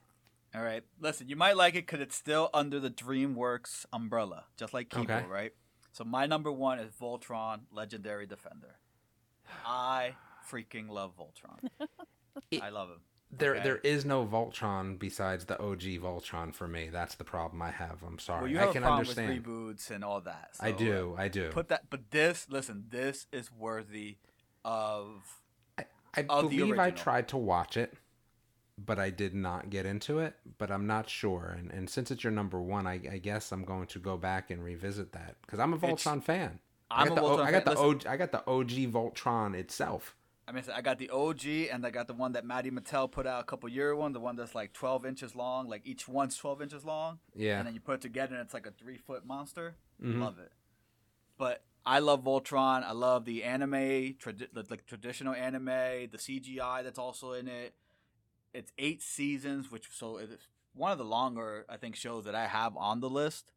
All 0.55 0.63
right. 0.63 0.83
Listen, 0.99 1.29
you 1.29 1.37
might 1.37 1.57
like 1.57 1.75
it 1.75 1.87
because 1.87 2.01
it's 2.01 2.17
still 2.17 2.49
under 2.55 2.81
the 2.81 2.91
DreamWorks 2.91 3.85
umbrella, 3.93 4.45
just 4.57 4.73
like 4.73 4.89
Kipo, 4.89 5.03
Okay. 5.03 5.25
right? 5.29 5.53
So 5.93 6.05
my 6.05 6.27
number 6.27 6.53
one 6.53 6.79
is 6.79 6.93
Voltron, 6.93 7.61
Legendary 7.73 8.27
Defender. 8.27 8.77
I 9.67 10.15
freaking 10.51 10.89
love 10.89 11.13
Voltron. 11.19 11.69
It- 12.51 12.63
I 12.63 12.69
love 12.71 12.89
him. 12.91 13.01
There, 13.33 13.55
Okay. 13.55 13.63
there 13.63 13.77
is 13.79 14.05
no 14.05 14.27
Voltron 14.27 14.99
besides 14.99 15.45
the 15.45 15.61
OG 15.61 15.83
Voltron 16.01 16.53
for 16.53 16.67
me. 16.67 16.89
That's 16.89 17.15
the 17.15 17.23
problem 17.23 17.63
I 17.63 17.71
have. 17.71 18.03
I'm 18.05 18.19
sorry. 18.19 18.43
Well, 18.43 18.51
you 18.51 18.57
I 18.59 18.61
have 18.63 18.71
a 18.71 18.73
can 18.73 18.83
problem 18.83 18.99
understand. 19.01 19.29
with 19.29 19.45
reboots 19.47 19.91
and 19.93 20.03
all 20.05 20.21
that. 20.23 20.51
I 20.59 20.73
do. 20.73 21.15
I 21.17 21.29
do. 21.29 21.49
Put 21.51 21.69
that, 21.69 21.91
but 21.91 22.11
this, 22.11 22.47
listen, 22.51 22.87
this 22.91 23.27
is 23.33 23.53
worthy 23.53 24.17
of. 24.65 25.23
I 25.79 26.25
of 26.29 26.51
the 26.51 26.57
believe 26.59 26.79
I 26.81 26.91
tried 26.91 27.29
to 27.29 27.37
watch 27.37 27.77
it, 27.77 27.95
but 28.87 28.99
I 28.99 29.11
did 29.11 29.35
not 29.35 29.71
get 29.71 29.87
into 29.87 30.19
it. 30.21 30.35
But 30.59 30.71
I'm 30.71 30.87
not 30.87 31.09
sure. 31.09 31.55
And 31.59 31.71
and 31.71 31.89
since 31.91 32.11
it's 32.11 32.25
your 32.25 32.33
number 32.33 32.61
one, 32.61 32.87
I, 32.87 32.95
I 33.11 33.19
guess 33.19 33.53
I'm 33.53 33.65
going 33.65 33.87
to 33.89 33.99
go 33.99 34.17
back 34.17 34.51
and 34.51 34.63
revisit 34.65 35.13
that 35.13 35.37
because 35.43 35.59
I'm 35.59 35.73
a 35.73 35.77
It's- 35.77 36.05
Voltron 36.05 36.23
fan. 36.23 36.61
I'm 36.93 37.07
I 37.07 37.09
got 37.09 37.19
a 37.19 37.21
the, 37.21 37.27
O- 37.27 37.37
Voltron 37.37 37.45
I 37.47 37.51
got 37.53 37.65
fan. 37.65 37.75
the 37.75 37.81
OG, 37.81 38.07
I 38.07 38.17
got 38.17 38.33
the 38.33 38.47
OG 38.51 38.71
Voltron 38.93 39.55
itself. 39.55 40.17
I 40.49 40.53
mean, 40.53 40.65
I 40.75 40.81
got 40.81 40.99
the 40.99 41.09
OG 41.11 41.47
and 41.71 41.87
I 41.87 41.91
got 41.91 42.09
the 42.09 42.15
one 42.15 42.33
that 42.33 42.45
Maddie 42.45 42.73
Mattel 42.73 43.09
put 43.09 43.25
out 43.25 43.41
a 43.41 43.45
couple 43.45 43.69
year 43.69 43.95
one, 43.95 44.13
the 44.13 44.19
one 44.19 44.35
that's 44.35 44.57
like 44.57 44.73
12 44.73 45.07
inches 45.07 45.37
long, 45.37 45.69
like 45.69 45.83
each 45.87 46.09
one's 46.09 46.37
12 46.37 46.61
inches 46.63 46.85
long. 46.85 47.21
Yeah. 47.37 47.59
And 47.59 47.69
then 47.69 47.75
you 47.75 47.81
put 47.81 47.95
it 47.97 48.01
together 48.01 48.35
and 48.35 48.45
it's 48.45 48.53
like 48.55 48.67
a 48.67 48.73
three 48.73 48.97
foot 48.99 49.25
monster. 49.25 49.77
Mhm. 50.03 50.21
Love 50.21 50.41
it. 50.41 50.51
But 51.39 51.63
I 51.87 52.01
love 52.01 52.25
Voltron. 52.25 52.83
I 52.83 52.91
love 52.91 53.25
the 53.25 53.45
anime, 53.45 53.73
tradi- 54.19 54.53
the, 54.53 54.65
like 54.69 54.87
traditional 54.87 55.35
anime, 55.35 55.67
the 55.67 56.19
CGI 56.19 56.83
that's 56.83 56.99
also 56.99 57.33
in 57.33 57.47
it. 57.47 57.75
It's 58.53 58.73
eight 58.79 59.03
seasons, 59.03 59.71
which 59.71 59.89
so 59.93 60.19
it's 60.19 60.49
one 60.75 60.93
of 60.93 60.99
the 60.99 61.05
longer 61.05 61.65
I 61.69 61.77
think 61.77 61.97
shows 61.97 62.25
that 62.25 62.35
I 62.35 62.47
have 62.47 62.77
on 62.77 63.01
the 63.01 63.11
list. 63.11 63.53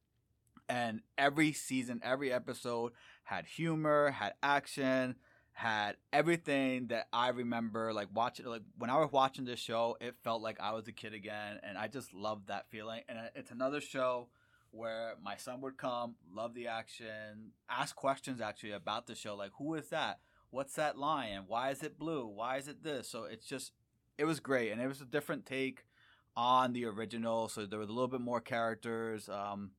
And 0.69 1.01
every 1.17 1.51
season, 1.51 1.99
every 2.03 2.31
episode 2.31 2.93
had 3.23 3.45
humor, 3.45 4.11
had 4.11 4.33
action, 4.41 5.15
had 5.51 5.97
everything 6.11 6.87
that 6.87 7.07
I 7.11 7.29
remember. 7.29 7.93
Like 7.93 8.07
watching, 8.13 8.45
like 8.45 8.61
when 8.77 8.89
I 8.89 8.97
was 8.97 9.11
watching 9.11 9.45
this 9.45 9.59
show, 9.59 9.97
it 9.99 10.15
felt 10.23 10.41
like 10.41 10.59
I 10.59 10.71
was 10.73 10.87
a 10.87 10.93
kid 10.93 11.13
again, 11.13 11.59
and 11.63 11.77
I 11.77 11.87
just 11.87 12.13
loved 12.13 12.47
that 12.47 12.69
feeling. 12.69 13.01
And 13.09 13.17
uh, 13.17 13.21
it's 13.35 13.51
another 13.51 13.81
show 13.81 14.29
where 14.71 15.13
my 15.23 15.35
son 15.35 15.61
would 15.61 15.77
come, 15.77 16.15
love 16.33 16.55
the 16.55 16.67
action, 16.67 17.51
ask 17.69 17.95
questions 17.95 18.41
actually 18.41 18.71
about 18.71 19.05
the 19.05 19.15
show, 19.15 19.35
like 19.35 19.51
who 19.59 19.75
is 19.75 19.89
that? 19.89 20.19
What's 20.49 20.73
that 20.75 20.97
lion? 20.97 21.43
Why 21.47 21.69
is 21.69 21.83
it 21.83 21.99
blue? 21.99 22.25
Why 22.25 22.57
is 22.57 22.67
it 22.67 22.83
this? 22.83 23.07
So 23.07 23.25
it's 23.25 23.45
just, 23.45 23.71
it 24.17 24.25
was 24.25 24.39
great, 24.39 24.71
and 24.71 24.81
it 24.81 24.87
was 24.87 25.01
a 25.01 25.05
different 25.05 25.45
take 25.45 25.85
on 26.35 26.73
the 26.73 26.85
original. 26.85 27.47
So 27.47 27.65
there 27.65 27.79
was 27.79 27.89
a 27.89 27.93
little 27.93 28.07
bit 28.07 28.21
more 28.21 28.41
characters, 28.41 29.29
um, 29.29 29.71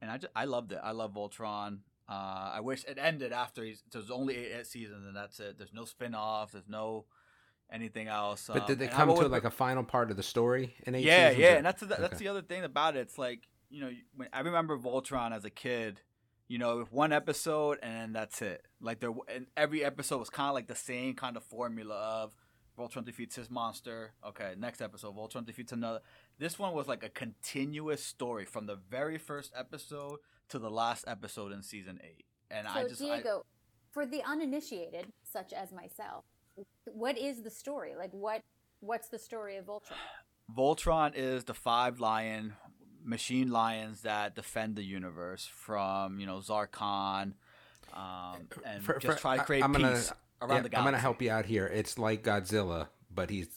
and 0.00 0.10
I 0.10 0.18
just, 0.18 0.32
I 0.34 0.44
loved 0.44 0.72
it. 0.72 0.80
I 0.82 0.92
love 0.92 1.14
Voltron. 1.14 1.78
Uh, 2.08 2.52
I 2.54 2.60
wish 2.60 2.84
it 2.84 2.98
ended 3.00 3.32
after 3.32 3.64
he's. 3.64 3.82
There's 3.92 4.10
only 4.10 4.36
eight, 4.36 4.52
eight 4.58 4.66
seasons, 4.66 5.06
and 5.06 5.16
that's 5.16 5.40
it. 5.40 5.58
There's 5.58 5.72
no 5.72 5.84
spin-off. 5.84 6.52
There's 6.52 6.68
no 6.68 7.06
anything 7.72 8.06
else. 8.08 8.48
But 8.52 8.62
um, 8.62 8.66
did 8.66 8.78
they 8.78 8.84
and 8.86 8.94
I've 8.94 9.08
come 9.08 9.16
to 9.16 9.28
like 9.28 9.44
a 9.44 9.50
final 9.50 9.82
part 9.82 10.10
of 10.10 10.16
the 10.16 10.22
story 10.22 10.74
in 10.86 10.94
eight 10.94 11.04
yeah, 11.04 11.30
seasons, 11.30 11.42
yeah, 11.42 11.54
and 11.56 11.66
that's 11.66 11.80
the, 11.80 11.86
that's 11.86 12.02
Okay. 12.02 12.16
the 12.18 12.28
other 12.28 12.42
thing 12.42 12.62
about 12.64 12.96
it. 12.96 13.00
It's 13.00 13.18
like 13.18 13.48
you 13.68 13.80
know, 13.80 13.90
when 14.14 14.28
I 14.32 14.40
remember 14.40 14.78
Voltron 14.78 15.32
as 15.34 15.44
a 15.44 15.50
kid. 15.50 16.00
You 16.48 16.58
know, 16.58 16.76
with 16.76 16.92
one 16.92 17.12
episode 17.12 17.80
and 17.82 18.14
that's 18.14 18.40
it. 18.40 18.62
Like 18.80 19.00
there, 19.00 19.10
and 19.34 19.48
every 19.56 19.84
episode 19.84 20.18
was 20.18 20.30
kind 20.30 20.48
of 20.48 20.54
like 20.54 20.68
the 20.68 20.76
same 20.76 21.14
kind 21.14 21.36
of 21.36 21.42
formula 21.42 21.96
of 21.96 22.36
Voltron 22.78 23.04
defeats 23.04 23.36
his 23.36 23.50
monster. 23.50 24.12
Okay, 24.26 24.54
next 24.58 24.80
episode, 24.82 25.16
Voltron 25.16 25.44
defeats 25.46 25.72
another. 25.72 26.00
This 26.38 26.58
one 26.58 26.74
was 26.74 26.86
like 26.88 27.02
a 27.02 27.08
continuous 27.08 28.02
story 28.04 28.44
from 28.44 28.66
the 28.66 28.76
very 28.76 29.18
first 29.18 29.52
episode 29.56 30.18
to 30.50 30.58
the 30.58 30.70
last 30.70 31.04
episode 31.08 31.52
in 31.52 31.62
season 31.62 31.98
eight. 32.04 32.26
And 32.50 32.66
So, 32.66 32.72
I 32.80 32.82
just, 32.88 33.02
I, 33.02 33.04
Diego, 33.06 33.44
for 33.92 34.04
the 34.06 34.22
uninitiated, 34.22 35.06
such 35.24 35.52
as 35.52 35.72
myself, 35.72 36.24
what 36.84 37.16
is 37.18 37.42
the 37.42 37.50
story? 37.50 37.94
Like, 37.96 38.12
what 38.12 38.42
what's 38.80 39.08
the 39.08 39.18
story 39.18 39.56
of 39.56 39.66
Voltron? 39.66 39.96
Voltron 40.56 41.12
is 41.14 41.44
the 41.44 41.54
five 41.54 41.98
lion 41.98 42.54
machine 43.02 43.50
lions 43.50 44.02
that 44.02 44.34
defend 44.34 44.76
the 44.76 44.82
universe 44.84 45.46
from 45.46 46.20
you 46.20 46.26
know 46.26 46.38
Zarkon, 46.38 47.32
um, 47.94 48.48
and 48.64 48.84
For- 48.84 48.98
just 48.98 49.16
for- 49.16 49.20
try 49.20 49.36
to 49.38 49.44
create 49.44 49.64
I'm 49.64 49.72
gonna- 49.72 49.94
peace 49.94 50.12
around 50.42 50.56
Yeah, 50.64 50.68
the 50.68 50.78
I'm 50.78 50.84
gonna 50.84 50.98
help 50.98 51.20
you 51.22 51.30
out 51.30 51.46
here. 51.46 51.66
It's 51.66 51.98
like 51.98 52.22
Godzilla, 52.22 52.88
but 53.12 53.30
he's 53.30 53.48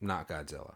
not 0.00 0.28
Godzilla. 0.28 0.74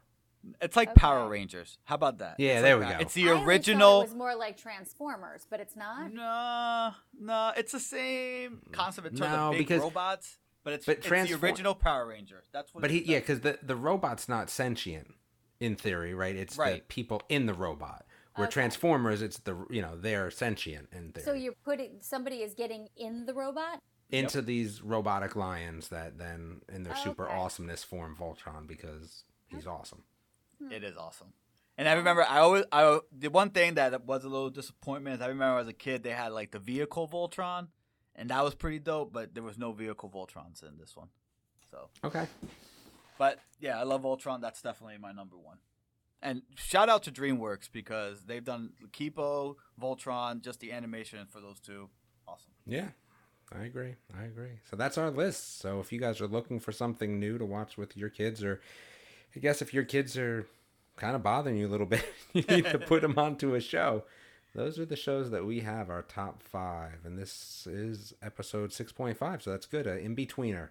It's 0.62 0.74
like 0.74 0.88
Okay. 0.90 1.00
Power 1.00 1.28
Rangers. 1.28 1.76
How 1.84 1.96
about 1.96 2.18
that? 2.18 2.36
Yeah, 2.38 2.52
It's 2.54 2.62
there 2.62 2.76
like 2.76 2.86
we 2.86 2.92
that. 2.92 2.98
go. 2.98 3.02
It's 3.02 3.14
the 3.14 3.30
I 3.30 3.44
original. 3.44 4.00
It 4.00 4.04
was 4.04 4.14
more 4.14 4.34
like 4.34 4.56
Transformers, 4.56 5.46
but 5.50 5.60
it's 5.60 5.76
not. 5.76 6.12
No, 6.14 6.92
no, 7.20 7.52
it's 7.56 7.72
the 7.72 7.80
same 7.80 8.62
concept 8.72 9.08
in 9.08 9.16
terms 9.16 9.32
No, 9.32 9.46
of 9.48 9.52
big 9.52 9.58
because- 9.68 9.82
robots, 9.82 10.38
but 10.64 10.72
it's 10.72 10.86
but 10.86 10.98
it's 10.98 11.06
transform- 11.06 11.40
the 11.40 11.46
original 11.46 11.74
Power 11.74 12.06
Ranger. 12.06 12.42
That's 12.52 12.72
what. 12.74 12.80
But 12.80 12.90
it 12.90 13.04
he, 13.04 13.12
yeah, 13.12 13.18
because 13.18 13.40
the 13.40 13.58
the 13.62 13.76
robot's 13.76 14.28
not 14.30 14.48
sentient 14.48 15.14
in 15.60 15.76
theory, 15.76 16.14
right? 16.14 16.34
It's 16.34 16.56
the 16.56 16.82
people 16.88 17.20
in 17.28 17.44
the 17.46 17.54
robot. 17.54 18.06
Where 18.36 18.46
Okay. 18.46 18.54
Transformers, 18.54 19.20
it's 19.20 19.38
the 19.40 19.66
you 19.68 19.82
know 19.82 19.94
they're 19.96 20.30
sentient 20.30 20.88
in 20.92 21.12
theory. 21.12 21.24
So 21.26 21.32
you're 21.34 21.52
putting 21.64 21.98
somebody 22.00 22.36
is 22.36 22.54
getting 22.54 22.88
in 22.96 23.26
the 23.26 23.34
robot. 23.34 23.82
Into 24.12 24.42
these 24.42 24.82
robotic 24.82 25.36
lions 25.36 25.88
that 25.88 26.18
then 26.18 26.62
in 26.68 26.82
their 26.82 26.96
super 26.96 27.26
Okay. 27.26 27.36
awesomeness 27.36 27.84
form 27.84 28.16
Voltron 28.18 28.66
because 28.66 29.24
he's 29.48 29.66
awesome. 29.66 30.02
Hmm. 30.58 30.72
It 30.72 30.84
is 30.84 30.96
awesome. 30.96 31.32
And 31.78 31.88
I 31.88 31.94
remember, 31.94 32.22
I 32.22 32.38
always, 32.40 32.64
I 32.72 33.00
the 33.10 33.28
one 33.30 33.50
thing 33.50 33.74
that 33.74 34.04
was 34.04 34.24
a 34.24 34.28
little 34.28 34.50
disappointment 34.50 35.16
is 35.16 35.22
I 35.22 35.28
remember 35.28 35.60
as 35.60 35.68
a 35.68 35.72
kid 35.72 36.02
they 36.02 36.10
had 36.10 36.32
like 36.32 36.50
the 36.50 36.58
vehicle 36.58 37.08
Voltron, 37.08 37.68
and 38.14 38.28
that 38.30 38.44
was 38.44 38.54
pretty 38.54 38.78
dope. 38.78 39.12
But 39.12 39.32
there 39.34 39.42
was 39.42 39.56
no 39.56 39.72
vehicle 39.72 40.10
Voltrons 40.10 40.62
in 40.62 40.76
this 40.78 40.94
one. 40.94 41.08
So, 41.70 41.88
Okay. 42.04 42.26
but 43.16 43.38
yeah, 43.60 43.78
I 43.78 43.84
love 43.84 44.02
Voltron. 44.02 44.40
That's 44.40 44.60
definitely 44.60 44.98
my 44.98 45.12
number 45.12 45.38
one. 45.38 45.58
And 46.22 46.42
shout 46.56 46.90
out 46.90 47.02
to 47.04 47.12
DreamWorks 47.12 47.70
because 47.72 48.24
they've 48.24 48.44
done 48.44 48.72
Kipo, 48.92 49.54
Voltron, 49.80 50.42
just 50.42 50.60
the 50.60 50.72
animation 50.72 51.26
for 51.30 51.40
those 51.40 51.60
two. 51.60 51.88
Awesome. 52.28 52.52
Yeah, 52.66 52.88
I 53.52 53.64
agree. 53.64 53.94
I 54.16 54.24
agree. 54.24 54.60
So 54.70 54.76
that's 54.76 54.96
our 54.96 55.10
list. 55.10 55.58
So 55.60 55.80
if 55.80 55.92
you 55.92 55.98
guys 56.00 56.20
are 56.20 56.28
looking 56.28 56.60
for 56.60 56.72
something 56.72 57.18
new 57.18 57.36
to 57.38 57.44
watch 57.44 57.76
with 57.76 57.96
your 57.96 58.08
kids, 58.08 58.44
or 58.44 58.60
I 59.34 59.40
guess 59.40 59.60
if 59.60 59.74
your 59.74 59.84
kids 59.84 60.16
are 60.16 60.46
kind 60.96 61.16
of 61.16 61.22
bothering 61.22 61.56
you 61.56 61.66
a 61.66 61.68
little 61.70 61.86
bit, 61.96 62.04
you 62.32 62.42
need 62.48 62.66
to 62.66 62.78
put 62.92 63.02
them 63.02 63.18
onto 63.18 63.54
a 63.54 63.60
show. 63.60 64.04
Those 64.54 64.78
are 64.78 64.86
the 64.86 64.96
shows 64.96 65.30
that 65.30 65.44
we 65.44 65.60
have 65.60 65.90
our 65.90 66.02
top 66.02 66.42
five, 66.42 67.04
and 67.04 67.16
this 67.18 67.66
is 67.70 68.12
episode 68.22 68.72
six 68.72 68.90
point 68.92 69.16
five. 69.16 69.42
So 69.42 69.50
that's 69.50 69.66
good. 69.66 69.86
An 69.86 69.98
in 69.98 70.16
betweener. 70.16 70.70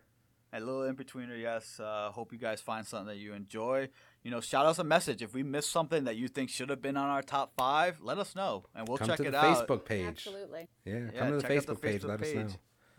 A 0.51 0.59
little 0.59 0.83
in 0.83 0.95
betweener, 0.95 1.39
yes. 1.39 1.79
Uh, 1.79 2.09
hope 2.11 2.33
you 2.33 2.39
guys 2.39 2.59
find 2.59 2.85
something 2.85 3.07
that 3.07 3.17
you 3.17 3.33
enjoy. 3.33 3.87
You 4.23 4.31
know, 4.31 4.41
shout 4.41 4.65
us 4.65 4.79
a 4.79 4.83
message 4.83 5.21
if 5.21 5.33
we 5.33 5.43
missed 5.43 5.71
something 5.71 6.05
that 6.05 6.15
you 6.17 6.27
think 6.27 6.49
should 6.49 6.69
have 6.71 6.81
been 6.81 6.97
on 6.97 7.07
our 7.07 7.21
top 7.21 7.53
five. 7.55 7.99
Let 8.01 8.17
us 8.17 8.35
know, 8.35 8.65
and 8.73 8.87
we'll 8.87 8.97
Come 8.97 9.09
check 9.09 9.17
to 9.17 9.27
it 9.27 9.31
the 9.31 9.37
out. 9.45 9.67
Facebook 9.67 9.85
page. 9.85 10.07
Absolutely. 10.07 10.67
Yeah, 10.85 10.93
Yeah, 11.13 11.19
come 11.19 11.29
to 11.29 11.35
the 11.37 11.41
check 11.43 11.51
out 11.51 11.63
Facebook, 11.65 11.81
page. 11.81 12.03
Let 12.03 12.21
us 12.21 12.33
know. 12.33 12.47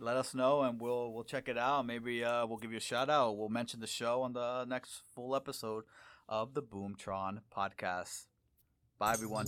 Let 0.02 0.16
us 0.16 0.34
know, 0.34 0.62
and 0.62 0.80
we'll 0.80 1.12
we'll 1.12 1.24
check 1.24 1.48
it 1.48 1.58
out. 1.58 1.84
Maybe 1.86 2.24
uh, 2.24 2.46
we'll 2.46 2.56
give 2.56 2.72
you 2.72 2.78
a 2.78 2.80
shout 2.80 3.10
out. 3.10 3.36
We'll 3.36 3.50
mention 3.50 3.80
the 3.80 3.86
show 3.86 4.22
on 4.22 4.32
the 4.32 4.64
next 4.64 5.02
full 5.14 5.36
episode 5.36 5.84
of 6.26 6.54
the 6.54 6.62
Boomtron 6.62 7.40
podcast. 7.54 8.24
Bye, 8.98 9.12
everyone. 9.12 9.46